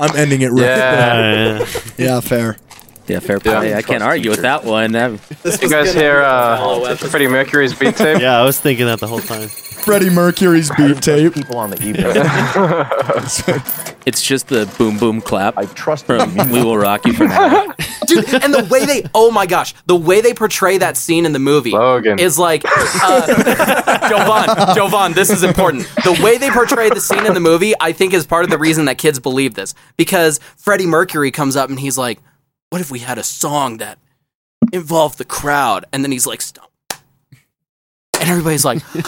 I'm 0.00 0.16
ending 0.16 0.42
it 0.42 0.48
right 0.48 0.60
there. 0.60 1.66
Yeah. 1.96 2.16
Uh, 2.18 2.52
Yeah, 3.08 3.20
fair. 3.20 3.38
Yeah, 3.44 3.58
play. 3.60 3.74
I 3.74 3.82
can't 3.82 4.02
argue 4.02 4.30
with 4.30 4.42
that 4.42 4.64
one. 4.64 4.94
I'm- 4.94 5.18
You 5.44 5.68
guys 5.68 5.94
hear 5.94 6.20
uh, 6.22 6.94
Freddie 6.96 7.26
Mercury's 7.28 7.74
beat 7.74 7.96
tape? 7.96 8.20
yeah, 8.20 8.38
I 8.38 8.44
was 8.44 8.60
thinking 8.60 8.86
that 8.86 9.00
the 9.00 9.06
whole 9.06 9.20
time. 9.20 9.48
Freddie 9.48 10.10
Mercury's 10.10 10.70
beat 10.76 11.00
tape. 11.00 11.32
people 11.34 11.56
on 11.56 11.70
the 11.70 11.82
evening. 11.82 12.04
It's 14.06 14.22
just 14.22 14.48
the 14.48 14.64
boom 14.78 14.96
boom 14.96 15.20
clap 15.20 15.58
I 15.58 15.66
trust 15.66 16.06
from 16.06 16.34
them. 16.34 16.50
"We 16.50 16.62
Will 16.64 16.78
Rock 16.78 17.04
You" 17.04 17.12
from 17.12 17.28
now. 17.28 17.66
Dude, 18.06 18.32
and 18.42 18.54
the 18.54 18.66
way 18.70 18.86
they, 18.86 19.02
oh 19.14 19.30
my 19.30 19.44
gosh, 19.44 19.74
the 19.84 19.96
way 19.96 20.22
they 20.22 20.32
portray 20.32 20.78
that 20.78 20.96
scene 20.96 21.26
in 21.26 21.32
the 21.32 21.38
movie 21.38 21.72
Logan. 21.72 22.18
is 22.18 22.38
like, 22.38 22.62
uh, 22.64 23.20
Jovahn, 24.08 24.46
Jovahn, 24.74 25.14
this 25.14 25.28
is 25.28 25.42
important. 25.42 25.86
The 26.04 26.18
way 26.22 26.38
they 26.38 26.48
portray 26.50 26.88
the 26.88 27.02
scene 27.02 27.26
in 27.26 27.34
the 27.34 27.40
movie, 27.40 27.74
I 27.80 27.92
think, 27.92 28.14
is 28.14 28.26
part 28.26 28.44
of 28.44 28.50
the 28.50 28.56
reason 28.56 28.86
that 28.86 28.96
kids 28.96 29.18
believe 29.18 29.52
this. 29.54 29.74
Because 29.98 30.40
Freddie 30.56 30.86
Mercury 30.86 31.30
comes 31.30 31.54
up 31.54 31.68
and 31.68 31.78
he's 31.78 31.98
like, 31.98 32.18
what 32.70 32.80
if 32.80 32.90
we 32.90 32.98
had 33.00 33.18
a 33.18 33.22
song 33.24 33.78
that 33.78 33.98
involved 34.72 35.18
the 35.18 35.24
crowd? 35.24 35.84
And 35.92 36.04
then 36.04 36.12
he's 36.12 36.26
like, 36.26 36.40
stop. 36.42 36.70
And 38.20 38.28
everybody's 38.28 38.64
like, 38.64 38.82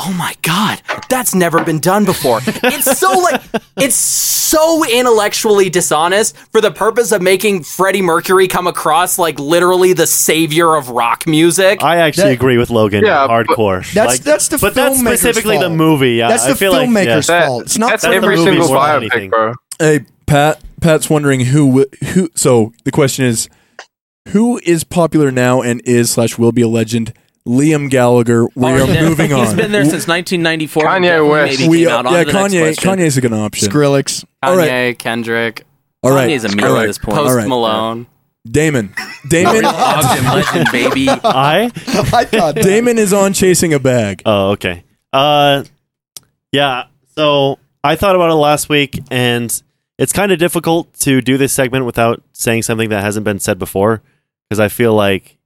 oh 0.00 0.12
my 0.12 0.32
god 0.42 0.80
that's 1.08 1.34
never 1.34 1.64
been 1.64 1.80
done 1.80 2.04
before 2.04 2.38
it's 2.46 2.98
so 3.00 3.18
like 3.18 3.42
it's 3.78 3.96
so 3.96 4.84
intellectually 4.88 5.68
dishonest 5.68 6.36
for 6.52 6.60
the 6.60 6.70
purpose 6.70 7.10
of 7.10 7.20
making 7.20 7.64
freddie 7.64 8.00
mercury 8.00 8.46
come 8.46 8.68
across 8.68 9.18
like 9.18 9.40
literally 9.40 9.92
the 9.94 10.06
savior 10.06 10.76
of 10.76 10.88
rock 10.90 11.26
music 11.26 11.82
I 11.82 11.96
actually 11.96 12.28
That- 12.28 12.34
agree 12.34 12.58
with 12.58 12.70
Logan. 12.70 13.04
Yeah, 13.04 13.26
but- 13.26 13.46
hardcore. 13.48 13.92
That's- 13.92 14.20
that's 14.20 14.46
the 14.46 14.58
but 14.58 14.74
that's 14.74 14.98
filmmaker's 15.00 15.18
specifically 15.20 15.58
the 15.58 15.68
movie. 15.68 16.12
Yeah, 16.12 16.28
That's 16.28 16.44
I 16.46 16.50
the 16.50 16.54
feel 16.54 16.70
like, 16.72 16.88
filmmaker's 16.88 17.28
yeah. 17.28 17.40
That- 17.40 17.46
fault. 17.48 17.62
It's 17.64 17.76
not 17.78 17.90
that's 17.90 18.04
every 18.04 18.36
movie 18.36 18.50
single 18.52 18.68
more 18.68 18.86
than 19.00 19.08
biopic, 19.10 19.30
bro. 19.30 19.54
Hey, 19.80 20.06
Pat. 20.26 20.60
Pat's 20.80 21.10
wondering 21.10 21.40
who 21.40 21.86
who. 22.12 22.28
So 22.34 22.72
the 22.84 22.90
question 22.90 23.24
is, 23.24 23.48
who 24.28 24.60
is 24.64 24.84
popular 24.84 25.30
now 25.30 25.62
and 25.62 25.80
is 25.84 26.10
slash 26.10 26.38
will 26.38 26.52
be 26.52 26.62
a 26.62 26.68
legend? 26.68 27.12
Liam 27.46 27.88
Gallagher. 27.88 28.46
We 28.54 28.66
are 28.66 28.80
Already 28.80 29.00
moving 29.00 29.32
on. 29.32 29.46
He's 29.46 29.54
been 29.54 29.72
there 29.72 29.84
since 29.84 30.06
1994. 30.06 30.82
Kanye 30.82 31.30
West. 31.30 31.66
We 31.66 31.78
came 31.78 31.88
out. 31.88 32.04
On 32.04 32.12
yeah, 32.12 32.24
to 32.24 32.26
the 32.26 32.32
next 32.32 32.54
Kanye. 32.54 32.60
question. 32.60 32.90
Kanye's 32.90 33.16
a 33.16 33.20
good 33.22 33.32
option. 33.32 33.68
Skrillex. 33.68 34.24
Kanye 34.44 34.56
right. 34.56 34.98
kendrick 34.98 35.64
All 36.02 36.10
right, 36.10 36.28
Kanye's 36.28 36.44
a 36.44 36.54
meme 36.54 36.64
all 36.64 36.74
right. 36.74 36.82
at 36.82 36.86
this 36.88 36.98
point. 36.98 37.16
post 37.16 37.30
All 37.30 37.36
right. 37.36 37.48
malone 37.48 38.06
Damon. 38.50 38.94
Damon. 39.28 39.64
Ogden 39.64 40.24
legend, 40.24 40.68
baby. 40.72 41.08
I. 41.10 41.64
I 41.86 42.24
thought 42.24 42.54
that. 42.54 42.62
Damon 42.62 42.98
is 42.98 43.12
on 43.12 43.32
chasing 43.32 43.74
a 43.74 43.78
bag. 43.78 44.22
Oh, 44.24 44.50
okay. 44.52 44.84
Uh, 45.12 45.64
yeah. 46.52 46.84
So 47.14 47.58
I 47.82 47.96
thought 47.96 48.14
about 48.14 48.30
it 48.30 48.34
last 48.34 48.68
week, 48.68 49.00
and 49.10 49.62
it's 49.98 50.12
kind 50.12 50.32
of 50.32 50.38
difficult 50.38 50.92
to 51.00 51.20
do 51.20 51.36
this 51.36 51.52
segment 51.52 51.84
without 51.84 52.22
saying 52.32 52.62
something 52.62 52.88
that 52.90 53.02
hasn't 53.02 53.24
been 53.24 53.38
said 53.40 53.58
before, 53.58 54.02
because 54.48 54.60
I 54.60 54.68
feel 54.68 54.94
like, 54.94 55.36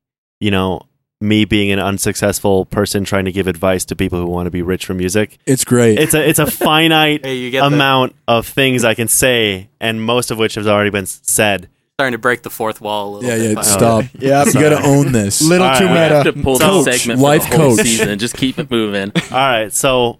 you 0.40 0.50
know, 0.50 0.82
me 1.20 1.44
being 1.44 1.70
an 1.70 1.78
unsuccessful 1.78 2.64
person 2.66 3.04
trying 3.04 3.24
to 3.26 3.32
give 3.32 3.46
advice 3.46 3.84
to 3.86 3.94
people 3.96 4.18
who 4.20 4.26
want 4.26 4.46
to 4.46 4.50
be 4.50 4.60
rich 4.60 4.84
from 4.84 4.96
music, 4.96 5.38
It's 5.46 5.64
great. 5.64 5.98
it's 5.98 6.14
a 6.14 6.28
it's 6.28 6.40
a 6.40 6.46
finite 6.50 7.24
hey 7.24 7.36
you 7.36 7.50
get 7.52 7.60
the, 7.60 7.66
amount 7.68 8.14
of 8.26 8.44
things 8.46 8.84
I 8.84 8.94
can 8.94 9.06
say, 9.08 9.68
and 9.80 10.02
most 10.02 10.30
of 10.32 10.38
which 10.38 10.56
has 10.56 10.66
already 10.66 10.90
been 10.90 11.06
said. 11.06 11.68
starting 11.96 12.12
to 12.12 12.18
break 12.18 12.42
the 12.42 12.50
fourth 12.50 12.80
wall 12.80 13.06
a 13.06 13.18
little 13.18 13.30
yeah, 13.30 13.36
bit 13.38 13.48
yeah. 13.50 13.54
by- 13.54 13.62
Stop. 13.62 14.04
Oh, 14.04 14.08
yeah, 14.18 14.44
You 14.46 14.52
got 14.54 14.80
to 14.80 14.84
own 14.84 15.12
this. 15.12 15.40
little 15.48 15.64
All 15.66 15.78
too 15.78 15.84
right. 15.86 15.92
We 15.92 15.98
have 16.16 16.24
to 16.24 16.32
meta. 16.32 16.42
pull 16.44 16.58
Coach, 16.58 16.84
this 16.86 17.00
segment 17.02 17.20
for 17.20 17.22
life 17.24 17.48
the 17.48 17.56
whole 17.56 17.76
coach. 17.76 17.86
season. 17.86 18.18
Just 18.18 18.34
keep 18.36 18.58
it 18.58 18.68
moving. 18.68 19.12
All 19.30 19.38
right, 19.38 19.72
so 19.72 20.18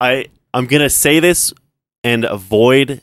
I 0.00 0.26
I'm 0.52 0.66
gonna 0.66 0.90
say 0.90 1.20
this 1.20 1.52
and 2.02 2.24
avoid 2.24 3.00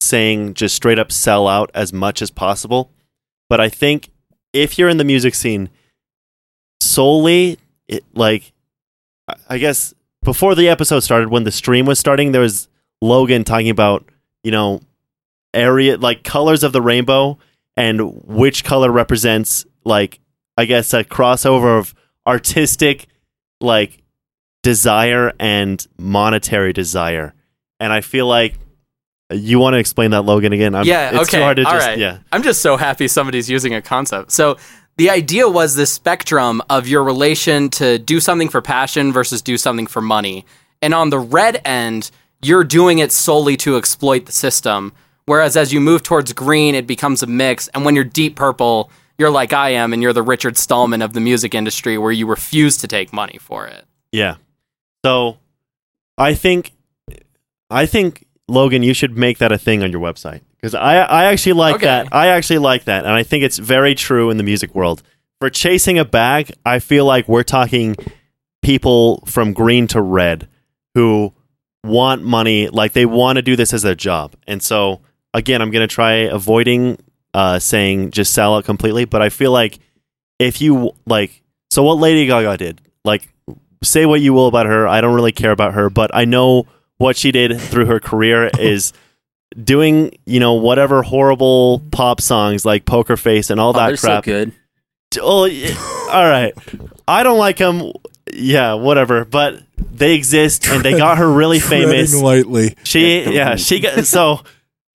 saying 0.00 0.54
just 0.54 0.74
straight 0.74 0.98
up 0.98 1.12
sell 1.12 1.46
out 1.46 1.70
as 1.74 1.92
much 1.92 2.22
as 2.22 2.30
possible. 2.30 2.90
But 3.48 3.60
I 3.60 3.68
think 3.68 4.10
if 4.52 4.78
you're 4.78 4.88
in 4.88 4.96
the 4.96 5.04
music 5.04 5.34
scene 5.34 5.68
solely, 6.80 7.58
it, 7.88 8.04
like 8.14 8.52
I- 9.48 9.58
guess 9.58 9.94
before 10.22 10.54
the 10.54 10.68
episode 10.68 11.00
started, 11.00 11.28
when 11.30 11.44
the 11.44 11.52
stream 11.52 11.86
was 11.86 11.98
starting, 11.98 12.32
there 12.32 12.40
was 12.40 12.68
Logan 13.00 13.44
talking 13.44 13.70
about 13.70 14.04
you 14.42 14.50
know 14.50 14.80
area 15.54 15.96
like 15.96 16.22
colors 16.22 16.62
of 16.62 16.72
the 16.72 16.82
rainbow 16.82 17.38
and 17.76 18.22
which 18.24 18.62
color 18.64 18.90
represents 18.90 19.66
like 19.84 20.20
I 20.56 20.64
guess 20.64 20.92
a 20.92 21.04
crossover 21.04 21.78
of 21.78 21.94
artistic 22.26 23.06
like 23.60 24.02
desire 24.62 25.32
and 25.40 25.84
monetary 25.98 26.72
desire. 26.72 27.34
And 27.78 27.92
I 27.92 28.00
feel 28.02 28.26
like 28.26 28.58
you 29.30 29.58
want 29.58 29.74
to 29.74 29.78
explain 29.78 30.10
that 30.12 30.22
Logan 30.22 30.52
again. 30.52 30.74
I'm, 30.74 30.84
Yeah, 30.84 31.10
it's 31.10 31.28
okay, 31.28 31.38
too 31.38 31.42
hard 31.42 31.56
to 31.58 31.64
all 31.64 31.72
just 31.72 31.86
right. 31.86 31.98
yeah. 31.98 32.18
I'm 32.32 32.42
just 32.42 32.62
so 32.62 32.76
happy 32.76 33.08
somebody's 33.08 33.48
using 33.48 33.74
a 33.74 33.82
concept. 33.82 34.32
So 34.32 34.56
the 34.96 35.10
idea 35.10 35.48
was 35.48 35.74
the 35.74 35.86
spectrum 35.86 36.62
of 36.68 36.88
your 36.88 37.02
relation 37.02 37.70
to 37.70 37.98
do 37.98 38.20
something 38.20 38.48
for 38.48 38.60
passion 38.60 39.12
versus 39.12 39.40
do 39.42 39.56
something 39.56 39.86
for 39.86 40.00
money. 40.00 40.44
And 40.82 40.94
on 40.94 41.10
the 41.10 41.18
red 41.18 41.60
end, 41.64 42.10
you're 42.42 42.64
doing 42.64 42.98
it 42.98 43.12
solely 43.12 43.56
to 43.58 43.76
exploit 43.76 44.26
the 44.26 44.32
system. 44.32 44.92
Whereas 45.26 45.56
as 45.56 45.72
you 45.72 45.80
move 45.80 46.02
towards 46.02 46.32
green, 46.32 46.74
it 46.74 46.86
becomes 46.86 47.22
a 47.22 47.26
mix. 47.26 47.68
And 47.68 47.84
when 47.84 47.94
you're 47.94 48.04
deep 48.04 48.36
purple, 48.36 48.90
you're 49.18 49.30
like 49.30 49.52
I 49.52 49.70
am, 49.70 49.92
and 49.92 50.02
you're 50.02 50.14
the 50.14 50.22
Richard 50.22 50.56
Stallman 50.56 51.02
of 51.02 51.12
the 51.12 51.20
music 51.20 51.54
industry, 51.54 51.98
where 51.98 52.10
you 52.10 52.26
refuse 52.26 52.78
to 52.78 52.88
take 52.88 53.12
money 53.12 53.38
for 53.38 53.66
it. 53.66 53.84
Yeah. 54.12 54.36
So 55.04 55.38
I 56.16 56.34
think 56.34 56.72
I 57.68 57.86
think 57.86 58.26
Logan, 58.50 58.82
you 58.82 58.92
should 58.94 59.16
make 59.16 59.38
that 59.38 59.52
a 59.52 59.58
thing 59.58 59.82
on 59.82 59.90
your 59.92 60.00
website 60.00 60.40
because 60.56 60.74
I 60.74 60.96
I 61.02 61.24
actually 61.24 61.54
like 61.54 61.76
Okay. 61.76 61.86
that. 61.86 62.08
I 62.12 62.28
actually 62.28 62.58
like 62.58 62.84
that, 62.84 63.04
and 63.04 63.14
I 63.14 63.22
think 63.22 63.44
it's 63.44 63.58
very 63.58 63.94
true 63.94 64.30
in 64.30 64.36
the 64.36 64.42
music 64.42 64.74
world. 64.74 65.02
For 65.40 65.48
chasing 65.48 65.98
a 65.98 66.04
bag, 66.04 66.52
I 66.66 66.78
feel 66.80 67.04
like 67.06 67.26
we're 67.28 67.42
talking 67.44 67.96
people 68.62 69.22
from 69.26 69.52
green 69.52 69.86
to 69.88 70.00
red 70.02 70.48
who 70.94 71.32
want 71.84 72.22
money, 72.22 72.68
like 72.68 72.92
they 72.92 73.06
want 73.06 73.36
to 73.36 73.42
do 73.42 73.56
this 73.56 73.72
as 73.72 73.82
their 73.82 73.94
job. 73.94 74.34
And 74.46 74.62
so 74.62 75.00
again, 75.32 75.62
I'm 75.62 75.70
going 75.70 75.86
to 75.88 75.92
try 75.94 76.12
avoiding 76.12 76.98
uh, 77.32 77.58
saying 77.58 78.10
just 78.10 78.34
sell 78.34 78.54
out 78.56 78.64
completely, 78.64 79.04
but 79.06 79.22
I 79.22 79.28
feel 79.30 79.52
like 79.52 79.78
if 80.38 80.60
you 80.60 80.90
like, 81.06 81.42
so 81.70 81.82
what 81.84 81.98
Lady 81.98 82.26
Gaga 82.26 82.56
did, 82.58 82.80
like 83.04 83.28
say 83.82 84.04
what 84.04 84.20
you 84.20 84.34
will 84.34 84.46
about 84.46 84.66
her. 84.66 84.86
I 84.86 85.00
don't 85.00 85.14
really 85.14 85.32
care 85.32 85.52
about 85.52 85.72
her, 85.72 85.88
but 85.88 86.10
I 86.14 86.26
know 86.26 86.66
what 87.00 87.16
she 87.16 87.32
did 87.32 87.58
through 87.58 87.86
her 87.86 87.98
career 87.98 88.50
is 88.58 88.92
doing, 89.64 90.12
you 90.26 90.38
know, 90.38 90.52
whatever 90.52 91.02
horrible 91.02 91.80
pop 91.90 92.20
songs 92.20 92.66
like 92.66 92.84
Poker 92.84 93.16
Face 93.16 93.48
and 93.48 93.58
all 93.58 93.70
Oh, 93.70 93.72
that 93.78 93.86
they're 93.86 93.96
so 93.96 94.08
crap. 94.08 94.24
good. 94.24 94.52
Oh, 95.18 95.48
all 96.12 96.28
right. 96.28 96.52
I 97.08 97.22
don't 97.22 97.38
like 97.38 97.56
them. 97.56 97.92
Yeah, 98.34 98.74
whatever. 98.74 99.24
But 99.24 99.62
they 99.78 100.14
exist, 100.14 100.68
and 100.68 100.84
they 100.84 100.92
got 100.96 101.16
her 101.16 101.28
really 101.32 101.58
famous. 101.58 102.14
Lightly. 102.14 102.76
She, 102.84 103.22
yeah, 103.32 103.56
she 103.56 103.80
got 103.80 104.04
so 104.06 104.42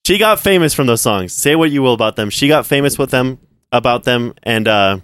she 0.05 0.19
got 0.19 0.39
famous 0.39 0.75
from 0.75 0.85
those 0.85 1.01
songs. 1.01 1.33
Say 1.33 1.55
what 1.55 1.71
you 1.71 1.81
will 1.81 1.93
about 1.93 2.15
them. 2.15 2.29
She 2.29 2.47
got 2.47 2.67
famous 2.67 2.99
with 2.99 3.09
them 3.09 3.39
about 3.71 4.03
them, 4.03 4.35
and 4.43 4.67
uh, 4.67 4.99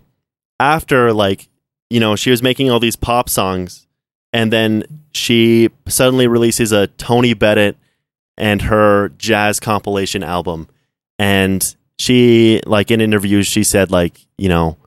after 0.59 1.11
like 1.13 1.49
you 1.89 1.99
know 1.99 2.15
she 2.15 2.29
was 2.29 2.43
making 2.43 2.69
all 2.69 2.79
these 2.79 2.95
pop 2.95 3.27
songs, 3.27 3.87
and 4.31 4.53
then 4.53 5.00
she 5.13 5.69
suddenly 5.87 6.27
releases 6.27 6.71
a 6.71 6.87
Tony 6.87 7.33
Bennett 7.33 7.77
and 8.37 8.61
her 8.63 9.09
jazz 9.17 9.59
compilation 9.59 10.23
album, 10.23 10.67
and 11.19 11.75
she 11.99 12.61
like 12.65 12.89
in 12.91 13.01
interviews 13.01 13.45
she 13.45 13.63
said 13.63 13.91
like 13.91 14.25
you 14.37 14.49
know 14.49 14.77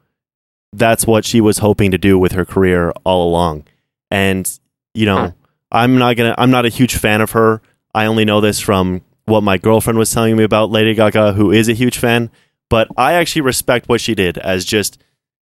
that's 0.72 1.06
what 1.06 1.24
she 1.24 1.40
was 1.40 1.58
hoping 1.58 1.92
to 1.92 1.98
do 1.98 2.18
with 2.18 2.32
her 2.32 2.44
career 2.44 2.92
all 3.04 3.28
along, 3.28 3.64
and 4.10 4.58
you 4.94 5.06
know. 5.06 5.16
Huh. 5.16 5.30
I'm 5.72 5.98
not 5.98 6.14
gonna. 6.16 6.36
I'm 6.38 6.52
not 6.52 6.66
a 6.66 6.68
huge 6.68 6.94
fan 6.94 7.20
of 7.20 7.32
her. 7.32 7.60
I 7.92 8.06
only 8.06 8.24
know 8.24 8.40
this 8.40 8.60
from 8.60 9.02
what 9.24 9.42
my 9.42 9.58
girlfriend 9.58 9.98
was 9.98 10.08
telling 10.12 10.36
me 10.36 10.44
about 10.44 10.70
Lady 10.70 10.94
Gaga, 10.94 11.32
who 11.32 11.50
is 11.50 11.68
a 11.68 11.72
huge 11.72 11.98
fan. 11.98 12.30
but 12.70 12.86
I 12.96 13.14
actually 13.14 13.42
respect 13.42 13.88
what 13.88 14.00
she 14.00 14.14
did 14.14 14.38
as 14.38 14.64
just 14.64 15.02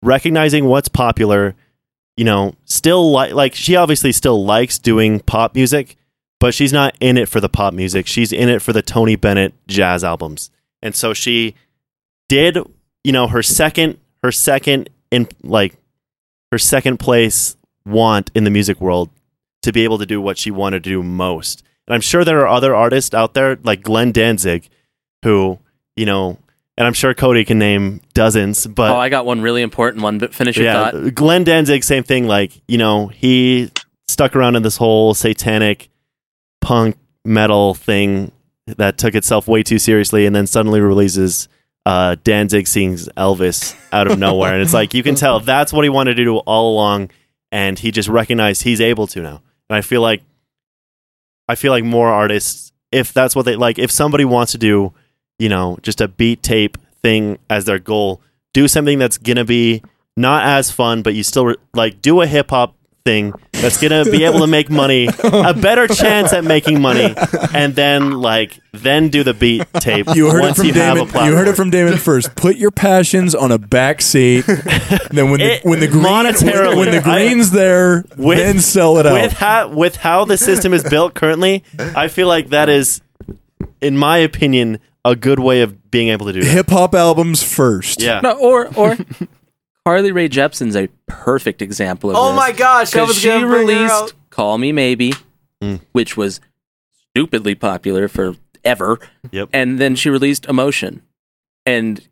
recognizing 0.02 0.66
what's 0.66 0.88
popular. 0.88 1.54
You 2.20 2.26
know, 2.26 2.52
still 2.66 3.10
like 3.12 3.32
like 3.32 3.54
she 3.54 3.76
obviously 3.76 4.12
still 4.12 4.44
likes 4.44 4.78
doing 4.78 5.20
pop 5.20 5.54
music, 5.54 5.96
but 6.38 6.52
she's 6.52 6.70
not 6.70 6.94
in 7.00 7.16
it 7.16 7.30
for 7.30 7.40
the 7.40 7.48
pop 7.48 7.72
music. 7.72 8.06
She's 8.06 8.30
in 8.30 8.50
it 8.50 8.60
for 8.60 8.74
the 8.74 8.82
Tony 8.82 9.16
Bennett 9.16 9.54
jazz 9.66 10.04
albums. 10.04 10.50
And 10.82 10.94
so 10.94 11.14
she 11.14 11.54
did, 12.28 12.58
you 13.04 13.12
know, 13.12 13.26
her 13.26 13.42
second 13.42 13.96
her 14.22 14.30
second 14.30 14.90
in 15.10 15.28
like 15.42 15.78
her 16.52 16.58
second 16.58 16.98
place 16.98 17.56
want 17.86 18.30
in 18.34 18.44
the 18.44 18.50
music 18.50 18.82
world 18.82 19.08
to 19.62 19.72
be 19.72 19.84
able 19.84 19.96
to 19.96 20.04
do 20.04 20.20
what 20.20 20.36
she 20.36 20.50
wanted 20.50 20.84
to 20.84 20.90
do 20.90 21.02
most. 21.02 21.62
And 21.86 21.94
I'm 21.94 22.02
sure 22.02 22.22
there 22.22 22.40
are 22.40 22.48
other 22.48 22.74
artists 22.74 23.14
out 23.14 23.32
there 23.32 23.56
like 23.62 23.80
Glenn 23.80 24.12
Danzig 24.12 24.68
who, 25.24 25.58
you 25.96 26.04
know, 26.04 26.36
and 26.80 26.86
I'm 26.86 26.94
sure 26.94 27.12
Cody 27.12 27.44
can 27.44 27.58
name 27.58 28.00
dozens, 28.14 28.66
but 28.66 28.90
oh, 28.90 28.96
I 28.96 29.10
got 29.10 29.26
one 29.26 29.42
really 29.42 29.60
important 29.60 30.02
one. 30.02 30.16
But 30.16 30.32
finish 30.32 30.56
your 30.56 30.64
yeah, 30.64 30.90
thought. 30.90 31.14
Glenn 31.14 31.44
Danzig, 31.44 31.84
same 31.84 32.04
thing. 32.04 32.26
Like 32.26 32.52
you 32.66 32.78
know, 32.78 33.08
he 33.08 33.70
stuck 34.08 34.34
around 34.34 34.56
in 34.56 34.62
this 34.62 34.78
whole 34.78 35.12
satanic 35.12 35.90
punk 36.62 36.96
metal 37.22 37.74
thing 37.74 38.32
that 38.78 38.96
took 38.96 39.14
itself 39.14 39.46
way 39.46 39.62
too 39.62 39.78
seriously, 39.78 40.24
and 40.24 40.34
then 40.34 40.46
suddenly 40.46 40.80
releases 40.80 41.48
uh, 41.84 42.16
Danzig 42.24 42.66
sings 42.66 43.10
Elvis 43.10 43.76
out 43.92 44.10
of 44.10 44.18
nowhere, 44.18 44.54
and 44.54 44.62
it's 44.62 44.72
like 44.72 44.94
you 44.94 45.02
can 45.02 45.16
tell 45.16 45.38
that's 45.38 45.74
what 45.74 45.84
he 45.84 45.90
wanted 45.90 46.14
to 46.14 46.24
do 46.24 46.38
all 46.38 46.72
along, 46.72 47.10
and 47.52 47.78
he 47.78 47.90
just 47.90 48.08
recognized 48.08 48.62
he's 48.62 48.80
able 48.80 49.06
to 49.08 49.20
now. 49.20 49.42
And 49.68 49.76
I 49.76 49.82
feel 49.82 50.00
like, 50.00 50.22
I 51.46 51.56
feel 51.56 51.72
like 51.72 51.84
more 51.84 52.08
artists, 52.08 52.72
if 52.90 53.12
that's 53.12 53.36
what 53.36 53.44
they 53.44 53.56
like, 53.56 53.78
if 53.78 53.90
somebody 53.90 54.24
wants 54.24 54.52
to 54.52 54.58
do, 54.58 54.94
you 55.40 55.48
know, 55.48 55.78
just 55.82 56.00
a 56.00 56.06
beat 56.08 56.42
tape 56.42 56.76
thing 57.02 57.38
as 57.48 57.64
their 57.64 57.78
goal, 57.78 58.20
do 58.52 58.68
something 58.68 58.98
that's 58.98 59.18
gonna 59.18 59.44
be 59.44 59.82
not 60.16 60.44
as 60.44 60.70
fun, 60.70 61.02
but 61.02 61.14
you 61.14 61.22
still 61.22 61.46
re- 61.46 61.56
like 61.74 62.02
do 62.02 62.20
a 62.20 62.26
hip 62.26 62.50
hop 62.50 62.74
thing 63.06 63.32
that's 63.52 63.80
gonna 63.80 64.04
be 64.04 64.24
able 64.24 64.40
to 64.40 64.46
make 64.46 64.68
money, 64.68 65.08
a 65.24 65.54
better 65.54 65.88
chance 65.88 66.34
at 66.34 66.44
making 66.44 66.82
money, 66.82 67.14
and 67.54 67.74
then 67.74 68.12
like 68.20 68.60
then 68.72 69.08
do 69.08 69.22
the 69.24 69.32
beat 69.32 69.62
tape. 69.74 70.06
You 70.14 70.28
heard 70.30 70.40
it 70.40 70.42
once 70.42 70.56
from 70.58 70.66
you 70.66 70.72
have 70.74 70.98
a 70.98 71.06
Damon. 71.06 71.26
You 71.26 71.34
heard 71.36 71.48
it 71.48 71.56
from 71.56 71.70
Damon 71.70 71.96
first. 71.96 72.36
Put 72.36 72.56
your 72.56 72.70
passions 72.70 73.34
on 73.34 73.50
a 73.50 73.56
back 73.58 74.02
seat. 74.02 74.44
then 75.10 75.30
when 75.30 75.40
the 75.40 75.54
It- 75.54 75.64
when 75.64 75.80
the 75.80 75.88
green 75.88 76.04
monetarily, 76.04 76.76
when, 76.76 76.90
the 76.90 77.02
I- 77.08 77.44
there, 77.50 78.04
With- 78.18 78.36
then 78.38 78.58
sell 78.60 78.98
it 78.98 79.04
with 79.10 79.32
out. 79.32 79.32
how 79.32 79.68
with 79.68 79.96
how 79.96 80.26
the 80.26 80.36
system 80.36 80.74
is 80.74 80.82
built 80.84 81.14
currently. 81.14 81.64
I 81.78 82.08
feel 82.08 82.28
like 82.28 82.50
that 82.50 82.68
is, 82.68 83.00
in 83.80 83.96
my 83.96 84.18
opinion, 84.18 84.78
a 85.04 85.16
good 85.16 85.38
way 85.40 85.62
of 85.62 85.90
being 85.90 86.08
able 86.08 86.26
to 86.26 86.32
do 86.32 86.40
that. 86.42 86.50
Hip 86.50 86.70
hop 86.70 86.94
albums 86.94 87.42
first. 87.42 88.00
Yeah. 88.02 88.20
No, 88.22 88.32
or 88.38 88.68
or 88.76 88.96
Carly 89.86 90.12
Rae 90.12 90.28
Jepsen's 90.28 90.76
a 90.76 90.88
perfect 91.06 91.62
example 91.62 92.10
of 92.10 92.16
Oh 92.16 92.28
this. 92.28 92.36
my 92.36 92.52
gosh, 92.52 92.94
I 92.94 93.00
Because 93.00 93.08
was 93.08 93.18
she 93.20 93.28
gonna 93.28 93.46
bring 93.46 93.68
her 93.68 93.74
released 93.74 94.14
"Call 94.30 94.58
Me 94.58 94.72
Maybe," 94.72 95.14
Mm. 95.62 95.80
which 95.92 96.16
was 96.16 96.40
stupidly 97.10 97.54
popular 97.54 98.08
forever, 98.08 98.98
Yep. 99.30 99.48
and 99.52 99.78
then 99.78 99.94
she 99.96 100.10
released 100.10 100.46
"Emotion." 100.46 101.02
And 101.66 102.06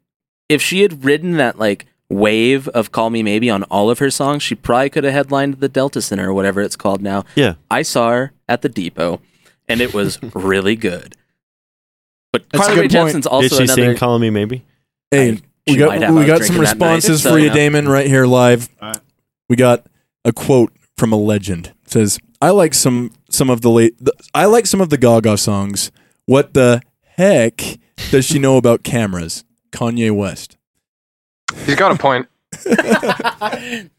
if 0.48 0.60
she 0.62 0.80
had 0.82 1.04
ridden 1.04 1.36
that 1.38 1.58
like 1.58 1.86
wave 2.10 2.68
of 2.68 2.90
"Call 2.90 3.10
Me 3.10 3.22
Maybe" 3.22 3.50
on 3.50 3.62
all 3.64 3.90
of 3.90 3.98
her 3.98 4.10
songs, 4.10 4.42
she 4.42 4.54
probably 4.54 4.88
could 4.90 5.04
have 5.04 5.12
headlined 5.12 5.60
the 5.60 5.68
Delta 5.68 6.00
Center 6.00 6.30
or 6.30 6.34
whatever 6.34 6.60
it's 6.62 6.76
called 6.76 7.02
now. 7.02 7.24
Yeah. 7.34 7.54
I 7.70 7.82
saw 7.82 8.10
her 8.10 8.32
at 8.48 8.62
the 8.62 8.68
Depot, 8.70 9.20
and 9.68 9.80
it 9.82 9.92
was 9.92 10.18
really 10.34 10.74
good. 10.76 11.14
But 12.32 12.44
That's 12.50 12.64
a 12.64 12.66
Carly 12.66 12.80
Rae 12.82 12.88
good 12.88 12.96
point. 12.98 13.06
Jepsen's 13.08 13.26
also 13.26 13.48
Did 13.48 13.56
she 13.56 13.62
another. 13.64 13.82
sing 13.92 13.96
"Calling 13.96 14.20
Me"? 14.22 14.30
Maybe. 14.30 14.64
Hey, 15.10 15.28
I- 15.32 15.42
we 15.66 15.72
she 15.74 15.78
got 15.78 15.88
might 15.88 16.02
have. 16.02 16.14
we 16.14 16.20
was 16.20 16.26
got 16.26 16.38
some 16.44 16.56
drinking 16.56 16.62
that 16.64 16.78
night, 16.78 16.94
responses 16.96 17.22
so, 17.22 17.30
for 17.30 17.38
you, 17.38 17.44
you 17.44 17.50
know. 17.50 17.54
Damon, 17.56 17.88
right 17.88 18.06
here 18.06 18.26
live. 18.26 18.68
All 18.80 18.88
right. 18.88 18.98
We 19.48 19.56
got 19.56 19.86
a 20.24 20.32
quote 20.32 20.72
from 20.96 21.12
a 21.12 21.16
legend. 21.16 21.72
It 21.84 21.90
says, 21.90 22.18
"I 22.40 22.50
like 22.50 22.74
some 22.74 23.12
some 23.30 23.50
of 23.50 23.60
the 23.62 23.70
late. 23.70 23.94
The, 24.02 24.12
I 24.34 24.46
like 24.46 24.66
some 24.66 24.80
of 24.80 24.88
the 24.90 24.96
Gaga 24.98 25.36
songs. 25.38 25.90
What 26.26 26.54
the 26.54 26.80
heck 27.16 27.62
does 28.10 28.24
she 28.24 28.38
know 28.38 28.56
about 28.56 28.82
cameras?" 28.82 29.44
Kanye 29.72 30.10
West. 30.14 30.56
He's 31.66 31.76
got 31.76 31.92
a 31.92 31.96
point. 31.98 32.26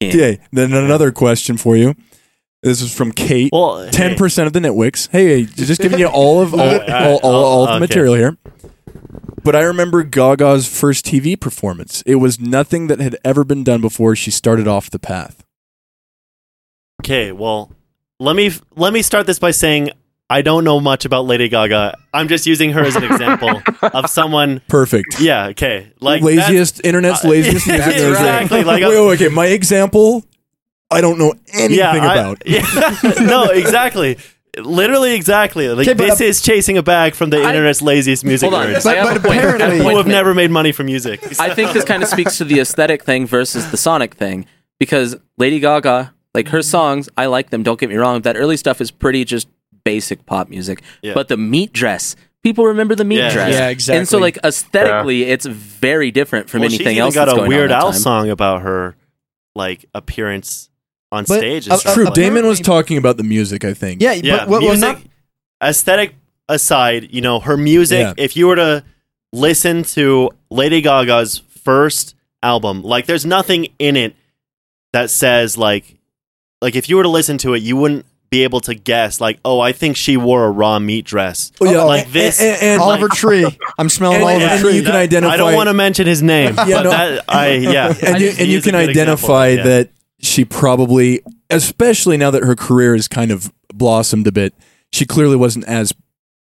Yeah. 0.00 0.10
Okay, 0.10 0.38
then 0.52 0.72
another 0.72 1.10
question 1.10 1.56
for 1.56 1.76
you. 1.76 1.96
This 2.62 2.82
is 2.82 2.94
from 2.94 3.12
Kate. 3.12 3.50
Well, 3.52 3.88
Ten 3.90 4.16
percent 4.16 4.48
of 4.48 4.52
the 4.52 4.60
nitwicks. 4.60 5.08
Hey, 5.10 5.42
hey, 5.42 5.44
just 5.44 5.80
giving 5.80 5.98
you 6.00 6.08
all 6.08 6.42
of 6.42 6.54
all, 6.54 6.80
all, 6.90 7.20
all, 7.22 7.44
all 7.44 7.66
the 7.66 7.72
okay. 7.72 7.80
material 7.80 8.14
here. 8.14 8.36
But 9.44 9.54
I 9.54 9.62
remember 9.62 10.02
Gaga's 10.02 10.68
first 10.68 11.06
TV 11.06 11.38
performance. 11.40 12.02
It 12.04 12.16
was 12.16 12.40
nothing 12.40 12.88
that 12.88 13.00
had 13.00 13.16
ever 13.24 13.44
been 13.44 13.64
done 13.64 13.80
before. 13.80 14.16
She 14.16 14.30
started 14.30 14.66
off 14.66 14.90
the 14.90 14.98
path. 14.98 15.44
Okay, 17.02 17.30
well, 17.30 17.70
let 18.18 18.34
me 18.34 18.50
let 18.74 18.92
me 18.92 19.02
start 19.02 19.26
this 19.26 19.38
by 19.38 19.52
saying 19.52 19.90
I 20.28 20.42
don't 20.42 20.64
know 20.64 20.80
much 20.80 21.04
about 21.04 21.26
Lady 21.26 21.48
Gaga. 21.48 21.96
I'm 22.12 22.28
just 22.28 22.46
using 22.46 22.72
her 22.72 22.82
as 22.82 22.96
an 22.96 23.04
example 23.04 23.62
of 23.82 24.10
someone. 24.10 24.60
Perfect. 24.68 25.20
Yeah. 25.20 25.46
Okay. 25.46 25.92
Like 26.00 26.22
laziest 26.22 26.84
internet's 26.84 27.24
uh, 27.24 27.28
laziest 27.28 27.66
music. 27.68 27.84
that's 27.84 27.96
there 27.96 28.10
is. 28.10 28.18
exactly, 28.18 28.64
like, 28.64 28.82
wait, 28.82 28.90
wait, 28.90 29.14
okay. 29.14 29.28
My 29.28 29.46
example, 29.46 30.24
I 30.90 31.00
don't 31.00 31.18
know 31.18 31.34
anything 31.52 31.78
yeah, 31.78 31.90
I- 31.92 32.14
about. 32.14 32.42
yeah, 32.46 32.64
no, 33.20 33.44
exactly. 33.50 34.18
Literally, 34.56 35.14
exactly. 35.14 35.68
Like 35.68 35.86
Okay, 35.86 35.94
but, 35.94 36.06
this 36.08 36.20
uh, 36.20 36.24
is 36.24 36.40
chasing 36.40 36.78
a 36.78 36.82
bag 36.82 37.14
from 37.14 37.30
the 37.30 37.36
I- 37.38 37.50
internet's 37.50 37.82
laziest 37.82 38.24
music 38.24 38.50
Hold 38.50 38.62
on. 38.62 38.68
nerds 38.70 38.84
But- 38.84 38.96
I 38.98 39.04
have 39.04 39.08
but 39.08 39.16
a 39.18 39.20
point. 39.20 39.32
I 39.38 39.42
have 39.42 39.50
a 39.50 39.54
apparently- 39.56 39.84
who 39.90 39.96
have 39.98 40.06
never 40.06 40.34
made 40.34 40.50
money 40.50 40.72
from 40.72 40.86
music. 40.86 41.20
I 41.38 41.54
think 41.54 41.72
this 41.72 41.84
kind 41.84 42.02
of 42.02 42.08
speaks 42.08 42.38
to 42.38 42.44
the 42.44 42.58
aesthetic 42.60 43.04
thing 43.04 43.26
versus 43.26 43.70
the 43.70 43.76
sonic 43.76 44.14
thing 44.14 44.46
because 44.80 45.16
Lady 45.36 45.60
Gaga, 45.60 46.14
like 46.34 46.48
her 46.48 46.62
songs, 46.62 47.08
I 47.16 47.26
like 47.26 47.50
them. 47.50 47.62
Don't 47.62 47.78
get 47.78 47.88
me 47.90 47.96
wrong. 47.96 48.22
That 48.22 48.36
early 48.36 48.56
stuff 48.56 48.80
is 48.80 48.90
pretty 48.90 49.24
just 49.24 49.46
basic 49.84 50.24
pop 50.26 50.48
music. 50.48 50.82
Yeah. 51.02 51.14
But 51.14 51.28
the 51.28 51.36
meat 51.36 51.72
dress, 51.72 52.16
people 52.42 52.64
remember 52.66 52.94
the 52.94 53.04
meat 53.04 53.18
Yeah. 53.18 53.32
dress. 53.32 53.88
Yeah, 53.88 53.94
And 53.94 54.08
so, 54.08 54.18
like 54.18 54.38
aesthetically, 54.42 55.24
it's 55.24 55.46
very 55.46 56.10
different 56.10 56.48
from 56.50 56.60
well, 56.62 56.70
she's 56.70 56.80
anything 56.80 56.96
even 56.96 57.04
else. 57.04 57.14
got 57.14 57.26
that's 57.26 57.34
a 57.34 57.36
going 57.36 57.48
Weird 57.50 57.70
on 57.70 57.80
Al 57.80 57.92
time. 57.92 58.00
song 58.00 58.30
about 58.30 58.62
her 58.62 58.96
like 59.54 59.84
appearance 59.94 60.67
on 61.12 61.24
But, 61.24 61.38
stage. 61.38 61.66
and 61.66 61.72
uh, 61.74 61.76
stuff 61.78 61.94
True. 61.94 62.04
like. 62.06 62.14
Damon 62.14 62.46
was 62.46 62.60
talking 62.60 62.96
about 62.98 63.16
the 63.16 63.22
music. 63.24 63.64
I 63.64 63.74
think. 63.74 64.02
Yeah, 64.02 64.12
yeah, 64.12 64.38
but 64.38 64.48
well, 64.48 64.60
well, 64.60 64.70
music, 64.70 64.98
not, 65.60 65.68
aesthetic 65.70 66.14
aside, 66.48 67.12
you 67.12 67.20
know, 67.20 67.40
her 67.40 67.56
music, 67.56 67.98
Yeah. 68.00 68.14
if 68.16 68.36
you 68.36 68.46
were 68.46 68.56
to 68.56 68.84
listen 69.32 69.82
to 69.84 70.30
Lady 70.50 70.80
Gaga's 70.80 71.38
first 71.64 72.14
album, 72.42 72.82
like 72.82 73.06
there's 73.06 73.26
nothing 73.26 73.68
in 73.78 73.96
it 73.96 74.14
that 74.92 75.10
says 75.10 75.58
like 75.58 75.96
like 76.62 76.74
if 76.74 76.88
you 76.88 76.96
were 76.96 77.02
to 77.02 77.08
listen 77.08 77.38
to 77.38 77.54
it, 77.54 77.62
you 77.62 77.76
wouldn't 77.76 78.06
be 78.30 78.42
able 78.44 78.60
to 78.60 78.74
guess 78.74 79.20
like, 79.22 79.38
oh, 79.44 79.58
I 79.60 79.72
think 79.72 79.96
she 79.96 80.16
wore 80.18 80.44
a 80.44 80.50
raw 80.50 80.78
meat 80.78 81.04
dress. 81.06 81.50
Oh, 81.62 81.64
yeah. 81.70 81.82
Like 81.84 82.10
this- 82.12 82.40
and, 82.40 82.62
and- 82.62 82.80
Oliver 82.82 83.08
Tree. 83.08 83.46
I'm 83.78 83.88
smelling 83.88 84.16
And- 84.16 84.24
Oliver 84.24 84.44
and 84.44 84.60
Tree. 84.60 84.76
you 84.76 84.82
can 84.82 84.94
identify- 84.96 85.32
I 85.34 85.36
don't 85.38 85.54
want 85.54 85.68
to 85.68 85.74
mention 85.74 86.06
his 86.06 86.22
name. 86.22 86.54
Yeah, 86.66 86.76
but 86.76 86.82
no. 86.82 86.90
that, 86.90 87.24
I 87.28 87.52
yeah. 87.52 87.86
and 88.06 88.16
I 88.16 88.18
you, 88.18 88.28
and 88.38 88.48
you 88.48 88.60
can 88.60 88.72
good 88.72 88.90
example. 88.90 88.90
identify 89.34 89.48
Yeah. 89.48 89.62
that 89.62 89.90
she 90.20 90.44
probably, 90.44 91.20
especially 91.50 92.16
now 92.16 92.30
that 92.30 92.44
her 92.44 92.56
career 92.56 92.94
has 92.94 93.08
kind 93.08 93.30
of 93.30 93.52
blossomed 93.72 94.26
a 94.26 94.32
bit, 94.32 94.54
she 94.92 95.04
clearly 95.04 95.36
wasn't 95.36 95.64
as 95.66 95.92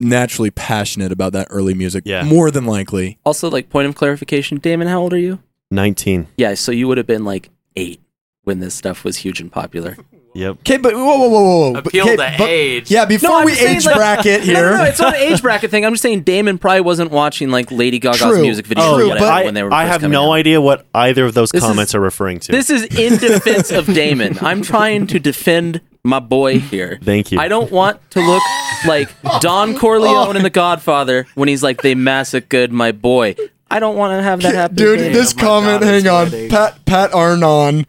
naturally 0.00 0.50
passionate 0.50 1.12
about 1.12 1.32
that 1.34 1.46
early 1.50 1.74
music. 1.74 2.04
Yeah. 2.06 2.24
More 2.24 2.50
than 2.50 2.64
likely. 2.64 3.18
Also, 3.24 3.50
like 3.50 3.68
point 3.68 3.88
of 3.88 3.94
clarification, 3.94 4.58
Damon, 4.58 4.88
how 4.88 5.00
old 5.00 5.12
are 5.12 5.18
you? 5.18 5.38
19. 5.70 6.26
Yeah, 6.36 6.54
so 6.54 6.72
you 6.72 6.88
would 6.88 6.98
have 6.98 7.06
been 7.06 7.24
like 7.24 7.50
eight 7.76 8.00
when 8.44 8.60
this 8.60 8.74
stuff 8.74 9.04
was 9.04 9.18
huge 9.18 9.40
and 9.40 9.52
popular. 9.52 9.96
Yep. 10.32 10.58
Okay, 10.60 10.76
but 10.76 10.94
whoa, 10.94 11.04
whoa, 11.04 11.28
whoa, 11.28 11.28
whoa. 11.28 11.70
whoa. 11.72 11.78
Appeal 11.78 12.04
Okay, 12.04 12.12
to 12.12 12.16
but- 12.38 12.40
age. 12.40 12.90
Yeah, 12.90 13.04
before 13.04 13.30
I'm 13.38 13.46
we 13.46 13.58
age 13.58 13.84
like- 13.84 13.96
bracket 13.96 14.42
here. 14.44 14.54
no, 14.70 14.76
no, 14.76 14.84
it's 14.84 15.00
not 15.00 15.14
an 15.16 15.20
age 15.22 15.42
bracket 15.42 15.70
thing. 15.72 15.84
I'm 15.84 15.92
just 15.92 16.02
saying 16.02 16.22
Damon 16.22 16.56
probably 16.58 16.82
wasn't 16.82 17.10
watching 17.10 17.50
like 17.50 17.70
Lady 17.72 17.98
Gaga's 17.98 18.20
True. 18.20 18.40
music 18.40 18.66
videos 18.66 18.82
Oh, 18.84 18.96
True, 18.98 19.08
whatever 19.08 19.26
but- 19.26 19.44
when 19.46 19.54
they 19.54 19.62
were 19.64 19.72
I 19.74 19.86
have 19.86 20.02
no 20.02 20.30
out. 20.30 20.34
idea 20.34 20.60
what 20.60 20.86
either 20.94 21.24
of 21.26 21.34
those 21.34 21.50
This 21.50 21.62
is- 21.62 21.68
comments 21.68 21.94
are 21.96 22.00
referring 22.00 22.38
to. 22.40 22.52
This 22.52 22.70
is 22.70 22.84
in 22.84 23.16
defense 23.18 23.72
of 23.72 23.86
Damon. 23.92 24.38
I'm 24.40 24.62
trying 24.62 25.08
to 25.08 25.18
defend 25.18 25.80
my 26.04 26.20
boy 26.20 26.60
here. 26.60 26.98
Thank 27.02 27.32
you. 27.32 27.40
I 27.40 27.48
don't 27.48 27.70
want 27.72 27.98
to 28.12 28.20
look 28.20 28.42
like 28.86 29.08
Don 29.40 29.70
oh. 29.74 29.78
Corleone 29.78 30.36
in 30.36 30.42
The 30.44 30.50
Godfather 30.50 31.26
when 31.34 31.48
he's 31.48 31.62
like, 31.62 31.82
they 31.82 31.94
massacred 31.96 32.72
my 32.72 32.92
boy. 32.92 33.34
I 33.72 33.78
don't 33.78 33.96
want 33.96 34.18
to 34.18 34.22
have 34.22 34.40
that 34.42 34.54
happen. 34.54 34.76
Dude, 34.76 34.98
to 34.98 35.04
this 35.10 35.32
oh 35.32 35.36
my 35.36 35.42
comment, 35.42 35.80
daughter's 35.82 36.32
hang 36.32 36.44
on. 36.44 36.48
Pat 36.50 36.84
Pat 36.86 37.14
Arnon. 37.14 37.86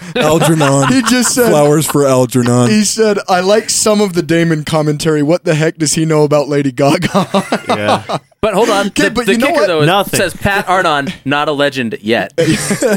Algernon. 0.16 0.88
He 0.92 1.02
just 1.02 1.34
said 1.34 1.48
Flowers 1.50 1.86
for 1.86 2.06
Algernon. 2.06 2.68
he 2.70 2.84
said, 2.84 3.18
I 3.28 3.40
like 3.40 3.70
some 3.70 4.00
of 4.00 4.12
the 4.14 4.22
Damon 4.22 4.64
commentary. 4.64 5.22
What 5.22 5.44
the 5.44 5.54
heck 5.54 5.76
does 5.78 5.94
he 5.94 6.04
know 6.04 6.24
about 6.24 6.48
Lady 6.48 6.72
Gaga? 6.72 7.08
yeah. 7.68 8.18
But 8.42 8.54
hold 8.54 8.70
on. 8.70 8.88
Okay, 8.88 9.04
the 9.04 9.10
but 9.12 9.26
the 9.26 9.32
you 9.34 9.38
know 9.38 9.46
kicker, 9.46 9.60
what? 9.60 9.66
though, 9.68 9.80
is, 9.82 9.86
Nothing. 9.86 10.18
says 10.18 10.34
Pat 10.34 10.68
Arnon, 10.68 11.06
not 11.24 11.46
a 11.48 11.52
legend 11.52 11.96
yet. 12.00 12.32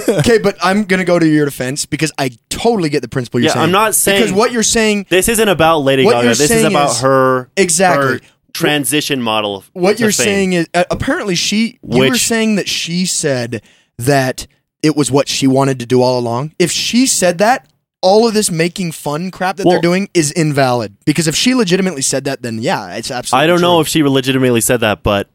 okay, 0.09 0.39
but 0.39 0.57
I'm 0.63 0.85
gonna 0.85 1.05
go 1.05 1.19
to 1.19 1.27
your 1.27 1.45
defense 1.45 1.85
because 1.85 2.11
I 2.17 2.31
totally 2.49 2.89
get 2.89 3.03
the 3.03 3.07
principle 3.07 3.39
you're 3.39 3.49
Yeah, 3.49 3.53
saying. 3.53 3.65
I'm 3.65 3.71
not 3.71 3.93
saying- 3.93 4.21
because 4.23 4.33
what 4.33 4.51
you're 4.51 4.63
saying 4.63 5.05
This 5.07 5.29
isn't 5.29 5.47
about 5.47 5.81
Lady 5.81 6.03
What 6.03 6.13
Gaga. 6.13 6.23
you're 6.25 6.31
This 6.33 6.41
is 6.41 6.49
saying 6.49 6.65
about 6.65 6.89
is- 6.93 7.01
her 7.01 7.51
exactly. 7.55 8.13
her 8.13 8.19
transition 8.53 9.21
model. 9.21 9.63
what 9.73 9.99
you're 9.99 10.11
fame. 10.11 10.25
saying 10.25 10.53
is 10.53 10.67
uh, 10.73 10.85
apparently 10.89 11.35
she 11.35 11.77
you 11.87 12.09
were 12.09 12.15
saying 12.15 12.55
that 12.55 12.67
she 12.67 13.05
said 13.05 13.61
that 13.99 14.47
it 14.85 14.95
was 14.95 15.09
what 15.11 15.27
she 15.27 15.47
wanted 15.47 15.79
to 15.79 15.85
do 15.85 16.01
all 16.01 16.19
along 16.19 16.53
if 16.59 16.71
she 16.71 17.05
said 17.07 17.37
that 17.39 17.67
all 18.01 18.27
of 18.27 18.33
this 18.35 18.51
making 18.51 18.91
fun 18.91 19.31
crap 19.31 19.57
that 19.57 19.65
Well- 19.65 19.73
they're 19.75 19.81
doing 19.81 20.09
is 20.13 20.31
invalid 20.31 20.95
because 21.05 21.27
if 21.27 21.35
she 21.35 21.55
legitimately 21.55 22.01
said 22.03 22.23
that 22.25 22.41
then 22.43 22.59
yeah 22.61 22.95
it's 22.95 23.09
absolutely 23.11 23.43
I 23.43 23.47
don't 23.47 23.61
know 23.61 23.79
if 23.81 23.87
she 23.87 24.03
legitimately 24.03 24.61
said 24.61 24.81
that, 24.81 25.01
but 25.03 25.27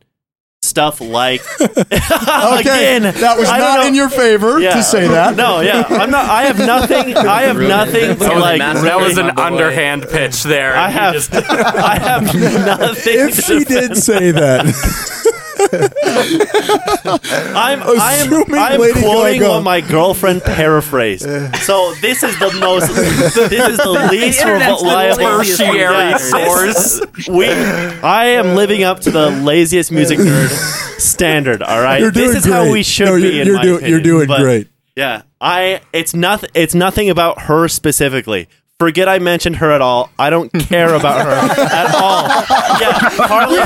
stuff 0.62 1.00
like 1.00 1.40
okay 1.60 2.60
again, 2.60 3.02
that 3.02 3.34
was 3.38 3.48
don't 3.48 3.86
in 3.88 3.94
your 3.94 4.10
favor 4.10 4.60
Yeah. 4.60 4.74
to 4.74 4.82
say 4.82 5.08
that 5.08 5.34
No, 5.34 5.60
yeah, 5.62 5.84
I'm 5.88 6.10
not. 6.10 6.26
I 6.28 6.42
have 6.44 6.58
nothing. 6.58 7.16
I 7.16 7.42
have 7.42 7.56
nothing 7.56 8.16
That 8.18 8.36
like. 8.38 8.58
massive. 8.58 8.84
That 8.84 9.00
was 9.00 9.16
an 9.18 9.30
underhand 9.38 10.06
pitch 10.08 10.42
there. 10.42 10.76
I 10.76 10.90
have. 10.90 11.14
just- 11.14 11.32
I 11.34 11.98
have 11.98 12.22
nothing. 12.34 13.14
if 13.18 13.36
to 13.36 13.42
she 13.42 13.58
defend. 13.64 13.88
did 13.94 13.96
say 13.96 14.30
that, 14.32 14.66
I'm. 17.54 17.82
I 17.82 18.14
am. 18.20 18.32
I'm 18.54 18.92
quoting 18.92 19.40
Gaga- 19.40 19.48
what 19.48 19.62
my 19.62 19.80
girlfriend 19.80 20.42
paraphrased. 20.42 21.24
So 21.62 21.94
this 22.00 22.22
is 22.22 22.38
the 22.38 22.52
most. 22.60 22.90
This 23.50 23.68
is 23.68 23.78
the 23.78 24.08
least 24.10 24.44
reliable 24.44 25.44
tertiary 25.44 26.18
source. 26.18 27.00
We. 27.28 27.48
I 27.48 28.26
am 28.26 28.54
living 28.54 28.82
up 28.82 29.00
to 29.00 29.10
the 29.10 29.30
laziest 29.30 29.90
music 29.92 30.18
nerd 30.18 30.50
standard. 31.00 31.62
All 31.62 31.80
right. 31.80 32.00
you're 32.00 32.10
doing 32.10 32.28
this 32.28 32.36
is 32.38 32.44
great. 32.44 32.54
how 32.54 32.70
we 32.70 32.82
should 32.82 33.06
no, 33.06 33.16
be. 33.16 33.22
You're, 33.22 33.40
in 33.40 33.46
you're 33.46 33.56
my 33.56 33.62
doing, 33.62 33.76
opinion. 33.76 33.90
you're 33.92 34.02
doing 34.02 34.26
great. 34.26 34.68
Yeah, 34.96 35.22
I. 35.40 35.80
It's 35.92 36.14
nothing. 36.14 36.50
It's 36.54 36.74
nothing 36.74 37.10
about 37.10 37.42
her 37.42 37.68
specifically. 37.68 38.48
Forget 38.80 39.10
I 39.10 39.18
mentioned 39.18 39.56
her 39.56 39.70
at 39.72 39.82
all. 39.82 40.08
I 40.18 40.30
don't 40.30 40.50
care 40.54 40.94
about 40.94 41.20
her 41.26 41.30
at 41.62 41.94
all. 41.94 42.22
Yeah, 42.80 43.26
Carly. 43.26 43.58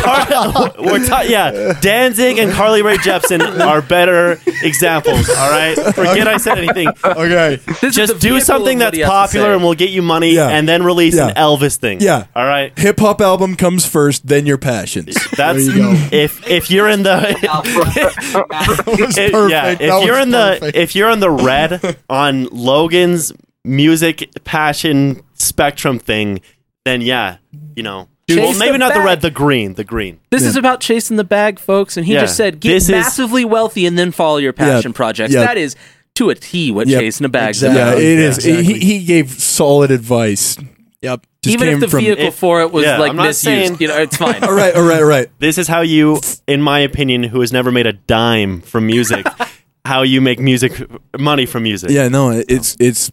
Car- 0.00 0.72
we're 0.78 1.06
ta- 1.06 1.24
yeah, 1.28 1.78
Danzig 1.82 2.38
and 2.38 2.50
Carly 2.50 2.80
Rae 2.80 2.96
Jepsen 2.96 3.60
are 3.60 3.82
better 3.82 4.40
examples. 4.62 5.28
All 5.28 5.50
right, 5.50 5.76
forget 5.94 6.26
I 6.26 6.38
said 6.38 6.56
anything. 6.56 6.88
okay 7.04 7.56
This 7.66 7.82
is 7.84 7.94
Just 7.94 8.12
do 8.20 8.30
vehicle 8.30 8.40
something 8.40 8.78
of 8.80 8.86
what 8.86 8.94
that's 8.94 8.96
he 8.96 9.00
has 9.02 9.08
to 9.08 9.12
popular, 9.12 9.46
say. 9.48 9.52
and 9.52 9.62
we'll 9.62 9.74
get 9.74 9.90
you 9.90 10.00
money, 10.00 10.30
Yeah. 10.34 10.48
and 10.48 10.66
then 10.66 10.82
release 10.82 11.12
an 11.18 11.28
Yeah. 11.28 11.34
Elvis 11.34 11.76
thing. 11.76 12.00
Yeah. 12.00 12.24
All 12.34 12.46
right. 12.46 12.76
Hip 12.78 12.98
hop 13.00 13.20
album 13.20 13.54
comes 13.54 13.84
first, 13.84 14.26
then 14.26 14.46
your 14.46 14.56
passions. 14.56 15.14
That's 15.36 15.66
you 15.66 15.74
go. 15.76 15.92
if 16.10 16.48
if 16.48 16.70
you're 16.70 16.88
in 16.88 17.02
the 17.02 17.36
was 18.86 19.18
It- 19.18 19.32
perfect. 19.32 19.50
yeah, 19.50 19.74
That 19.74 19.80
if 19.82 20.04
you're 20.06 20.14
was 20.16 20.22
in 20.24 20.30
the 20.30 20.72
if 20.74 20.96
you're 20.96 21.10
in 21.10 21.20
the 21.20 21.30
red 21.30 21.98
on 22.08 22.46
Logan's 22.46 23.32
music 23.64 24.30
passion 24.44 25.22
spectrum 25.34 25.98
thing, 25.98 26.40
then 26.84 27.00
yeah, 27.00 27.38
you 27.76 27.82
know. 27.82 28.08
well, 28.28 28.58
maybe 28.58 28.72
the 28.72 28.78
not 28.78 28.94
the 28.94 29.00
red, 29.00 29.20
the 29.20 29.30
green, 29.30 29.74
the 29.74 29.84
green. 29.84 30.18
This 30.30 30.42
is 30.44 30.56
about 30.56 30.80
chasing 30.80 31.16
the 31.16 31.24
bag, 31.24 31.58
folks. 31.58 31.96
And 31.96 32.06
he 32.06 32.14
Yeah. 32.14 32.22
just 32.22 32.36
said, 32.36 32.60
get 32.60 32.70
This 32.72 32.84
is- 32.84 32.90
massively 32.90 33.44
wealthy 33.44 33.84
and 33.86 33.98
then 33.98 34.10
follow 34.10 34.38
your 34.38 34.52
passion 34.52 34.92
Yeah. 34.92 34.96
projects. 34.96 35.34
Yeah. 35.34 35.40
That 35.44 35.58
is 35.58 35.76
to 36.14 36.30
a 36.30 36.34
T 36.34 36.70
what 36.70 36.86
Yep. 36.88 37.00
chasing 37.00 37.24
a 37.26 37.28
bag's 37.28 37.62
Exactly. 37.62 37.78
yeah, 37.80 37.88
about. 37.90 37.98
it 38.02 38.18
is. 38.18 38.38
exactly. 38.38 38.64
He, 38.64 38.78
he 38.98 39.04
gave 39.04 39.30
solid 39.30 39.90
advice. 39.90 40.56
yep 41.02 41.26
Just 41.42 41.54
Even 41.54 41.68
if 41.68 41.80
the 41.80 41.88
from- 41.88 42.00
vehicle 42.04 42.26
It- 42.28 42.34
for 42.34 42.62
it 42.62 42.70
was 42.72 42.84
yeah, 42.84 42.96
like 42.98 43.10
I'm 43.10 43.16
misused, 43.16 43.40
saying- 43.42 43.76
you 43.80 43.88
know, 43.88 43.98
it's 43.98 44.16
fine. 44.16 44.42
All 44.44 44.52
right, 44.52 44.74
all 44.74 44.82
right, 44.82 44.98
all 45.02 45.08
right. 45.08 45.28
This 45.40 45.58
is 45.58 45.66
how 45.68 45.80
you, 45.82 46.20
in 46.46 46.62
my 46.62 46.78
opinion, 46.78 47.24
who 47.24 47.40
has 47.40 47.52
never 47.52 47.70
made 47.72 47.86
a 47.86 47.92
dime 47.94 48.60
from 48.60 48.86
music, 48.86 49.26
how 49.84 50.02
you 50.02 50.20
make 50.20 50.38
music 50.38 50.72
money 51.18 51.44
from 51.44 51.64
music. 51.64 51.90
Yeah, 51.90 52.08
no, 52.08 52.30
it's 52.30 52.76
it's 52.78 53.10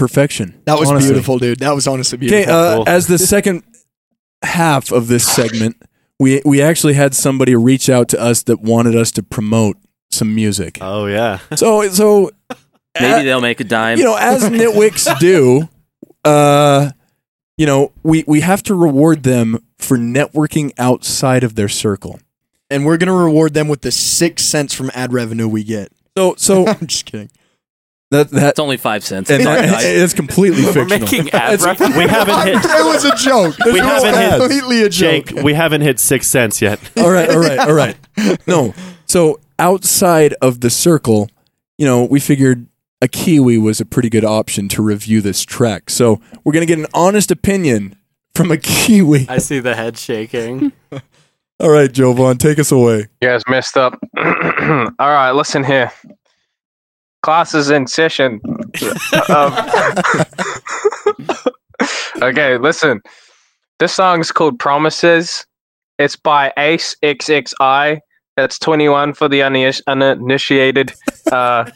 perfection. 0.00 0.60
that 0.64 0.78
was 0.78 0.88
honestly. 0.90 1.10
beautiful 1.10 1.38
dude 1.38 1.58
that 1.60 1.74
was 1.74 1.86
honestly 1.86 2.16
Okay, 2.18 2.26
beautiful 2.28 2.54
uh, 2.54 2.74
Cool. 2.76 2.88
as 2.88 3.06
the 3.06 3.18
second 3.18 3.62
half 4.42 4.90
of 4.92 5.06
this 5.08 5.26
segment, 5.28 5.76
we 6.18 6.40
we 6.44 6.60
actually 6.62 6.94
had 6.94 7.14
somebody 7.14 7.54
reach 7.54 7.88
out 7.88 8.08
to 8.08 8.20
us 8.20 8.42
that 8.44 8.60
wanted 8.60 8.96
us 8.96 9.10
to 9.12 9.22
promote 9.22 9.76
some 10.10 10.34
music. 10.34 10.78
Oh 10.80 11.06
yeah. 11.06 11.38
So 11.54 11.88
so 11.90 12.30
Maybe 12.98 13.20
uh, 13.20 13.22
they'll 13.22 13.40
make 13.40 13.60
a 13.60 13.64
dime. 13.64 13.98
you 13.98 14.04
know, 14.04 14.16
as 14.16 14.42
nitwicks 14.42 15.06
do, 15.20 15.68
uh, 16.24 16.90
you 17.56 17.66
know, 17.66 17.92
we 18.02 18.24
we 18.26 18.40
have 18.40 18.62
to 18.64 18.74
reward 18.74 19.22
them 19.22 19.58
for 19.78 19.96
networking 19.96 20.72
outside 20.78 21.44
of 21.44 21.54
their 21.54 21.68
circle. 21.68 22.18
and 22.70 22.84
we're 22.84 22.96
gonna 22.96 23.14
reward 23.14 23.54
them 23.54 23.68
with 23.68 23.80
the 23.82 23.90
six 23.92 24.42
cents 24.44 24.74
from 24.74 24.90
ad 24.94 25.12
revenue 25.12 25.48
we 25.48 25.62
get 25.64 25.90
So 26.16 26.34
so 26.36 26.66
i'm 26.72 26.86
just 26.86 27.04
kidding 27.06 27.30
that 28.10 28.30
that 28.30 28.50
it's 28.50 28.58
only 28.58 28.76
five 28.76 29.04
cents. 29.04 29.30
and 29.30 29.40
It's 29.42 29.44
that, 29.48 29.70
nice. 29.70 29.84
it's 29.84 30.14
completely 30.14 30.64
We're 30.64 30.72
fictional. 30.72 30.98
making 31.00 31.30
ad 31.32 31.60
reference. 31.62 31.96
We 31.96 32.06
haven't 32.08 32.44
hit 32.46 32.56
it 32.64 32.84
was 32.84 33.04
a 33.04 33.14
joke 33.16 33.56
We 33.64 33.80
it 33.80 33.84
was 33.84 34.02
haven't 34.04 34.20
hit- 34.20 34.38
completely 34.40 34.82
a 34.82 34.88
joke 34.88 35.26
Jake. 35.26 35.42
We 35.44 35.54
haven't 35.54 35.80
hit 35.82 35.98
six 36.00 36.26
cents 36.26 36.60
yet. 36.60 36.78
all 36.96 37.10
right, 37.10 37.28
all 37.30 37.38
right, 37.40 37.58
all 37.58 37.72
right. 37.72 37.96
No. 38.46 38.74
So 39.06 39.40
outside 39.58 40.34
of 40.42 40.60
the 40.60 40.70
circle, 40.70 41.28
you 41.78 41.86
know, 41.86 42.04
we 42.04 42.20
figured 42.20 42.66
a 43.02 43.08
Kiwi 43.08 43.56
was 43.58 43.80
a 43.80 43.86
pretty 43.86 44.10
good 44.10 44.24
option 44.24 44.68
to 44.70 44.82
review 44.82 45.20
this 45.22 45.42
track. 45.44 45.88
So 45.90 46.20
we're 46.44 46.52
gonna 46.52 46.66
get 46.66 46.78
an 46.78 46.86
honest 46.94 47.30
opinion 47.30 47.96
from 48.34 48.50
a 48.50 48.56
Kiwi. 48.58 49.26
I 49.28 49.38
see 49.38 49.58
the 49.60 49.74
head 49.74 49.96
shaking. 49.98 50.72
All 51.60 51.70
right, 51.70 51.90
Jovahn, 51.92 52.38
take 52.38 52.58
us 52.58 52.72
away. 52.72 53.08
You 53.20 53.28
guys 53.28 53.42
messed 53.48 53.76
up. 53.76 53.98
All 54.16 54.24
right, 54.98 55.30
listen 55.32 55.62
here. 55.64 55.92
Class 57.22 57.54
is 57.54 57.70
in 57.70 57.86
session. 57.86 58.40
Um, 59.28 59.52
okay, 62.22 62.58
listen. 62.58 63.00
This 63.78 63.92
song 63.92 64.20
is 64.20 64.32
called 64.32 64.58
Promises. 64.58 65.44
It's 65.98 66.16
by 66.16 66.52
Ace 66.58 66.96
XXI. 67.02 67.98
That's 68.36 68.58
21 68.58 69.14
for 69.14 69.28
the 69.28 69.40
uniniti- 69.40 69.82
uninitiated. 69.86 70.92
Uh, 71.30 71.70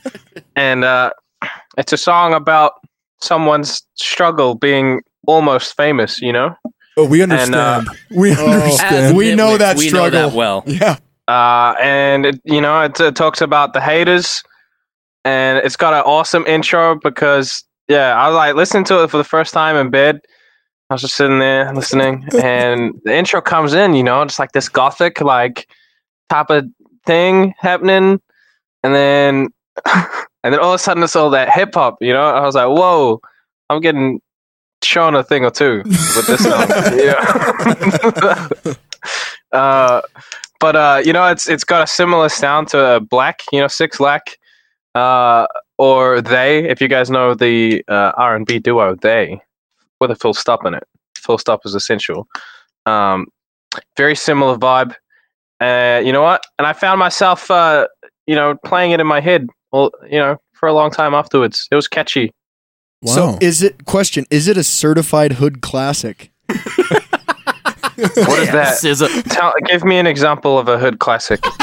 and 0.56 0.84
uh, 0.84 1.10
it's 1.76 1.92
a 1.92 1.96
song 1.96 2.32
about 2.34 2.72
someone's 3.20 3.82
struggle 3.94 4.54
being 4.54 5.00
almost 5.26 5.76
famous, 5.76 6.20
you 6.20 6.32
know? 6.32 6.54
Oh, 6.96 7.06
we 7.06 7.20
uh, 7.20 7.24
understand. 7.24 7.88
we 8.14 8.30
Oh. 8.32 8.46
As 8.48 8.62
understand. 8.62 9.16
We 9.16 9.34
know 9.34 9.56
nitwicks, 9.56 9.58
that 9.58 9.76
we 9.76 9.88
struggle. 9.88 10.20
know 10.20 10.28
that 10.28 10.36
well. 10.36 10.62
yeah 10.66 10.96
uh, 11.26 11.74
and 11.80 12.26
it, 12.26 12.40
you 12.44 12.60
know 12.60 12.82
it, 12.82 13.00
uh 13.00 13.10
talks 13.10 13.40
about 13.40 13.72
the 13.72 13.80
haters, 13.80 14.42
and 15.24 15.58
it's 15.58 15.76
got 15.76 15.94
an 15.94 16.00
awesome 16.00 16.44
intro 16.46 16.98
because 17.02 17.64
yeah, 17.88 18.14
I 18.14 18.28
was 18.28 18.36
like 18.36 18.54
listening 18.54 18.84
to 18.84 19.02
it 19.02 19.10
for 19.10 19.18
the 19.18 19.24
first 19.24 19.52
time 19.52 19.76
in 19.76 19.90
bed. 19.90 20.20
I 20.90 20.94
was 20.94 21.02
just 21.02 21.16
sitting 21.16 21.38
there 21.38 21.72
listening, 21.74 22.26
and 22.42 22.94
the 23.04 23.14
intro 23.14 23.40
comes 23.40 23.74
in, 23.74 23.94
you 23.94 24.02
know, 24.02 24.22
it's 24.22 24.38
like 24.38 24.52
this 24.52 24.68
gothic 24.68 25.20
like 25.20 25.68
type 26.28 26.50
of 26.50 26.66
thing 27.06 27.54
happening, 27.58 28.20
and 28.82 28.94
then 28.94 29.48
and 30.44 30.52
then 30.52 30.58
all 30.58 30.70
of 30.70 30.74
a 30.74 30.78
sudden 30.78 31.02
it's 31.02 31.16
all 31.16 31.30
that 31.30 31.50
hip 31.50 31.74
hop, 31.74 31.96
you 32.00 32.12
know. 32.12 32.26
I 32.26 32.42
was 32.42 32.54
like, 32.54 32.68
whoa, 32.68 33.20
I'm 33.70 33.80
getting 33.80 34.20
shown 34.82 35.14
a 35.14 35.24
thing 35.24 35.44
or 35.44 35.50
two 35.50 35.82
with 35.84 36.26
this 36.26 36.42
song, 36.42 36.68
yeah. 36.98 38.48
uh, 39.58 40.02
but 40.60 40.76
uh, 40.76 41.02
you 41.04 41.12
know, 41.12 41.26
it's 41.26 41.48
it's 41.48 41.64
got 41.64 41.82
a 41.82 41.86
similar 41.86 42.28
sound 42.28 42.68
to 42.68 42.78
uh, 42.78 43.00
Black, 43.00 43.42
you 43.52 43.60
know, 43.60 43.68
Six 43.68 44.00
Lack, 44.00 44.38
uh, 44.94 45.46
or 45.78 46.20
They. 46.20 46.68
If 46.68 46.80
you 46.80 46.88
guys 46.88 47.10
know 47.10 47.34
the 47.34 47.84
uh, 47.88 48.12
R 48.16 48.36
and 48.36 48.46
B 48.46 48.58
duo 48.58 48.94
They, 48.94 49.40
with 50.00 50.10
a 50.10 50.16
full 50.16 50.34
stop 50.34 50.64
in 50.64 50.74
it. 50.74 50.86
Full 51.16 51.38
stop 51.38 51.60
is 51.64 51.74
essential. 51.74 52.28
Um, 52.86 53.26
very 53.96 54.14
similar 54.14 54.56
vibe. 54.56 54.94
Uh, 55.60 56.02
you 56.04 56.12
know 56.12 56.22
what? 56.22 56.44
And 56.58 56.66
I 56.66 56.72
found 56.72 56.98
myself, 56.98 57.50
uh, 57.50 57.86
you 58.26 58.34
know, 58.34 58.56
playing 58.64 58.90
it 58.90 59.00
in 59.00 59.06
my 59.06 59.20
head. 59.20 59.48
Well, 59.72 59.90
you 60.10 60.18
know, 60.18 60.38
for 60.52 60.68
a 60.68 60.72
long 60.72 60.90
time 60.90 61.14
afterwards. 61.14 61.68
It 61.70 61.74
was 61.74 61.88
catchy. 61.88 62.32
Wow. 63.02 63.12
so 63.12 63.38
is 63.42 63.62
it 63.62 63.84
question 63.84 64.24
is 64.30 64.48
it 64.48 64.56
a 64.56 64.64
certified 64.64 65.32
hood 65.32 65.60
classic 65.60 66.32
What 67.96 68.40
is 68.40 68.50
that? 68.50 68.78
This 68.82 69.00
is 69.02 69.22
Tell, 69.24 69.52
give 69.66 69.84
me 69.84 69.98
an 69.98 70.06
example 70.06 70.58
of 70.58 70.68
a 70.68 70.78
hood 70.78 70.98
classic. 70.98 71.40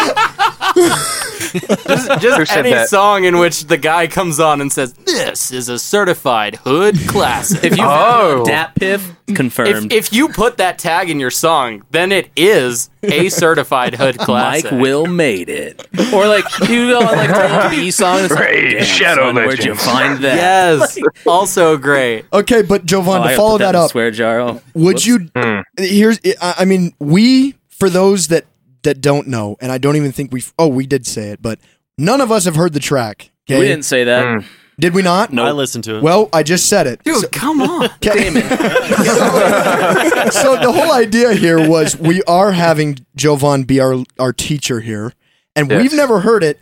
just, 1.88 2.21
just 2.21 2.51
any 2.55 2.71
that? 2.71 2.89
song 2.89 3.25
in 3.25 3.38
which 3.38 3.65
the 3.65 3.77
guy 3.77 4.07
comes 4.07 4.39
on 4.39 4.61
and 4.61 4.71
says, 4.71 4.93
"This 4.93 5.51
is 5.51 5.69
a 5.69 5.77
certified 5.79 6.55
hood 6.57 6.97
classic." 7.07 7.63
If 7.63 7.77
you 7.77 7.84
Oh. 7.84 8.43
DatPiff, 8.47 9.15
confirmed. 9.36 9.91
if 9.91 10.13
you 10.13 10.29
put 10.29 10.57
that 10.57 10.77
tag 10.79 11.09
in 11.09 11.19
your 11.19 11.32
song, 11.32 11.84
then 11.91 12.11
it 12.11 12.29
is 12.36 12.89
a 13.03 13.29
certified 13.29 13.95
hood 13.95 14.17
classic. 14.17 14.71
Mike 14.71 14.82
Will 14.82 15.05
made 15.05 15.49
it. 15.49 15.86
Or 16.13 16.27
like 16.27 16.45
you 16.69 16.91
go 16.91 16.99
on 16.99 17.17
like 17.17 17.29
a 17.29 17.67
B 17.69 17.91
song. 17.91 18.19
It's 18.19 18.32
like, 18.32 18.39
Ray 18.39 18.73
Damn, 18.75 18.84
Shadow 18.86 19.27
son, 19.27 19.36
where'd 19.36 19.63
you 19.63 19.75
find 19.75 20.23
that? 20.23 20.36
Yes, 20.36 20.97
also 21.25 21.77
great. 21.77 22.25
okay 22.34 22.61
but 22.61 22.86
Jovahn 22.86 23.01
Oh, 23.21 23.23
to 23.23 23.23
gotta 23.23 23.36
follow 23.36 23.51
put 23.57 23.59
that 23.59 23.69
in 23.75 23.79
the 23.79 23.86
up 23.86 23.91
Swear 23.91 24.11
jar. 24.11 24.39
Oh, 24.39 24.61
would 24.73 24.95
whoops. 24.95 25.05
you 25.05 25.17
Hmm. 25.36 25.59
here's 25.77 26.19
I 26.41 26.55
I 26.59 26.65
mean 26.65 26.93
we 26.99 27.55
for 27.69 27.89
those 27.89 28.27
that 28.27 28.45
that 28.84 29.01
don't 29.01 29.27
know 29.27 29.57
and 29.61 29.71
I 29.71 29.77
don't 29.77 29.95
even 29.95 30.11
think 30.11 30.32
we 30.32 30.43
oh 30.59 30.67
we 30.67 30.86
did 30.86 31.05
say 31.05 31.29
it 31.29 31.41
but 31.41 31.59
none 31.97 32.21
of 32.21 32.32
us 32.32 32.45
have 32.45 32.55
heard 32.55 32.73
the 32.73 32.79
track 32.79 33.32
okay 33.49 33.59
We 33.59 33.67
didn't 33.67 33.86
say 33.86 34.03
that. 34.05 34.25
Mm. 34.25 34.45
Did 34.79 34.93
we 34.95 35.01
not? 35.03 35.32
Nope. 35.32 35.47
I 35.47 35.51
listened 35.51 35.84
to 35.84 35.97
it. 35.97 36.01
Well, 36.03 36.27
I 36.34 36.41
just 36.41 36.67
said 36.67 36.88
it. 36.88 37.03
Dude, 37.03 37.32
come 37.32 37.61
on. 37.61 37.88
Damn 37.99 38.36
it. 38.36 38.43
so 40.34 40.55
the 40.55 40.71
whole 40.71 40.91
idea 40.91 41.34
here 41.34 41.69
was 41.69 41.95
we 41.95 42.23
are 42.23 42.51
having 42.51 42.95
Jovahn 43.15 43.67
be 43.67 43.79
our, 43.79 43.97
our 44.17 44.34
teacher 44.34 44.79
here, 44.79 45.13
and 45.55 45.69
Yes. 45.69 45.82
we've 45.84 45.93
never 45.93 46.21
heard 46.21 46.43
it. 46.43 46.59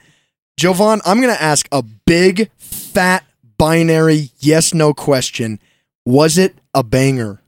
Jovahn, 0.60 1.00
I'm 1.06 1.22
going 1.22 1.34
to 1.34 1.42
ask 1.42 1.70
a 1.72 1.82
big, 1.82 2.52
fat, 2.58 3.24
binary 3.58 4.32
yes 4.40 4.74
no 4.74 4.94
question. 4.94 5.60
Was 6.06 6.38
it 6.38 6.56
a 6.74 6.84
banger? 6.84 7.42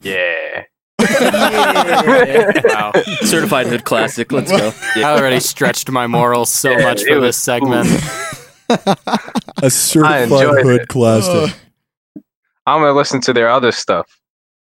Yeah. 0.00 0.64
Wow. 1.20 2.92
Certified 3.22 3.66
hood 3.66 3.84
classic. 3.84 4.32
Let's 4.32 4.50
go. 4.50 4.72
I 4.96 5.04
already 5.18 5.40
stretched 5.40 5.90
my 5.90 6.06
morals 6.06 6.50
so 6.50 6.70
Yeah, 6.70 6.82
much 6.84 7.04
for 7.04 7.20
was 7.20 7.28
this 7.28 7.38
segment. 7.38 7.88
A 9.62 9.70
certified 9.70 10.22
enjoyed 10.24 10.62
hood 10.64 10.80
it. 10.82 10.88
classic. 10.88 11.54
I'm 12.66 12.80
gonna 12.80 12.92
listen 12.92 13.20
to 13.22 13.32
their 13.32 13.48
other 13.50 13.72
stuff. 13.72 14.06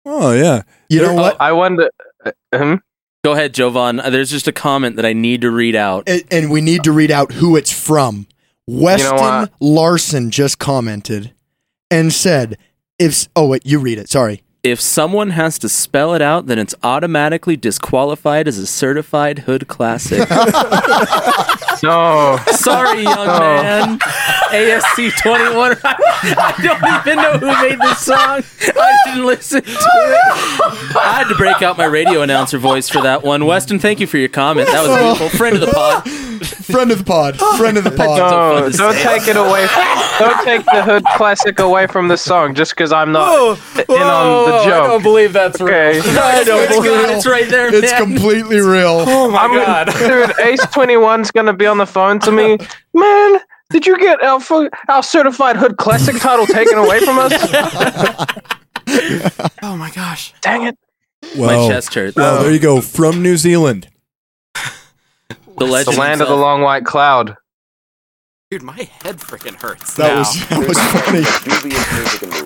oh 0.06 0.32
yeah. 0.32 0.62
You 0.88 1.02
know 1.02 1.14
what? 1.14 1.36
I 1.40 1.52
wonder. 1.52 1.90
Uh, 2.24 2.32
hmm? 2.54 2.74
Go 3.24 3.32
ahead, 3.32 3.52
Jovahn. 3.52 4.00
Uh, 4.02 4.10
There's 4.10 4.30
just 4.30 4.46
a 4.48 4.52
comment 4.52 4.96
that 4.96 5.04
I 5.04 5.12
need 5.12 5.40
to 5.42 5.50
read 5.50 5.74
out. 5.74 6.04
And, 6.08 6.22
and 6.30 6.50
we 6.50 6.60
need 6.60 6.84
to 6.84 6.92
read 6.92 7.10
out 7.10 7.32
who 7.32 7.56
it's 7.56 7.72
from. 7.72 8.26
Weston 8.68 9.16
what? 9.16 9.52
Larson 9.60 10.30
just 10.30 10.58
commented 10.58 11.32
and 11.90 12.12
said, 12.12 12.56
"If 12.98 13.28
oh 13.34 13.48
wait, 13.48 13.66
you 13.66 13.78
read 13.80 13.98
it. 13.98 14.08
Sorry. 14.08 14.42
If 14.64 14.80
someone 14.80 15.30
has 15.30 15.58
to 15.60 15.68
spell 15.68 16.14
it 16.14 16.20
out, 16.22 16.46
then 16.46 16.58
it's 16.58 16.74
automatically 16.82 17.56
disqualified 17.56 18.48
as 18.48 18.58
a 18.58 18.66
certified 18.66 19.40
hood 19.40 19.68
classic. 19.68 20.28
No. 21.82 22.38
Sorry, 22.50 23.02
young 23.02 23.26
man. 23.26 23.98
ASC 24.50 25.16
21. 25.22 25.76
I 25.84 26.54
don't 26.60 27.06
even 27.06 27.22
know 27.22 27.38
who 27.38 27.68
made 27.68 27.78
this 27.78 28.00
song. 28.00 28.42
I 28.76 28.98
didn't 29.04 29.24
listen 29.24 29.62
to 29.62 29.70
it. 29.70 30.96
I 30.96 31.12
had 31.18 31.28
to 31.28 31.36
break 31.36 31.62
out 31.62 31.78
my 31.78 31.84
radio 31.84 32.22
announcer 32.22 32.58
voice 32.58 32.88
for 32.88 33.00
that 33.02 33.22
one. 33.22 33.46
Weston, 33.46 33.78
thank 33.78 34.00
you 34.00 34.08
for 34.08 34.18
your 34.18 34.28
comment. 34.28 34.68
That 34.68 34.82
was 34.82 34.90
a 34.90 35.02
beautiful. 35.02 35.28
Friend 35.38 35.54
of 35.54 35.60
the 35.60 35.68
pod. 35.68 36.02
Friend 36.38 36.90
of 36.90 36.98
the 36.98 37.04
pod. 37.04 37.38
Friend 37.56 37.76
of 37.78 37.84
the 37.84 37.90
pod. 37.90 38.18
No, 38.18 38.68
don't 38.70 38.94
take 38.96 39.28
it 39.28 39.36
away. 39.36 39.66
Don't 40.18 40.44
take 40.44 40.64
the 40.66 40.82
hood 40.82 41.04
classic 41.16 41.58
away 41.58 41.86
from 41.86 42.08
the 42.08 42.16
song 42.16 42.54
just 42.54 42.72
because 42.72 42.92
I'm 42.92 43.12
not 43.12 43.58
in 43.78 44.00
on 44.02 44.50
the 44.50 44.64
joke. 44.64 45.02
believe 45.02 45.32
that's 45.32 45.60
Okay. 45.60 45.98
I 46.04 46.44
don't 46.44 46.62
It's 46.64 46.76
believe 46.76 46.92
real. 46.92 47.10
it's 47.10 47.26
right 47.26 47.48
there, 47.48 47.74
It's 47.74 47.90
man. 47.92 48.02
completely 48.02 48.60
real. 48.60 49.04
Oh 49.06 49.30
my 49.30 49.38
I'm 49.42 49.52
god. 49.54 49.92
dude. 49.98 50.32
Ace 50.40 50.64
Twenty 50.72 50.96
One's 50.96 51.30
gonna 51.30 51.52
be 51.54 51.66
on 51.66 51.78
the 51.78 51.86
phone 51.86 52.18
to 52.20 52.32
me, 52.32 52.58
man. 52.94 53.38
Did 53.70 53.86
you 53.86 53.98
get 53.98 54.22
our, 54.22 54.40
fu- 54.40 54.70
our 54.88 55.02
certified 55.02 55.56
hood 55.56 55.76
classic 55.76 56.16
title 56.20 56.46
taken 56.46 56.78
away 56.78 57.00
from 57.00 57.18
us? 57.18 57.32
Oh 59.62 59.76
my 59.76 59.90
gosh. 59.90 60.32
Dang 60.40 60.62
it! 60.66 60.78
Well, 61.36 61.68
my 61.68 61.72
chest 61.74 61.92
hurts. 61.94 62.16
well, 62.16 62.42
there 62.42 62.52
you 62.52 62.58
go. 62.58 62.80
From 62.80 63.22
New 63.22 63.36
Zealand. 63.36 63.88
The 65.58 65.66
legend 65.66 65.96
The 65.96 66.00
land 66.00 66.20
of 66.20 66.28
the 66.28 66.36
long 66.36 66.62
white 66.62 66.84
cloud. 66.84 67.36
Dude, 68.50 68.62
my 68.62 68.88
head 69.02 69.18
freaking 69.18 69.56
hurts. 69.56 69.94
That 69.96 70.14
now. 70.14 70.18
was 70.20 70.48
that 70.48 70.68
was 70.68 70.78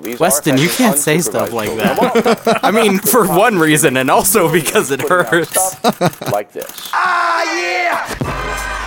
funny. 0.02 0.16
Weston, 0.16 0.58
you 0.58 0.68
can't 0.68 0.98
say 0.98 1.20
stuff 1.20 1.52
like 1.52 1.70
that. 1.76 2.58
I 2.64 2.72
mean, 2.72 2.98
for 2.98 3.24
one 3.28 3.56
reason, 3.56 3.96
and 3.96 4.10
also 4.10 4.50
because 4.50 4.90
it 4.90 5.00
hurts. 5.00 5.80
like 6.32 6.52
this. 6.52 6.90
Ah 6.92 7.42
yeah. 7.56 8.82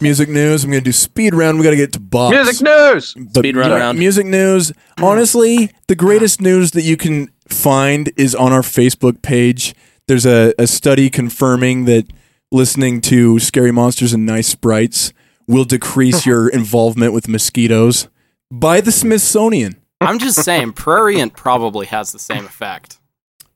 Music 0.00 0.28
news. 0.28 0.64
I'm 0.64 0.70
going 0.70 0.82
to 0.82 0.84
do 0.84 0.92
speed 0.92 1.32
round. 1.32 1.58
We 1.58 1.64
got 1.64 1.70
to 1.70 1.76
get 1.76 1.92
to 1.92 2.00
Bob. 2.00 2.32
Music 2.32 2.60
news. 2.60 3.14
But 3.14 3.40
Speed 3.40 3.56
run 3.56 3.94
mu- 3.94 3.98
Music 3.98 4.26
news. 4.26 4.72
Honestly, 5.00 5.70
the 5.86 5.94
greatest 5.94 6.40
news 6.40 6.72
that 6.72 6.82
you 6.82 6.96
can 6.96 7.30
find 7.48 8.12
is 8.16 8.34
on 8.34 8.52
our 8.52 8.60
Facebook 8.62 9.22
page. 9.22 9.74
There's 10.06 10.26
a, 10.26 10.52
a 10.58 10.66
study 10.66 11.08
confirming 11.10 11.86
that 11.86 12.06
listening 12.52 13.00
to 13.02 13.38
Scary 13.38 13.72
Monsters 13.72 14.12
and 14.12 14.26
Nice 14.26 14.48
Sprites 14.48 15.12
will 15.48 15.64
decrease 15.64 16.26
your 16.30 16.48
involvement 16.48 17.12
with 17.12 17.28
mosquitoes 17.28 18.08
by 18.50 18.80
the 18.80 18.92
Smithsonian. 18.92 19.76
I'm 20.00 20.18
just 20.18 20.42
saying, 20.44 20.72
Prurient 20.72 21.34
probably 21.34 21.86
has 21.86 22.12
the 22.12 22.18
same 22.18 22.44
effect. 22.44 22.98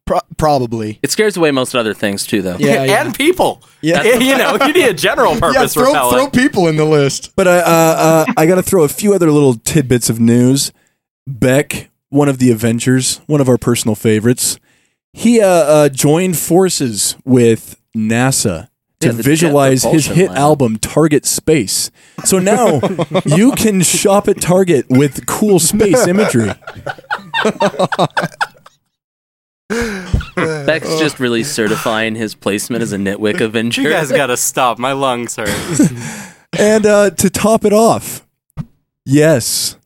Pro- 0.07 0.21
probably. 0.39 0.99
It 1.03 1.11
scares 1.11 1.37
away 1.37 1.51
most 1.51 1.75
other 1.75 1.93
things 1.93 2.27
too, 2.27 2.41
though. 2.41 2.57
Yeah, 2.59 2.85
yeah. 2.85 3.05
and 3.05 3.15
people. 3.15 3.63
Yeah. 3.83 4.03
you 4.19 4.39
know, 4.39 4.57
you 4.67 4.73
need 4.73 4.87
a 4.89 4.95
general 4.95 5.35
Yeah, 5.35 5.41
purpose 5.41 5.75
throw, 5.75 5.93
throw 5.93 6.03
repellent. 6.11 6.33
people 6.33 6.67
in 6.69 6.77
the 6.77 6.87
list. 6.87 7.37
But 7.37 7.47
I, 7.47 7.59
uh, 7.59 7.63
uh, 8.29 8.33
I 8.39 8.47
got 8.47 8.55
to 8.55 8.63
throw 8.63 8.85
a 8.85 8.89
few 8.89 9.13
other 9.13 9.31
little 9.31 9.55
tidbits 9.57 10.09
of 10.09 10.19
news. 10.19 10.73
Beck, 11.27 11.91
one 12.09 12.31
of 12.31 12.39
the 12.39 12.51
Avengers, 12.51 13.19
one 13.27 13.43
of 13.43 13.51
our 13.51 13.59
personal 13.59 13.95
favorites, 13.95 14.59
he 15.19 15.41
uh, 15.41 15.47
uh, 15.47 15.89
joined 15.89 16.39
forces 16.39 17.17
with 17.25 17.81
NASA 17.97 18.69
to 19.01 19.09
Yeah, 19.09 19.13
the 19.13 19.23
Jet 19.23 19.29
visualize 19.29 19.83
his 19.83 20.07
Propulsion 20.07 20.15
hit 20.15 20.29
Lab. 20.31 20.39
album 20.39 20.79
Target 20.79 21.27
Space. 21.27 21.91
So 22.25 22.39
now 22.39 22.81
you 23.27 23.53
can 23.53 23.83
shop 23.83 24.29
at 24.29 24.41
Target 24.41 24.87
with 24.89 25.27
cool 25.27 25.59
space 25.59 26.07
imagery. 26.07 26.53
Beck's 30.37 30.99
just 30.99 31.19
really 31.21 31.43
certifying 31.43 32.15
his 32.15 32.35
placement 32.35 32.83
as 32.83 32.93
a 32.93 32.97
Nitwick 32.97 33.41
Avenger. 33.41 33.83
You 33.83 33.91
guys 33.91 34.11
gotta 34.11 34.37
stop. 34.37 34.79
My 34.79 34.93
lungs 34.93 35.37
hurt. 35.37 35.51
And 36.59 36.87
uh, 36.87 37.11
to 37.11 37.29
top 37.29 37.67
it 37.67 37.75
off, 37.75 38.27
yes, 39.05 39.77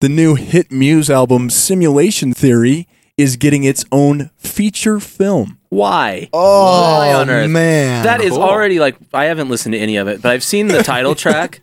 the 0.00 0.08
new 0.08 0.36
hit 0.36 0.70
Muse 0.70 1.10
album 1.10 1.50
Simulation 1.50 2.32
Theory 2.32 2.86
is 3.18 3.36
getting 3.36 3.64
its 3.64 3.84
own 3.92 4.30
feature 4.36 4.98
film. 5.00 5.58
Why? 5.68 6.28
Oh 6.32 6.98
Why 6.98 7.14
on 7.14 7.30
earth? 7.30 7.50
man, 7.50 8.04
That 8.04 8.20
is 8.20 8.32
Cool. 8.32 8.42
already 8.42 8.78
like 8.78 8.96
I 9.14 9.24
haven't 9.26 9.48
listened 9.48 9.72
to 9.74 9.78
any 9.78 9.96
of 9.96 10.08
it, 10.08 10.20
but 10.22 10.30
I've 10.32 10.42
seen 10.44 10.66
the 10.68 10.82
title 10.82 11.14
track, 11.24 11.60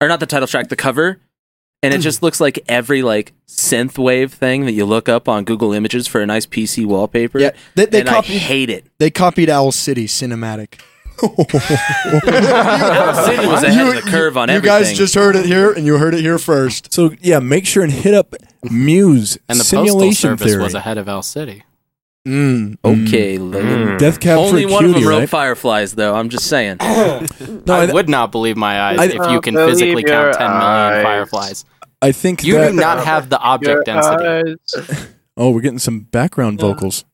or 0.00 0.08
not 0.08 0.20
the 0.20 0.26
title 0.26 0.46
track, 0.48 0.68
the 0.68 0.76
cover, 0.76 1.20
and 1.82 1.92
it 1.92 1.98
just 1.98 2.22
looks 2.22 2.40
like 2.40 2.58
every 2.68 3.02
like 3.02 3.32
synth 3.48 3.98
wave 3.98 4.32
thing 4.32 4.64
that 4.66 4.72
you 4.72 4.84
look 4.86 5.08
up 5.08 5.28
on 5.28 5.44
Google 5.44 5.72
Images 5.74 6.06
for 6.06 6.20
a 6.22 6.26
nice 6.26 6.46
PC 6.46 6.86
wallpaper. 6.86 7.38
Yeah, 7.38 7.50
they, 7.74 7.84
they 7.86 8.00
and 8.00 8.08
I 8.08 8.12
copied. 8.14 8.38
hate 8.38 8.70
it. 8.70 8.86
They 8.98 9.10
copied 9.10 9.50
Owl 9.50 9.72
City 9.72 10.06
cinematic. 10.06 10.80
City 11.20 11.32
was 13.46 13.62
ahead 13.62 13.96
of 13.96 14.04
the 14.04 14.10
curve 14.10 14.36
on 14.36 14.48
you 14.48 14.56
everything. 14.56 14.82
guys 14.82 14.96
just 14.96 15.14
heard 15.14 15.36
it 15.36 15.46
here, 15.46 15.72
and 15.72 15.86
you 15.86 15.98
heard 15.98 16.14
it 16.14 16.20
here 16.20 16.38
first. 16.38 16.92
So 16.92 17.12
yeah, 17.20 17.38
make 17.38 17.66
sure 17.66 17.82
and 17.82 17.92
hit 17.92 18.14
up 18.14 18.34
Muse 18.70 19.38
And 19.48 19.58
the 19.58 19.64
postal 19.64 20.12
service 20.12 20.42
Theory. 20.46 20.62
was 20.62 20.74
ahead 20.74 20.98
of 20.98 21.08
Owl 21.08 21.22
City. 21.22 21.64
Mm. 22.26 22.78
okay. 22.84 23.36
Logan. 23.36 23.98
Death 23.98 24.18
Cab 24.18 24.38
Only 24.38 24.64
for 24.64 24.72
one 24.72 24.84
of 24.86 24.90
Cutie, 24.92 25.00
them 25.04 25.08
wrote 25.10 25.18
right? 25.20 25.28
Fireflies, 25.28 25.92
though. 25.94 26.14
I'm 26.14 26.30
just 26.30 26.46
saying. 26.46 26.78
No, 27.66 27.74
I, 27.74 27.86
I, 27.86 27.92
would 27.92 28.08
not 28.08 28.30
believe 28.32 28.56
my 28.56 28.80
eyes 28.80 28.98
I- 28.98 29.04
if 29.06 29.30
you 29.30 29.40
can 29.40 29.54
physically 29.54 30.02
count 30.04 30.34
10 30.34 30.40
million 30.50 30.62
eyes. 30.62 31.02
fireflies. 31.02 31.64
I 32.02 32.12
think 32.12 32.44
You 32.44 32.54
that. 32.58 32.70
do 32.70 32.76
not 32.76 33.04
have 33.04 33.28
the 33.30 33.38
object 33.38 33.86
density. 33.86 34.24
eyes. 34.26 35.08
oh, 35.36 35.50
we're 35.50 35.60
getting 35.62 35.78
some 35.78 36.00
background 36.00 36.60
vocals. 36.60 37.04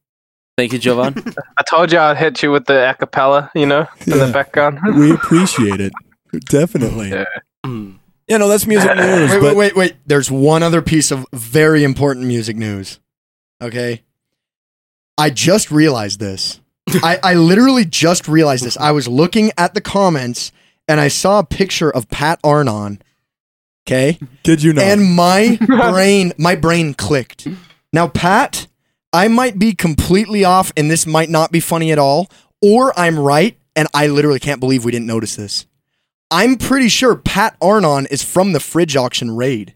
Thank 0.58 0.72
you, 0.72 0.78
Jovahn. 0.80 1.34
I 1.56 1.62
told 1.70 1.90
you 1.92 1.98
I'd 1.98 2.16
hit 2.16 2.42
you 2.42 2.50
with 2.50 2.66
the 2.66 2.74
acapella, 2.74 3.50
you 3.54 3.66
know, 3.66 3.86
in 4.06 4.12
Yeah. 4.16 4.26
the 4.26 4.32
background. 4.32 4.80
We 4.96 5.10
appreciate 5.14 5.80
it. 5.80 5.92
Definitely. 6.48 7.10
Yeah. 7.10 7.24
Mm. 7.64 7.98
Yeah, 8.30 8.36
no, 8.36 8.48
that's 8.48 8.64
music 8.64 8.88
news. 8.96 9.30
Wait, 9.32 9.40
but 9.40 9.56
wait, 9.56 9.56
wait, 9.56 9.76
wait. 9.76 9.96
There's 10.06 10.30
one 10.30 10.62
other 10.62 10.80
piece 10.80 11.10
of 11.10 11.26
very 11.32 11.82
important 11.82 12.26
music 12.26 12.56
news. 12.56 13.00
Okay. 13.60 14.02
I 15.18 15.30
just 15.30 15.72
realized 15.72 16.20
this. 16.20 16.60
I, 17.02 17.18
I 17.24 17.34
literally 17.34 17.84
just 17.84 18.28
realized 18.28 18.64
this. 18.64 18.76
I 18.76 18.92
was 18.92 19.08
looking 19.08 19.50
at 19.58 19.74
the 19.74 19.80
comments 19.80 20.52
and 20.86 21.00
I 21.00 21.08
saw 21.08 21.40
a 21.40 21.44
picture 21.44 21.90
of 21.90 22.08
Pat 22.08 22.38
Arnon. 22.44 23.02
Okay. 23.84 24.16
Did 24.44 24.62
you 24.62 24.74
know? 24.74 24.82
And 24.82 25.02
my 25.16 25.58
brain, 25.66 26.32
my 26.38 26.54
brain 26.54 26.94
clicked. 26.94 27.48
Now, 27.92 28.06
Pat, 28.06 28.68
I 29.12 29.26
might 29.26 29.58
be 29.58 29.74
completely 29.74 30.44
off 30.44 30.72
and 30.76 30.88
this 30.88 31.04
might 31.04 31.30
not 31.30 31.50
be 31.50 31.58
funny 31.58 31.90
at 31.90 31.98
all, 31.98 32.30
or 32.62 32.96
I'm 32.96 33.18
right 33.18 33.58
and 33.74 33.88
I 33.92 34.06
literally 34.06 34.38
can't 34.38 34.60
believe 34.60 34.84
we 34.84 34.92
didn't 34.92 35.08
notice 35.08 35.34
this. 35.34 35.66
I'm 36.30 36.56
pretty 36.56 36.88
sure 36.88 37.16
Pat 37.16 37.56
Arnon 37.60 38.06
is 38.06 38.22
from 38.22 38.52
the 38.52 38.60
fridge 38.60 38.96
auction 38.96 39.34
raid. 39.36 39.74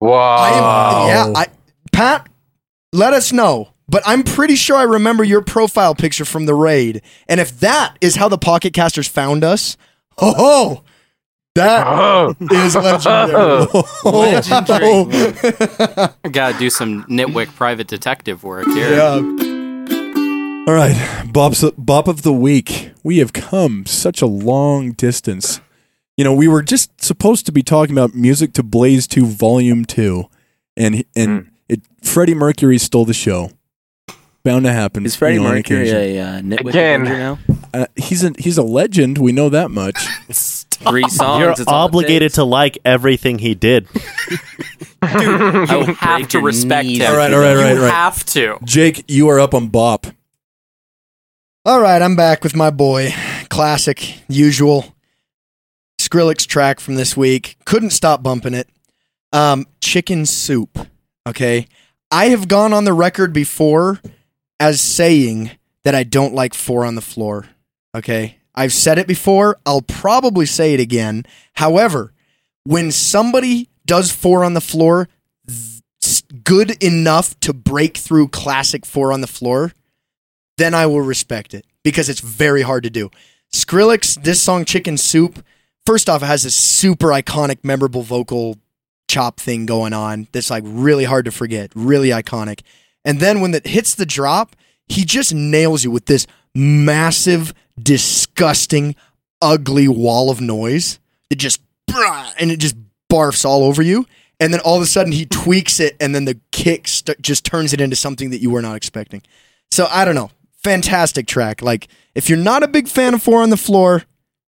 Wow. 0.00 0.18
I 0.38 0.48
am, 0.50 1.32
yeah, 1.32 1.40
I, 1.40 1.46
Pat, 1.92 2.28
let 2.92 3.12
us 3.14 3.32
know. 3.32 3.68
But 3.88 4.02
I'm 4.06 4.22
pretty 4.22 4.54
sure 4.56 4.76
I 4.76 4.84
remember 4.84 5.22
your 5.22 5.42
profile 5.42 5.94
picture 5.94 6.24
from 6.24 6.46
the 6.46 6.54
raid. 6.54 7.02
And 7.28 7.40
if 7.40 7.60
that 7.60 7.96
is 8.00 8.16
how 8.16 8.28
the 8.28 8.38
Pocket 8.38 8.72
Casters 8.72 9.06
found 9.06 9.44
us, 9.44 9.76
oh, 10.18 10.34
ho, 10.34 10.84
that 11.56 11.84
Oh. 11.86 12.34
is 12.50 12.74
legendary. 12.74 13.66
Legendary. 14.04 15.34
I 16.24 16.28
gotta 16.30 16.58
do 16.58 16.70
some 16.70 17.04
nitwick 17.04 17.54
private 17.54 17.86
detective 17.88 18.44
work 18.44 18.66
here. 18.68 18.92
yeah. 18.96 19.51
All 20.64 20.74
right, 20.74 21.26
Bop's, 21.32 21.68
Bop 21.76 22.06
of 22.06 22.22
the 22.22 22.32
week. 22.32 22.92
We 23.02 23.18
have 23.18 23.32
come 23.32 23.84
such 23.84 24.22
a 24.22 24.26
long 24.26 24.92
distance. 24.92 25.60
You 26.16 26.22
know, 26.22 26.32
we 26.32 26.46
were 26.46 26.62
just 26.62 27.02
supposed 27.02 27.46
to 27.46 27.52
be 27.52 27.64
talking 27.64 27.92
about 27.92 28.14
Music 28.14 28.52
to 28.52 28.62
Blaze 28.62 29.08
2 29.08 29.26
Volume 29.26 29.84
2, 29.84 30.24
and 30.76 31.04
and 31.16 31.50
it 31.68 31.80
Freddie 32.00 32.34
Mercury 32.34 32.78
stole 32.78 33.04
the 33.04 33.12
show. 33.12 33.50
Bound 34.44 34.64
to 34.64 34.72
happen. 34.72 35.04
Is 35.04 35.16
Freddie 35.16 35.38
you 35.38 35.42
know, 35.42 35.48
Mercury 35.48 35.90
occasion. 35.90 35.96
a 35.96 36.20
uh, 36.20 36.40
nitwit 36.40 36.70
Again. 36.70 37.04
Now? 37.04 37.38
Uh, 37.74 37.86
he's 37.96 38.22
a 38.22 38.32
he's 38.38 38.56
a 38.56 38.62
legend. 38.62 39.18
We 39.18 39.32
know 39.32 39.48
that 39.48 39.72
much. 39.72 39.96
Three 40.30 41.08
songs. 41.08 41.40
You're 41.40 41.50
it's 41.50 41.66
obligated 41.66 42.34
to 42.34 42.44
like 42.44 42.78
everything 42.84 43.40
he 43.40 43.56
did. 43.56 43.88
I 45.02 45.24
You 45.68 45.94
have 45.94 46.28
to 46.28 46.40
respect 46.40 46.86
knees 46.86 47.00
him. 47.00 47.10
All 47.10 47.16
right, 47.16 47.32
all 47.34 47.40
right, 47.40 47.56
all 47.56 47.62
right, 47.62 47.74
you 47.74 47.82
have 47.82 48.24
to. 48.26 48.58
Jake, 48.62 49.04
you 49.08 49.28
are 49.28 49.40
up 49.40 49.54
on 49.54 49.66
Bop. 49.66 50.06
All 51.64 51.80
right, 51.80 52.02
I'm 52.02 52.16
back 52.16 52.42
with 52.42 52.56
my 52.56 52.70
boy. 52.70 53.14
Classic, 53.48 54.20
usual 54.28 54.96
Skrillex 56.00 56.44
track 56.44 56.80
from 56.80 56.96
this 56.96 57.16
week. 57.16 57.56
Couldn't 57.64 57.90
stop 57.90 58.20
bumping 58.20 58.52
it. 58.52 58.68
Um, 59.32 59.66
chicken 59.80 60.26
soup. 60.26 60.76
Okay. 61.24 61.68
I 62.10 62.30
have 62.30 62.48
gone 62.48 62.72
on 62.72 62.82
the 62.82 62.92
record 62.92 63.32
before 63.32 64.00
as 64.58 64.80
saying 64.80 65.52
that 65.84 65.94
I 65.94 66.02
don't 66.02 66.34
like 66.34 66.52
four 66.52 66.84
on 66.84 66.96
the 66.96 67.00
floor. 67.00 67.46
Okay. 67.94 68.38
I've 68.56 68.72
said 68.72 68.98
it 68.98 69.06
before. 69.06 69.60
I'll 69.64 69.82
probably 69.82 70.46
say 70.46 70.74
it 70.74 70.80
again. 70.80 71.24
However, 71.52 72.12
when 72.64 72.90
somebody 72.90 73.68
does 73.86 74.10
four 74.10 74.42
on 74.42 74.54
the 74.54 74.60
floor 74.60 75.08
th- 75.46 76.24
good 76.42 76.82
enough 76.82 77.38
to 77.38 77.52
break 77.52 77.98
through 77.98 78.28
classic 78.28 78.84
four 78.84 79.12
on 79.12 79.20
the 79.20 79.28
floor, 79.28 79.72
then 80.58 80.74
I 80.74 80.86
will 80.86 81.00
respect 81.00 81.54
it 81.54 81.66
because 81.82 82.08
it's 82.08 82.20
very 82.20 82.62
hard 82.62 82.84
to 82.84 82.90
do. 82.90 83.10
Skrillex, 83.52 84.22
this 84.22 84.40
song 84.40 84.64
Chicken 84.64 84.96
Soup, 84.96 85.44
first 85.86 86.08
off, 86.08 86.22
it 86.22 86.26
has 86.26 86.42
this 86.42 86.56
super 86.56 87.08
iconic, 87.08 87.58
memorable 87.62 88.02
vocal 88.02 88.58
chop 89.08 89.38
thing 89.38 89.66
going 89.66 89.92
on 89.92 90.26
that's 90.32 90.50
like 90.50 90.64
really 90.66 91.04
hard 91.04 91.26
to 91.26 91.30
forget, 91.30 91.70
really 91.74 92.08
iconic. 92.08 92.60
And 93.04 93.20
then 93.20 93.40
when 93.40 93.52
it 93.54 93.66
hits 93.66 93.94
the 93.94 94.06
drop, 94.06 94.56
he 94.88 95.04
just 95.04 95.34
nails 95.34 95.84
you 95.84 95.90
with 95.90 96.06
this 96.06 96.26
massive, 96.54 97.52
disgusting, 97.80 98.94
ugly 99.40 99.88
wall 99.88 100.30
of 100.30 100.40
noise 100.40 100.98
that 101.28 101.36
just 101.36 101.60
and 102.38 102.50
it 102.50 102.58
just 102.58 102.76
barfs 103.10 103.44
all 103.44 103.64
over 103.64 103.82
you. 103.82 104.06
And 104.40 104.52
then 104.52 104.60
all 104.60 104.76
of 104.76 104.82
a 104.82 104.86
sudden 104.86 105.12
he 105.12 105.26
tweaks 105.26 105.78
it, 105.78 105.94
and 106.00 106.14
then 106.14 106.24
the 106.24 106.38
kick 106.50 106.88
st- 106.88 107.20
just 107.22 107.44
turns 107.44 107.72
it 107.72 107.80
into 107.80 107.94
something 107.94 108.30
that 108.30 108.40
you 108.40 108.50
were 108.50 108.62
not 108.62 108.76
expecting. 108.76 109.22
So 109.70 109.86
I 109.90 110.04
don't 110.04 110.14
know. 110.14 110.30
Fantastic 110.64 111.26
track. 111.26 111.62
Like 111.62 111.88
if 112.14 112.28
you're 112.28 112.38
not 112.38 112.62
a 112.62 112.68
big 112.68 112.88
fan 112.88 113.14
of 113.14 113.22
Four 113.22 113.42
on 113.42 113.50
the 113.50 113.56
Floor, 113.56 114.02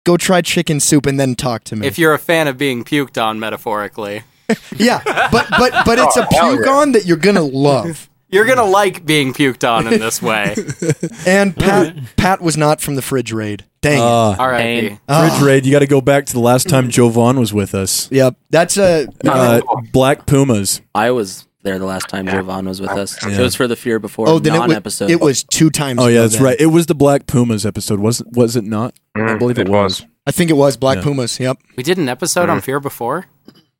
go 0.04 0.16
try 0.16 0.40
Chicken 0.40 0.80
Soup 0.80 1.04
and 1.06 1.18
then 1.18 1.34
talk 1.34 1.64
to 1.64 1.76
me. 1.76 1.86
If 1.86 1.98
you're 1.98 2.14
a 2.14 2.18
fan 2.18 2.48
of 2.48 2.56
being 2.58 2.84
puked 2.84 3.20
on, 3.22 3.40
metaphorically, 3.40 4.22
yeah, 4.76 5.02
but 5.32 5.46
but 5.50 5.72
but 5.84 5.98
it's 5.98 6.16
a 6.16 6.22
Oh, 6.24 6.28
hell 6.30 6.50
puke 6.56 6.66
yeah. 6.66 6.72
on 6.72 6.92
that 6.92 7.06
you're 7.06 7.16
gonna 7.16 7.42
love. 7.42 8.08
you're 8.28 8.44
gonna 8.44 8.64
like 8.64 9.04
being 9.04 9.32
puked 9.32 9.68
on 9.68 9.92
in 9.92 9.98
this 10.00 10.22
way. 10.22 10.54
And 11.26 11.56
Pat 11.56 11.96
Pat 12.16 12.40
was 12.40 12.56
not 12.56 12.80
from 12.80 12.94
the 12.94 13.02
fridge 13.02 13.32
raid. 13.32 13.64
Dang. 13.80 14.00
Uh, 14.00 14.04
All 14.04 14.48
right. 14.48 14.98
Pain. 14.98 15.00
Fridge 15.08 15.42
Raid, 15.42 15.66
you 15.66 15.70
got 15.72 15.78
to 15.80 15.86
go 15.86 16.00
back 16.00 16.26
to 16.26 16.32
the 16.32 16.40
last 16.40 16.68
time 16.68 16.88
Jovahn 16.88 17.38
was 17.38 17.52
with 17.52 17.72
us. 17.74 18.10
Yep, 18.10 18.36
that's 18.50 18.76
a 18.78 19.06
Uh, 19.24 19.60
Black 19.92 20.26
Pumas. 20.26 20.80
I 20.94 21.10
was 21.12 21.46
there 21.66 21.78
the 21.78 21.84
last 21.84 22.08
time 22.08 22.26
Jovahn 22.26 22.66
was 22.66 22.80
with 22.80 22.90
us. 22.92 23.18
Yeah. 23.26 23.38
It 23.38 23.42
was 23.42 23.54
for 23.54 23.68
the 23.68 23.76
Fear 23.76 23.98
Before 23.98 24.26
oh. 24.28 24.38
Then 24.38 24.54
it 24.54 24.58
non 24.58 24.68
was, 24.68 24.76
episode. 24.78 25.10
it 25.10 25.20
was 25.20 25.42
two 25.44 25.68
times. 25.68 26.00
Oh 26.00 26.06
yeah, 26.06 26.22
that's 26.22 26.34
then. 26.36 26.44
right. 26.44 26.56
It 26.60 26.66
was 26.66 26.86
the 26.86 26.94
Black 26.94 27.26
Pumas 27.26 27.66
episode, 27.66 28.00
was 28.00 28.20
it? 28.22 28.28
Was 28.32 28.56
it 28.56 28.64
not? 28.64 28.94
I 29.14 29.18
Mm, 29.20 29.38
believe 29.38 29.58
it, 29.58 29.68
it 29.68 29.70
was. 29.70 30.00
was. 30.00 30.10
I 30.26 30.30
think 30.30 30.50
it 30.50 30.54
was 30.54 30.76
Black 30.78 30.96
Yeah. 30.98 31.02
Pumas. 31.04 31.38
Yep. 31.38 31.58
We 31.76 31.82
did 31.82 31.98
an 31.98 32.08
episode 32.08 32.48
on 32.48 32.60
Fear 32.62 32.80
Before. 32.80 33.26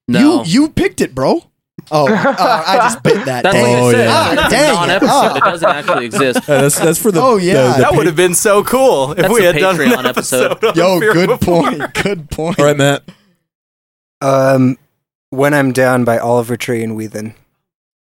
no. 0.07 0.45
You 0.45 0.63
you 0.65 0.69
picked 0.69 1.01
it, 1.01 1.15
bro. 1.15 1.45
Oh, 1.91 2.09
uh, 2.13 2.35
I 2.67 2.77
just 2.79 3.03
bit 3.03 3.25
that. 3.27 3.43
That's 3.45 3.55
Dang 3.55 3.63
what 3.63 3.83
Oh, 3.83 3.89
I 3.89 3.93
said. 3.93 4.05
yeah. 4.07 4.13
Ah, 4.13 4.33
a 4.47 4.51
dang 4.51 4.71
it. 4.71 4.75
non-episode. 4.75 5.11
Ah. 5.13 5.37
It 5.37 5.41
doesn't 5.45 5.69
actually 5.69 6.07
exist. 6.07 6.41
Yeah, 6.49 6.61
that's 6.63 6.79
that's 6.81 6.99
for 6.99 7.13
the. 7.13 7.21
Oh, 7.21 7.37
yeah. 7.37 7.53
the- 7.55 7.61
the 7.63 7.79
That 7.83 7.91
pe- 7.93 7.97
would 7.99 8.07
have 8.07 8.17
been 8.17 8.35
so 8.35 8.65
cool 8.65 9.13
if 9.13 9.19
That's 9.19 9.33
we 9.35 9.41
a 9.47 9.53
had 9.53 9.61
done 9.61 9.81
an 9.81 9.89
Patreon 9.91 10.05
episode. 10.09 10.51
episode. 10.53 10.71
on 10.71 10.75
Yo, 10.77 11.01
Fear 11.01 11.13
good 11.13 11.29
Before. 11.39 11.63
point. 11.63 11.95
Good 11.95 12.31
point. 12.31 12.59
All 12.59 12.65
right, 12.67 12.77
Matt. 12.77 13.03
Um, 14.21 14.79
When 15.31 15.53
I'm 15.55 15.73
Down 15.73 16.05
by 16.05 16.19
Oliver 16.19 16.57
Tree 16.57 16.83
and 16.83 16.97
Whethan. 16.97 17.35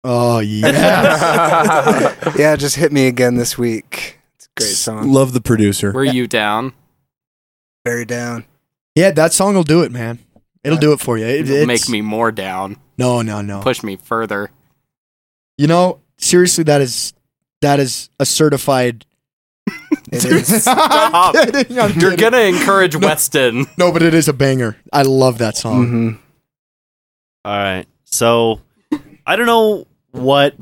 Oh 0.08 0.38
yeah. 0.38 2.14
yeah, 2.38 2.54
just 2.54 2.76
hit 2.76 2.92
me 2.92 3.08
again 3.08 3.34
this 3.34 3.58
week. 3.58 4.20
It's 4.36 4.46
a 4.46 4.48
great 4.60 4.68
song. 4.74 5.10
Love 5.12 5.32
the 5.32 5.40
producer. 5.40 5.90
Were 5.90 6.04
you 6.04 6.26
down? 6.28 6.74
Very 7.84 8.04
down. 8.04 8.44
yeah, 8.94 9.10
that 9.10 9.32
song 9.32 9.54
will 9.56 9.62
do 9.64 9.82
it, 9.82 9.90
man. 9.90 10.20
It'll 10.62 10.78
do 10.78 10.92
it 10.92 11.00
for 11.00 11.18
you. 11.18 11.24
It, 11.24 11.40
It'll 11.42 11.54
it's- 11.56 11.66
make 11.66 11.88
me 11.88 12.02
more 12.02 12.30
down. 12.32 12.76
No, 12.98 13.20
no, 13.22 13.40
no. 13.42 13.60
Push 13.62 13.82
me 13.82 13.96
further. 13.96 14.50
You 15.58 15.66
know, 15.66 16.00
seriously, 16.18 16.62
that 16.64 16.80
is 16.80 17.12
that 17.62 17.80
is 17.80 18.08
a 18.20 18.26
certified. 18.26 19.04
It 20.12 20.20
Dude, 20.22 20.32
is. 20.34 20.64
I'm 20.70 21.32
kidding, 21.32 21.78
I'm 21.80 21.90
You're 21.98 22.12
kidding. 22.12 22.30
gonna 22.30 22.42
encourage 22.44 22.94
Weston. 22.94 23.66
No, 23.76 23.90
but 23.90 24.02
it 24.04 24.14
is 24.14 24.28
a 24.28 24.32
banger. 24.32 24.76
I 24.92 25.02
love 25.02 25.38
that 25.38 25.56
song. 25.56 25.86
hmm 25.88 26.08
All 27.44 27.56
right. 27.58 27.86
So 28.04 28.60
I 29.26 29.34
don't 29.34 29.46
know 29.46 29.86
what 30.16 30.54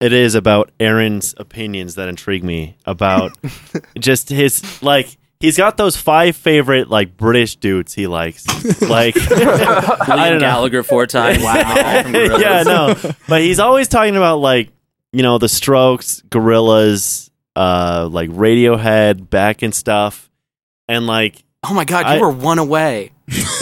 it 0.00 0.12
is 0.12 0.34
about 0.34 0.70
Aaron's 0.80 1.34
opinions 1.38 1.94
that 1.94 2.08
intrigue 2.08 2.42
me 2.42 2.76
about 2.84 3.36
just 3.98 4.28
his 4.28 4.82
like 4.82 5.16
he's 5.38 5.56
got 5.56 5.76
those 5.76 5.96
five 5.96 6.34
favorite 6.36 6.88
like 6.88 7.16
British 7.16 7.56
dudes 7.56 7.94
he 7.94 8.06
likes. 8.06 8.46
Like 8.82 9.16
I 9.16 9.20
Liam 9.20 10.30
don't 10.30 10.32
know. 10.34 10.38
Gallagher 10.40 10.82
four 10.82 11.06
times. 11.18 11.42
Wow. 11.42 11.54
yeah, 11.56 12.62
no. 12.64 12.94
But 13.28 13.42
he's 13.42 13.60
always 13.60 13.88
talking 13.88 14.16
about 14.16 14.38
like, 14.38 14.70
you 15.12 15.22
know, 15.22 15.38
the 15.38 15.48
Strokes, 15.48 16.22
Gorillaz, 16.28 17.30
uh 17.54 18.08
like 18.10 18.30
Radiohead, 18.30 19.30
back 19.30 19.62
and 19.62 19.74
stuff. 19.74 20.30
And 20.88 21.06
like 21.06 21.44
Oh 21.64 21.74
my 21.74 21.84
god, 21.84 22.06
you 22.06 22.16
I- 22.16 22.20
were 22.20 22.30
one 22.30 22.58
away. 22.58 23.10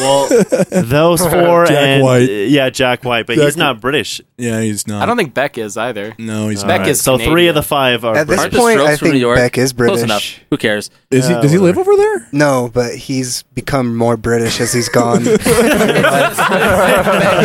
well, 0.00 0.26
those 0.70 1.20
four 1.20 1.66
Jack 1.66 1.76
and 1.76 2.02
White. 2.02 2.28
uh, 2.28 2.32
yeah, 2.32 2.70
Jack 2.70 3.04
White, 3.04 3.26
but 3.26 3.36
Jack 3.36 3.44
he's 3.44 3.56
not 3.58 3.80
British. 3.80 4.20
Yeah, 4.38 4.60
he's 4.62 4.86
not. 4.88 5.02
I 5.02 5.06
don't 5.06 5.16
think 5.18 5.32
Beck 5.34 5.58
is 5.58 5.76
either. 5.76 6.14
No, 6.18 6.48
he's 6.48 6.62
not. 6.62 6.68
Beck 6.68 6.80
not. 6.80 6.88
is 6.88 7.00
so 7.02 7.18
three 7.18 7.46
of 7.48 7.54
the 7.54 7.62
five 7.62 8.04
are 8.04 8.16
At 8.16 8.26
this 8.26 8.40
Aren't 8.40 8.54
point, 8.54 8.80
I 8.80 8.96
think 8.96 9.22
Beck 9.22 9.58
is 9.58 9.72
Close 9.72 9.86
British. 10.00 10.02
enough. 10.02 10.40
Who 10.48 10.56
cares? 10.56 10.90
Is 11.10 11.28
he? 11.28 11.34
Uh, 11.34 11.42
Does 11.42 11.52
he 11.52 11.58
live 11.58 11.76
over 11.78 11.94
there? 11.94 12.26
No, 12.32 12.70
but 12.72 12.94
he's 12.96 13.42
become 13.54 13.94
more 13.94 14.16
British 14.16 14.60
as 14.60 14.72
he's 14.72 14.88
gone. 14.88 15.22
Beck 15.24 15.40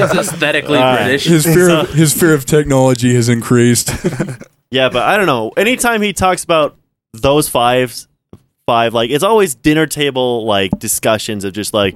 is 0.02 0.18
aesthetically 0.18 0.78
All 0.78 0.84
right. 0.84 1.04
British. 1.04 1.26
His 1.26 1.44
fear 1.46 1.70
of 1.70 1.90
his 1.94 2.14
fear 2.18 2.34
of 2.34 2.46
technology 2.46 3.14
has 3.14 3.30
increased. 3.30 3.92
Yeah, 4.72 4.90
but 4.90 5.04
I 5.04 5.18
don't 5.18 5.28
know. 5.28 5.50
Anytime 5.58 6.02
he 6.02 6.12
talks 6.14 6.44
about 6.44 6.76
those 7.14 7.48
fives, 7.50 8.08
five, 8.68 8.94
like 8.94 9.10
it's 9.12 9.24
always 9.24 9.56
dinner 9.56 9.86
table 9.86 10.46
like 10.46 10.72
discussions 10.80 11.44
of 11.44 11.54
just 11.54 11.74
like, 11.74 11.96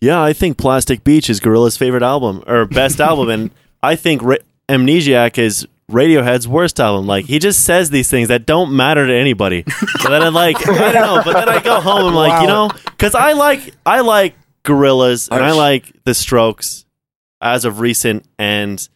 yeah, 0.00 0.22
I 0.22 0.32
think 0.32 0.58
Plastic 0.58 1.04
Beach 1.04 1.30
is 1.30 1.40
Gorillaz's 1.40 1.76
favorite 1.76 2.02
album 2.02 2.42
or 2.46 2.66
best 2.66 3.00
album, 3.10 3.28
and 3.30 3.50
I 3.82 3.96
think 3.96 4.22
Ra- 4.22 4.36
Amnesiac 4.68 5.38
is 5.38 5.66
Radiohead's 5.90 6.46
worst 6.46 6.78
album. 6.78 7.06
Like 7.06 7.24
he 7.26 7.38
just 7.38 7.64
says 7.64 7.90
these 7.90 8.08
things 8.08 8.28
that 8.28 8.46
don't 8.46 8.74
matter 8.76 9.06
to 9.06 9.12
anybody. 9.14 9.62
But 10.02 10.10
then 10.10 10.22
I'm 10.22 10.34
like, 10.34 10.56
I 10.68 10.92
don't 10.92 11.06
know. 11.16 11.22
But 11.24 11.32
then 11.44 11.48
I 11.48 11.60
go 11.62 11.80
home 11.80 11.98
and 12.06 12.08
I'm 12.08 12.14
like, 12.14 12.42
you 12.42 12.46
know, 12.46 12.70
because 12.84 13.14
I 13.14 13.32
like 13.32 13.74
I 13.84 14.00
like 14.00 14.34
Gorillaz 14.64 15.28
and 15.32 15.42
I 15.42 15.52
like 15.52 15.92
the 16.04 16.14
Strokes 16.14 16.84
as 17.40 17.64
of 17.64 17.80
recent, 17.80 18.24
and 18.38 18.86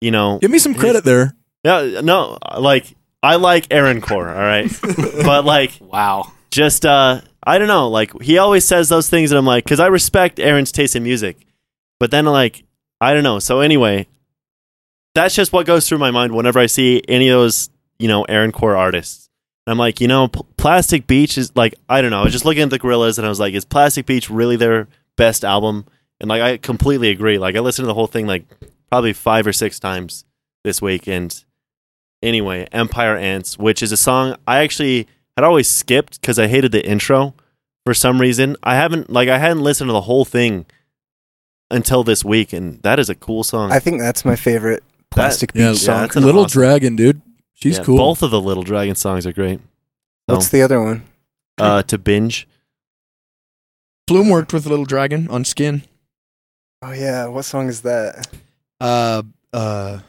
you 0.00 0.10
know, 0.10 0.38
Give 0.40 0.50
me 0.50 0.58
some 0.58 0.74
credit 0.74 1.04
there. 1.04 1.34
yeah, 1.62 2.00
no, 2.02 2.36
like 2.58 2.94
I 3.22 3.36
like 3.36 3.68
Aaron 3.70 4.00
Core, 4.02 4.28
all 4.28 4.34
right, 4.34 4.68
but 5.24 5.44
like 5.46 5.78
Wow. 5.80 6.30
Just 6.54 6.86
uh, 6.86 7.20
I 7.44 7.58
don't 7.58 7.66
know, 7.66 7.88
like 7.88 8.12
he 8.22 8.38
always 8.38 8.64
says 8.64 8.88
those 8.88 9.10
things, 9.10 9.32
and 9.32 9.38
I'm 9.38 9.44
like, 9.44 9.64
because 9.64 9.80
I 9.80 9.88
respect 9.88 10.38
Aaron's 10.38 10.70
taste 10.70 10.94
in 10.94 11.02
music, 11.02 11.36
but 11.98 12.12
then 12.12 12.26
like 12.26 12.62
I 13.00 13.12
don't 13.12 13.24
know. 13.24 13.40
So 13.40 13.58
anyway, 13.58 14.06
that's 15.16 15.34
just 15.34 15.52
what 15.52 15.66
goes 15.66 15.88
through 15.88 15.98
my 15.98 16.12
mind 16.12 16.32
whenever 16.32 16.60
I 16.60 16.66
see 16.66 17.02
any 17.08 17.28
of 17.28 17.40
those, 17.40 17.70
you 17.98 18.06
know, 18.06 18.22
Aaron 18.22 18.52
Core 18.52 18.76
artists. 18.76 19.28
And 19.66 19.72
I'm 19.72 19.78
like, 19.78 20.00
you 20.00 20.06
know, 20.06 20.28
P- 20.28 20.42
Plastic 20.56 21.08
Beach 21.08 21.36
is 21.36 21.50
like 21.56 21.74
I 21.88 22.00
don't 22.00 22.12
know. 22.12 22.20
I 22.20 22.24
was 22.24 22.32
just 22.32 22.44
looking 22.44 22.62
at 22.62 22.70
the 22.70 22.78
Gorillaz, 22.78 23.18
and 23.18 23.26
I 23.26 23.30
was 23.30 23.40
like, 23.40 23.54
is 23.54 23.64
Plastic 23.64 24.06
Beach 24.06 24.30
really 24.30 24.54
their 24.54 24.86
best 25.16 25.44
album? 25.44 25.86
And 26.20 26.28
like 26.28 26.40
I 26.40 26.56
completely 26.58 27.10
agree. 27.10 27.38
Like 27.38 27.56
I 27.56 27.60
listened 27.60 27.82
to 27.82 27.88
the 27.88 27.94
whole 27.94 28.06
thing 28.06 28.28
like 28.28 28.44
probably 28.90 29.12
five 29.12 29.44
or 29.44 29.52
six 29.52 29.80
times 29.80 30.24
this 30.62 30.80
week, 30.80 31.08
and 31.08 31.44
anyway, 32.22 32.68
Empire 32.70 33.16
Ants, 33.16 33.58
which 33.58 33.82
is 33.82 33.90
a 33.90 33.96
song 33.96 34.36
I 34.46 34.58
actually 34.58 35.08
had 35.36 35.44
always 35.44 35.68
skipped 35.68 36.20
because 36.20 36.38
I 36.38 36.46
hated 36.46 36.72
the 36.72 36.86
intro 36.86 37.34
for 37.84 37.94
some 37.94 38.20
reason. 38.20 38.56
I 38.62 38.76
haven't 38.76 39.10
like 39.10 39.28
I 39.28 39.38
hadn't 39.38 39.62
listened 39.62 39.88
to 39.88 39.92
the 39.92 40.02
whole 40.02 40.24
thing 40.24 40.66
until 41.70 42.04
this 42.04 42.24
week, 42.24 42.52
and 42.52 42.80
that 42.82 42.98
is 42.98 43.08
a 43.10 43.14
cool 43.14 43.42
song. 43.44 43.72
I 43.72 43.78
think 43.80 44.00
that's 44.00 44.24
my 44.24 44.36
favorite 44.36 44.82
Plastic 45.10 45.52
Yeah, 45.54 45.70
Beach 45.72 45.80
yeah, 45.82 45.86
song. 45.86 46.00
that's 46.02 46.16
an 46.16 46.24
Little 46.24 46.44
awesome- 46.44 46.60
Dragon, 46.60 46.96
dude. 46.96 47.20
She's 47.54 47.78
Yeah, 47.78 47.84
cool. 47.84 47.96
Both 47.98 48.22
of 48.22 48.30
the 48.30 48.40
Little 48.40 48.62
Dragon 48.64 48.94
songs 48.96 49.26
are 49.26 49.32
great. 49.32 49.60
What's 50.26 50.48
the 50.48 50.62
other 50.62 50.80
one? 50.82 51.04
Uh, 51.58 51.82
to 51.84 51.98
binge. 51.98 52.48
Flume 54.08 54.28
worked 54.28 54.52
with 54.52 54.66
Little 54.66 54.84
Dragon 54.84 55.28
on 55.28 55.44
Skin. 55.44 55.82
Oh 56.82 56.92
yeah, 56.92 57.26
what 57.26 57.44
song 57.44 57.68
is 57.68 57.80
that? 57.82 58.26
Uh, 58.80 59.22
uh, 59.52 60.00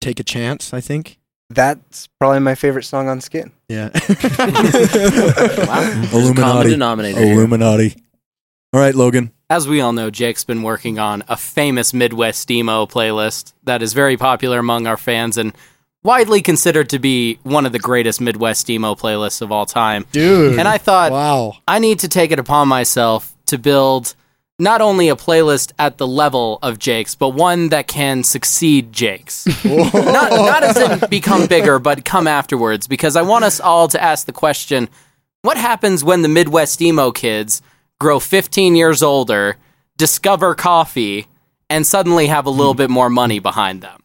Take 0.00 0.20
a 0.20 0.24
Chance, 0.24 0.74
I 0.74 0.80
think. 0.80 1.18
That's 1.54 2.08
probably 2.18 2.40
my 2.40 2.54
favorite 2.54 2.84
song 2.84 3.08
on 3.08 3.20
Skin. 3.20 3.52
Yeah. 3.68 3.88
There's 3.92 4.10
a 5.58 5.64
common 5.64 6.04
Illuminati. 6.12 6.70
denominator. 6.70 7.20
here. 7.20 7.34
Illuminati. 7.34 7.94
All 8.72 8.80
right, 8.80 8.94
Logan. 8.94 9.32
As 9.50 9.68
we 9.68 9.80
all 9.80 9.92
know, 9.92 10.10
Jake's 10.10 10.44
been 10.44 10.62
working 10.62 10.98
on 10.98 11.22
a 11.28 11.36
famous 11.36 11.92
Midwest 11.92 12.50
emo 12.50 12.86
playlist 12.86 13.52
that 13.64 13.82
is 13.82 13.92
very 13.92 14.16
popular 14.16 14.58
among 14.58 14.86
our 14.86 14.96
fans 14.96 15.36
and 15.36 15.52
widely 16.02 16.40
considered 16.40 16.88
to 16.90 16.98
be 16.98 17.38
one 17.42 17.66
of 17.66 17.72
the 17.72 17.78
greatest 17.78 18.20
Midwest 18.20 18.68
emo 18.70 18.94
playlists 18.94 19.42
of 19.42 19.52
all 19.52 19.66
time. 19.66 20.06
Dude. 20.12 20.58
And 20.58 20.66
I 20.66 20.78
thought, 20.78 21.12
wow. 21.12 21.54
I 21.68 21.78
need 21.80 21.98
to 22.00 22.08
take 22.08 22.30
it 22.30 22.38
upon 22.38 22.68
myself 22.68 23.34
to 23.46 23.58
build 23.58 24.14
not 24.58 24.80
only 24.80 25.08
a 25.08 25.16
playlist 25.16 25.72
at 25.78 25.98
the 25.98 26.06
level 26.06 26.58
of 26.62 26.78
Jake's, 26.78 27.14
but 27.14 27.30
one 27.30 27.70
that 27.70 27.88
can 27.88 28.22
succeed 28.22 28.92
Jake's. 28.92 29.46
not, 29.64 30.30
not 30.30 30.62
as 30.62 30.76
in 30.76 31.08
become 31.08 31.46
bigger, 31.46 31.78
but 31.78 32.04
come 32.04 32.26
afterwards, 32.26 32.86
because 32.86 33.16
I 33.16 33.22
want 33.22 33.44
us 33.44 33.60
all 33.60 33.88
to 33.88 34.02
ask 34.02 34.26
the 34.26 34.32
question 34.32 34.88
what 35.42 35.56
happens 35.56 36.04
when 36.04 36.22
the 36.22 36.28
Midwest 36.28 36.80
emo 36.80 37.10
kids 37.10 37.62
grow 37.98 38.20
15 38.20 38.76
years 38.76 39.02
older, 39.02 39.56
discover 39.96 40.54
coffee, 40.54 41.26
and 41.68 41.86
suddenly 41.86 42.28
have 42.28 42.46
a 42.46 42.50
little 42.50 42.74
hmm. 42.74 42.78
bit 42.78 42.90
more 42.90 43.10
money 43.10 43.38
behind 43.38 43.82
them? 43.82 44.01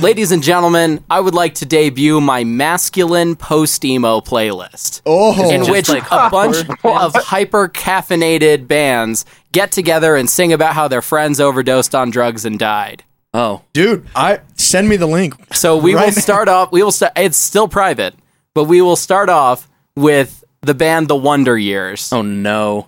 Ladies 0.00 0.32
and 0.32 0.42
gentlemen, 0.42 1.02
I 1.10 1.20
would 1.20 1.34
like 1.34 1.54
to 1.56 1.66
debut 1.66 2.20
my 2.20 2.44
masculine 2.44 3.36
post 3.36 3.84
emo 3.84 4.20
playlist 4.20 5.02
Oh. 5.06 5.50
in 5.50 5.70
which 5.70 5.88
like 5.88 6.04
a 6.10 6.28
bunch 6.30 6.56
of 6.84 7.14
hyper 7.14 7.68
caffeinated 7.68 8.66
bands 8.68 9.24
get 9.52 9.72
together 9.72 10.16
and 10.16 10.28
sing 10.28 10.52
about 10.52 10.74
how 10.74 10.88
their 10.88 11.02
friends 11.02 11.40
overdosed 11.40 11.94
on 11.94 12.10
drugs 12.10 12.44
and 12.44 12.58
died. 12.58 13.04
Oh, 13.34 13.62
Dude, 13.72 14.06
I 14.14 14.40
send 14.56 14.88
me 14.88 14.96
the 14.96 15.06
link. 15.06 15.34
So 15.54 15.76
we 15.76 15.94
Right 15.94 16.06
will 16.06 16.14
now. 16.14 16.20
start 16.20 16.48
off. 16.48 16.70
We 16.72 16.82
will 16.82 16.92
start. 16.92 17.12
It's 17.16 17.38
still 17.38 17.66
private, 17.68 18.14
but 18.54 18.64
we 18.64 18.82
will 18.82 18.96
start 18.96 19.28
off 19.30 19.68
with 19.96 20.44
the 20.60 20.74
band 20.74 21.08
The 21.08 21.16
Wonder 21.16 21.56
Years 21.56 22.12
oh 22.12 22.22
no. 22.22 22.86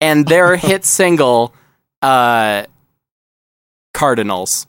and 0.00 0.26
their 0.26 0.56
hit 0.56 0.84
single, 0.84 1.54
uh, 2.02 2.64
"Cardinals." 3.92 4.66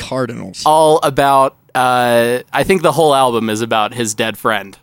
Cardinals. 0.00 0.62
All 0.66 0.98
about. 1.02 1.56
Uh, 1.74 2.42
I 2.52 2.64
think 2.64 2.82
the 2.82 2.92
whole 2.92 3.14
album 3.14 3.48
is 3.48 3.60
about 3.60 3.94
his 3.94 4.14
dead 4.14 4.36
friend, 4.36 4.76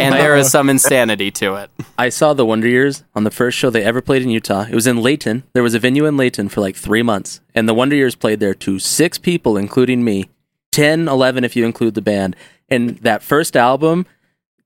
and 0.00 0.14
there 0.14 0.36
is 0.36 0.50
some 0.50 0.68
insanity 0.68 1.30
to 1.32 1.54
it. 1.54 1.70
I 1.98 2.08
saw 2.08 2.32
the 2.34 2.44
Wonder 2.44 2.66
Years 2.66 3.04
on 3.14 3.22
the 3.22 3.30
first 3.30 3.56
show 3.56 3.70
they 3.70 3.84
ever 3.84 4.00
played 4.00 4.22
in 4.22 4.30
Utah. 4.30 4.62
It 4.68 4.74
was 4.74 4.88
in 4.88 5.00
Layton. 5.00 5.44
There 5.52 5.62
was 5.62 5.74
a 5.74 5.78
venue 5.78 6.06
in 6.06 6.16
Layton 6.16 6.48
for 6.48 6.60
like 6.60 6.74
three 6.74 7.02
months, 7.02 7.40
and 7.54 7.68
the 7.68 7.74
Wonder 7.74 7.94
Years 7.94 8.16
played 8.16 8.40
there 8.40 8.54
to 8.54 8.80
six 8.80 9.16
people, 9.16 9.56
including 9.56 10.02
me, 10.02 10.28
10, 10.72 11.06
11 11.06 11.44
if 11.44 11.54
you 11.54 11.64
include 11.64 11.94
the 11.94 12.02
band. 12.02 12.34
And 12.68 12.98
that 12.98 13.22
first 13.22 13.56
album, 13.56 14.06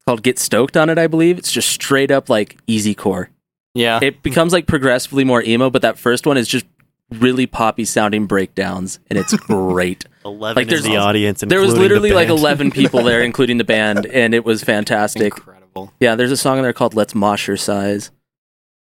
called 0.06 0.22
Get 0.22 0.38
Stoked 0.38 0.76
on 0.76 0.88
it, 0.88 0.96
I 0.98 1.06
believe, 1.06 1.36
it's 1.38 1.52
just 1.52 1.68
straight 1.68 2.10
up 2.10 2.30
like 2.30 2.56
easy 2.66 2.94
core. 2.94 3.28
Yeah, 3.74 4.00
It 4.02 4.22
becomes 4.22 4.52
like 4.52 4.66
progressively 4.66 5.24
more 5.24 5.42
emo, 5.42 5.70
but 5.70 5.80
that 5.82 5.98
first 5.98 6.26
one 6.26 6.36
is 6.36 6.46
just 6.46 6.66
really 7.12 7.46
poppy 7.46 7.84
sounding 7.84 8.26
breakdowns, 8.26 8.98
and 9.08 9.18
it's 9.18 9.34
great. 9.36 10.04
Eleven 10.24 10.56
Like, 10.56 10.64
in 10.64 10.68
there's- 10.68 10.84
the 10.84 10.96
audience. 10.96 11.40
there 11.46 11.60
was 11.60 11.70
including 11.70 11.88
the 11.96 12.00
literally 12.00 12.12
like 12.12 12.28
11 12.28 12.70
people 12.72 13.02
there, 13.02 13.22
including 13.22 13.58
the 13.58 13.64
band, 13.64 14.06
and 14.06 14.34
it 14.34 14.44
was 14.44 14.62
fantastic. 14.62 15.34
incredible. 15.36 15.92
Yeah, 16.00 16.14
there's 16.16 16.30
a 16.32 16.36
song 16.36 16.58
in 16.58 16.62
there 16.62 16.72
called 16.72 16.94
"Let's 16.94 17.14
Mosh 17.14 17.46
Your 17.48 17.56
Size." 17.56 18.10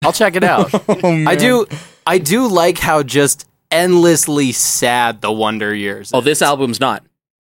I'll 0.04 0.14
check 0.14 0.36
it 0.36 0.44
out. 0.44 0.72
Oh. 1.04 1.26
I 1.28 1.36
do 1.36 1.66
I 2.08 2.18
do 2.20 2.48
like 2.48 2.78
how 2.78 3.04
just 3.04 3.46
endlessly 3.70 4.52
sad 4.52 5.22
the 5.22 5.32
Wonder 5.32 5.74
Years. 5.76 6.12
Oh, 6.14 6.20
is. 6.20 6.26
this 6.26 6.42
album's 6.42 6.80
not. 6.80 7.04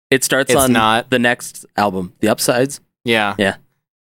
It 0.09 0.24
starts 0.24 0.51
It's 0.51 0.59
on 0.59 0.74
not? 0.74 1.09
the 1.11 1.20
next 1.20 1.65
album, 1.78 2.13
The 2.20 2.30
Upsides. 2.30 2.80
Yeah. 3.05 3.36
Yeah. 3.38 3.57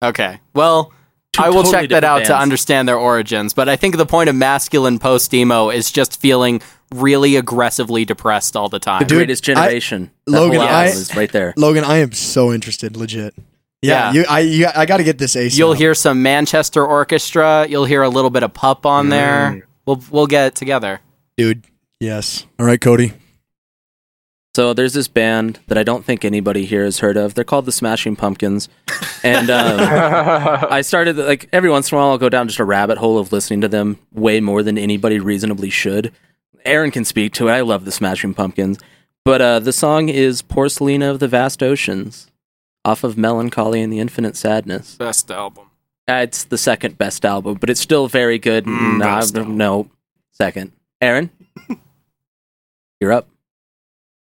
Okay. 0.03 0.39
Well, 0.55 0.85
Two 0.85 0.91
I 1.37 1.49
will 1.49 1.63
totally 1.63 1.71
check 1.71 1.81
that 1.81 2.01
different 2.01 2.05
out 2.05 2.25
to 2.25 2.37
understand 2.37 2.87
their 2.87 2.97
origins, 2.97 3.53
but 3.53 3.69
I 3.69 3.75
think 3.77 3.97
the 3.97 4.05
point 4.05 4.29
of 4.29 4.35
masculine 4.35 4.99
post 4.99 5.33
emo 5.33 5.69
is 5.69 5.91
just 5.91 6.19
feeling 6.19 6.61
really 6.93 7.37
aggressively 7.37 8.03
depressed 8.03 8.55
all 8.57 8.67
the 8.67 8.79
time. 8.79 8.99
The 8.99 9.05
Dude, 9.05 9.17
greatest 9.19 9.43
generation. 9.43 10.11
That 10.25 10.31
Logan, 10.33 10.59
I- 10.61 10.87
is 10.87 11.15
right 11.15 11.31
there. 11.31 11.53
Logan, 11.55 11.83
I 11.85 11.97
am 11.99 12.11
so 12.11 12.51
interested, 12.51 12.97
legit. 12.97 13.33
Yeah, 13.81 14.11
Yeah. 14.11 14.13
you, 14.13 14.25
I, 14.29 14.39
you, 14.41 14.67
I 14.75 14.85
got 14.85 14.97
to 14.97 15.03
get 15.03 15.17
this 15.17 15.35
ace. 15.35 15.57
You'll 15.57 15.73
hear 15.73 15.95
some 15.95 16.21
Manchester 16.21 16.85
Orchestra, 16.85 17.65
you'll 17.69 17.85
hear 17.85 18.01
a 18.03 18.09
little 18.09 18.29
bit 18.29 18.43
of 18.43 18.53
Pup 18.53 18.85
on 18.85 19.09
there. 19.09 19.67
We'll 19.85 20.03
we'll 20.11 20.27
get 20.27 20.47
it 20.47 20.55
together. 20.55 20.99
dude. 21.37 21.63
Yes. 21.99 22.45
All 22.59 22.65
right, 22.65 22.79
Cody. 22.81 23.13
So 24.53 24.73
there's 24.73 24.91
this 24.93 25.07
band 25.07 25.59
that 25.67 25.77
I 25.77 25.83
don't 25.83 26.03
think 26.03 26.25
anybody 26.25 26.65
here 26.65 26.83
has 26.83 26.99
heard 26.99 27.15
of. 27.15 27.33
They're 27.35 27.45
called 27.45 27.65
the 27.65 27.71
Smashing 27.71 28.17
Pumpkins, 28.17 28.67
and 29.23 29.49
um, 29.49 29.79
I 30.69 30.81
started 30.81 31.15
like 31.17 31.47
every 31.53 31.69
once 31.69 31.89
in 31.89 31.95
a 31.97 32.01
while 32.01 32.09
I'll 32.09 32.17
go 32.17 32.27
down 32.27 32.47
just 32.49 32.59
a 32.59 32.65
rabbit 32.65 32.97
hole 32.97 33.17
of 33.17 33.31
listening 33.31 33.61
to 33.61 33.69
them 33.69 33.97
way 34.11 34.41
more 34.41 34.61
than 34.61 34.77
anybody 34.77 35.19
reasonably 35.19 35.69
should. 35.69 36.11
Aaron 36.65 36.91
can 36.91 37.05
speak 37.05 37.31
to 37.35 37.47
it. 37.47 37.51
I 37.51 37.61
love 37.61 37.85
the 37.85 37.93
Smashing 37.93 38.33
Pumpkins, 38.33 38.77
but 39.23 39.41
uh, 39.41 39.59
the 39.59 39.71
song 39.71 40.09
is 40.09 40.41
"Porcelain 40.41 41.01
of 41.01 41.19
the 41.19 41.29
Vast 41.29 41.63
Oceans" 41.63 42.29
off 42.83 43.05
of 43.05 43.17
Melancholy 43.17 43.81
and 43.81 43.91
the 43.93 43.99
Infinite 43.99 44.35
Sadness. 44.35 44.95
Best 44.95 45.31
album. 45.31 45.67
Uh, 46.09 46.15
it's 46.23 46.43
the 46.43 46.57
second 46.57 46.97
best 46.97 47.23
album, 47.23 47.57
but 47.61 47.69
it's 47.69 47.79
still 47.79 48.09
very 48.09 48.37
good. 48.37 48.65
Mm, 48.65 48.97
Nah, 48.97 49.43
no, 49.45 49.89
second. 50.31 50.73
Aaron, 50.99 51.29
you're 52.99 53.13
up. 53.13 53.29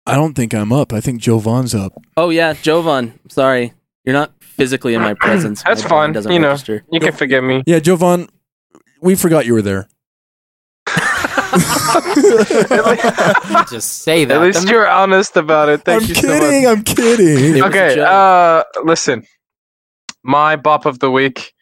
I 0.06 0.16
don't 0.16 0.34
think 0.34 0.52
I'm 0.54 0.72
up. 0.72 0.92
I 0.92 1.00
think 1.00 1.20
Jovahn's 1.22 1.74
up. 1.74 1.92
Oh 2.16 2.30
yeah, 2.30 2.54
Jovahn. 2.54 3.12
Sorry, 3.30 3.72
you're 4.04 4.14
not 4.14 4.32
physically 4.40 4.94
in 4.94 5.00
my 5.00 5.14
presence. 5.14 5.62
That's 5.66 5.82
My 5.84 5.88
fine. 5.88 6.12
Doesn't 6.12 6.32
You 6.32 6.38
know. 6.40 6.48
register. 6.48 6.84
You 6.90 7.00
can 7.00 7.12
forgive 7.12 7.44
me. 7.44 7.62
Yeah, 7.66 7.78
Jovahn, 7.78 8.28
we 9.00 9.14
forgot 9.14 9.46
you 9.46 9.54
were 9.54 9.62
there. 9.62 9.88
Just 13.70 14.02
say 14.02 14.24
that. 14.24 14.36
At 14.36 14.42
least 14.42 14.68
you're 14.68 14.88
honest 14.88 15.36
about 15.36 15.68
it. 15.68 15.82
Thank 15.84 16.02
I'm 16.02 16.08
you 16.08 16.14
so 16.14 16.28
much. 16.28 16.40
kidding. 16.40 16.66
I'm 16.66 16.82
kidding. 16.82 17.56
It 17.56 17.62
was 17.62 17.62
a 17.62 17.66
Okay, 17.66 18.00
uh, 18.00 18.64
listen. 18.84 19.24
My 20.24 20.56
bop 20.56 20.86
of 20.86 20.98
the 21.00 21.10
week 21.10 21.52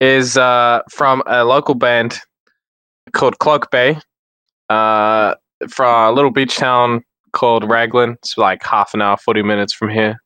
is 0.00 0.36
uh, 0.36 0.80
from 0.90 1.22
a 1.26 1.44
local 1.44 1.74
band 1.74 2.18
called 3.12 3.38
Cloak 3.38 3.70
Bay, 3.70 3.98
uh, 4.70 5.34
from 5.68 6.08
a 6.08 6.12
little 6.12 6.30
beach 6.30 6.56
town 6.56 7.04
called 7.32 7.68
Raglan. 7.68 8.12
It's 8.22 8.36
like 8.38 8.62
half 8.64 8.94
an 8.94 9.02
hour, 9.02 9.16
forty 9.16 9.42
minutes 9.42 9.72
from 9.72 9.88
here. 9.90 10.20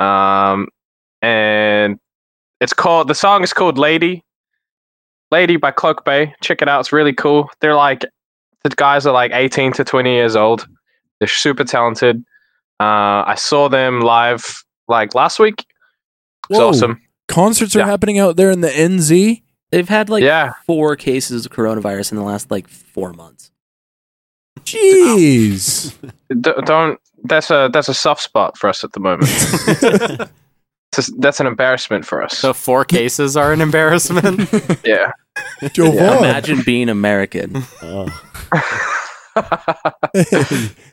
Um, 0.00 0.68
and 1.22 1.98
it's 2.60 2.72
called 2.72 3.08
the 3.08 3.14
song 3.14 3.42
is 3.42 3.52
called 3.52 3.78
"Lady." 3.78 4.22
Lady 5.30 5.56
by 5.56 5.70
Cloak 5.72 6.04
Bay. 6.04 6.32
Check 6.42 6.62
it 6.62 6.68
out. 6.68 6.80
It's 6.80 6.92
really 6.92 7.12
cool. 7.12 7.48
They're 7.60 7.74
like 7.74 8.04
the 8.62 8.70
guys 8.70 9.06
are 9.06 9.12
like 9.12 9.32
eighteen 9.32 9.72
to 9.72 9.84
twenty 9.84 10.12
years 10.12 10.36
old. 10.36 10.66
They're 11.18 11.28
super 11.28 11.64
talented. 11.64 12.24
Uh, 12.80 13.24
I 13.26 13.34
saw 13.36 13.68
them 13.68 14.00
live 14.00 14.64
like 14.88 15.14
last 15.14 15.38
week. 15.38 15.64
It's 16.50 16.58
Whoa. 16.58 16.68
awesome. 16.68 17.00
Concerts 17.28 17.74
are 17.74 17.80
Yeah. 17.80 17.86
happening 17.86 18.18
out 18.18 18.36
there 18.36 18.50
in 18.50 18.60
the 18.60 18.68
NZ. 18.68 19.42
They've 19.70 19.88
had 19.88 20.08
like 20.08 20.22
yeah. 20.22 20.52
four 20.66 20.94
cases 20.94 21.46
of 21.46 21.52
coronavirus 21.52 22.12
in 22.12 22.18
the 22.18 22.24
last 22.24 22.50
like 22.50 22.68
four 22.68 23.12
months. 23.12 23.50
Jeez. 24.64 25.94
Don't. 26.64 26.98
That's 27.24 27.50
a 27.50 27.70
that's 27.72 27.88
a 27.88 27.94
soft 27.94 28.22
spot 28.22 28.58
for 28.58 28.68
us 28.68 28.84
at 28.84 28.92
the 28.92 29.00
moment. 29.00 29.30
A- 30.96 31.10
that's 31.18 31.40
an 31.40 31.46
embarrassment 31.48 32.04
for 32.06 32.22
us. 32.22 32.42
the 32.42 32.54
four 32.54 32.84
cases 32.84 33.36
are 33.36 33.52
an 33.52 33.60
embarrassment. 33.60 34.38
yeah. 34.84 35.10
Jovahn. 35.62 36.18
Imagine 36.18 36.62
being 36.64 36.88
American. 36.88 37.64
Oh. 37.82 38.06
Hey, 40.14 40.24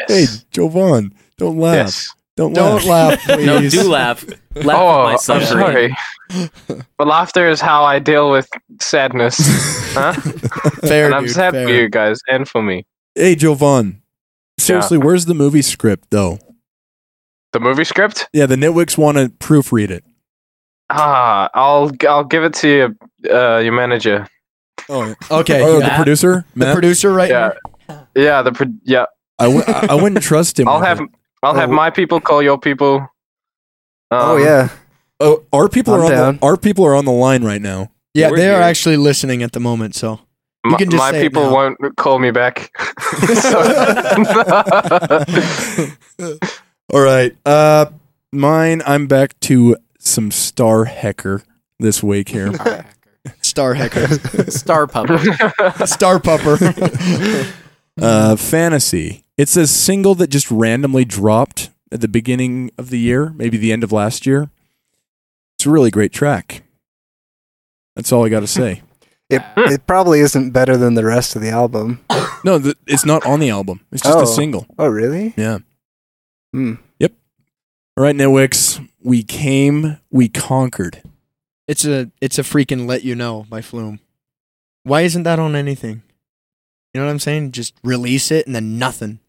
hey, 0.07 0.25
Jovahn, 0.51 1.11
don't 1.37 1.59
laugh. 1.59 1.75
yes. 1.75 2.09
Don't, 2.37 2.53
Don't 2.53 2.83
laugh, 2.85 3.19
please. 3.25 3.45
no, 3.45 3.69
do 3.69 3.83
laugh. 3.89 4.25
Laugh 4.55 4.65
Oh, 4.79 5.07
at 5.09 5.27
my 5.27 5.35
I'm 5.35 5.43
sorry. 5.45 5.95
but 6.97 7.05
laughter 7.07 7.47
is 7.47 7.59
how 7.61 7.83
I 7.83 7.99
deal 7.99 8.31
with 8.31 8.47
sadness. 8.79 9.35
huh? 9.93 10.13
Fair, 10.87 11.05
and 11.07 11.13
I'm 11.13 11.25
dude, 11.25 11.35
sad 11.35 11.51
fair. 11.53 11.67
for 11.67 11.73
you 11.73 11.89
guys 11.89 12.19
and 12.29 12.47
for 12.47 12.63
me. 12.63 12.85
Hey, 13.15 13.35
Jovahn. 13.35 14.01
Seriously, 14.59 14.97
where's 14.97 15.25
the 15.25 15.33
movie 15.33 15.61
script 15.61 16.09
though? 16.11 16.39
The 17.53 17.59
movie 17.59 17.83
script? 17.83 18.29
Yeah, 18.31 18.45
the 18.45 18.55
Nitwicks 18.55 18.97
want 18.97 19.17
to 19.17 19.29
proofread 19.45 19.89
it. 19.89 20.03
Ah, 20.89 21.49
I'll 21.53 21.91
I'll 22.07 22.23
give 22.23 22.43
it 22.43 22.53
to 22.55 22.67
you, 22.69 23.29
uh, 23.33 23.57
your 23.57 23.73
manager. 23.73 24.27
Oh, 24.89 25.13
Okay. 25.29 25.61
oh 25.63 25.75
the 25.75 25.87
Matt? 25.87 25.95
producer, 25.97 26.45
the 26.55 26.71
producer 26.73 27.11
right 27.13 27.29
Yeah, 27.29 27.51
yeah. 28.15 28.41
The 28.41 28.51
pro- 28.51 28.67
yeah. 28.83 29.05
I 29.39 29.45
w- 29.45 29.63
I 29.67 29.87
I 29.91 29.95
wouldn't 29.95 30.21
trust 30.23 30.59
him. 30.59 30.67
I'll 30.67 30.81
have 30.81 30.99
it. 30.99 31.09
I'll 31.43 31.53
have 31.55 31.69
Oh. 31.69 31.73
my 31.73 31.89
people 31.89 32.19
call 32.21 32.41
your 32.43 32.57
people. 32.59 33.07
oh 34.11 34.35
Um, 34.37 34.43
yeah. 34.43 34.69
Oh, 35.19 35.43
our 35.53 35.69
people 35.69 35.93
I'm 35.93 36.01
are 36.01 36.05
on 36.05 36.11
down. 36.11 36.37
the, 36.37 36.45
our 36.45 36.57
people 36.57 36.85
are 36.85 36.95
on 36.95 37.05
the 37.05 37.11
line 37.11 37.43
right 37.43 37.61
now. 37.61 37.91
Yeah, 38.13 38.29
We're 38.31 38.37
they 38.37 38.49
are 38.53 38.61
actually 38.61 38.97
listening 38.97 39.43
at 39.43 39.51
the 39.53 39.59
moment. 39.59 39.95
So 39.95 40.19
My, 40.63 40.77
can 40.77 40.89
just 40.91 41.01
my 41.01 41.11
say 41.11 41.19
it 41.19 41.23
people 41.23 41.43
now. 41.43 41.53
won't 41.53 41.77
call 41.97 42.19
me 42.19 42.31
back. 42.31 42.71
All 46.93 47.01
right. 47.01 47.35
Uh, 47.45 47.85
mine. 48.31 48.81
I'm 48.85 49.07
back 49.07 49.39
to 49.41 49.77
some 49.97 50.31
Star 50.31 50.85
Hecker 50.85 51.43
this 51.79 52.03
week 52.03 52.29
here. 52.29 52.51
Star 53.41 53.73
Hacker, 53.73 54.07
Star 54.51 54.87
puppet. 54.87 55.19
Star 55.87 56.19
Pupper. 56.19 57.53
uh, 58.01 58.35
Fantasy. 58.35 59.23
It's 59.37 59.55
a 59.55 59.67
single 59.67 60.15
that 60.15 60.29
just 60.29 60.49
randomly 60.51 61.05
dropped 61.05 61.69
at 61.91 62.01
the 62.01 62.07
beginning 62.07 62.71
of 62.77 62.89
the 62.89 62.99
year, 62.99 63.29
maybe 63.35 63.57
the 63.57 63.71
end 63.71 63.83
of 63.83 63.91
last 63.91 64.25
year. 64.25 64.49
It's 65.57 65.65
a 65.65 65.69
really 65.69 65.91
great 65.91 66.11
track. 66.11 66.63
That's 67.95 68.11
all 68.11 68.25
I 68.25 68.29
got 68.29 68.39
to 68.41 68.47
say. 68.47 68.81
It 69.31 69.41
it 69.57 69.87
probably 69.87 70.19
isn't 70.19 70.51
better 70.51 70.75
than 70.77 70.93
the 70.95 71.05
rest 71.05 71.35
of 71.35 71.41
the 71.41 71.49
album. 71.49 71.99
No, 72.43 72.59
th- 72.59 72.75
it's 72.87 73.05
not 73.05 73.25
on 73.25 73.39
the 73.39 73.49
album. 73.49 73.81
It's 73.91 74.01
just 74.03 74.17
Oh. 74.17 74.23
a 74.23 74.27
single. 74.27 74.65
Oh 74.77 74.87
really? 74.87 75.33
Yeah. 75.37 75.59
Hmm. 76.53 76.73
Yep. 76.99 77.13
All 77.97 78.03
right, 78.03 78.15
Nitwicks. 78.15 78.85
We 79.03 79.23
came, 79.23 79.97
we 80.11 80.27
conquered. 80.29 81.01
it's 81.67 81.85
a 81.85 82.11
it's 82.19 82.37
a 82.39 82.43
freaking 82.43 82.87
let 82.87 83.03
you 83.03 83.15
know 83.15 83.45
by 83.49 83.61
Flume. 83.61 83.99
Why 84.83 85.01
isn't 85.01 85.23
that 85.23 85.39
on 85.39 85.55
anything? 85.55 86.01
You 86.93 86.99
know 86.99 87.05
what 87.05 87.11
I'm 87.11 87.19
saying? 87.19 87.51
Just 87.53 87.73
release 87.83 88.31
it 88.31 88.45
and 88.47 88.53
then 88.55 88.77
nothing. 88.77 89.19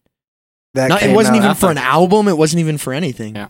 That 0.73 0.89
Not, 0.89 1.03
it 1.03 1.15
wasn't 1.15 1.37
out- 1.37 1.43
even 1.43 1.55
for 1.55 1.69
an 1.71 1.77
album. 1.77 2.27
It 2.27 2.37
wasn't 2.37 2.59
even 2.59 2.77
for 2.77 2.91
anything. 2.93 3.35
Yeah. 3.35 3.47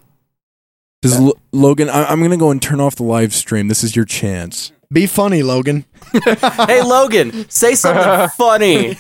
Because 1.02 1.18
L- 1.20 1.38
Logan, 1.52 1.90
I- 1.90 2.06
I'm 2.06 2.20
going 2.20 2.32
to 2.32 2.38
go 2.38 2.52
and 2.52 2.62
turn 2.62 2.80
off 2.82 2.96
the 2.96 3.04
live 3.04 3.34
stream. 3.34 3.70
This 3.70 3.84
is 3.84 3.96
your 3.96 4.06
chance. 4.06 4.72
Be 4.94 5.08
funny, 5.08 5.42
Logan. 5.42 5.86
hey 6.24 6.84
Logan, 6.84 7.50
say 7.50 7.74
something 7.74 8.30
funny. 8.38 8.96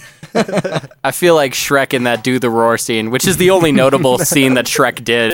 I 1.04 1.12
feel 1.12 1.36
like 1.36 1.54
Shrek 1.54 1.94
in 1.94 2.06
that 2.06 2.24
do 2.24 2.40
the 2.40 2.50
roar 2.50 2.80
scene, 2.80 3.12
which 3.12 3.28
is 3.28 3.38
the 3.38 3.52
only 3.52 3.72
notable 3.72 4.18
scene 4.18 4.56
that 4.56 4.66
Shrek 4.66 5.04
did. 5.04 5.32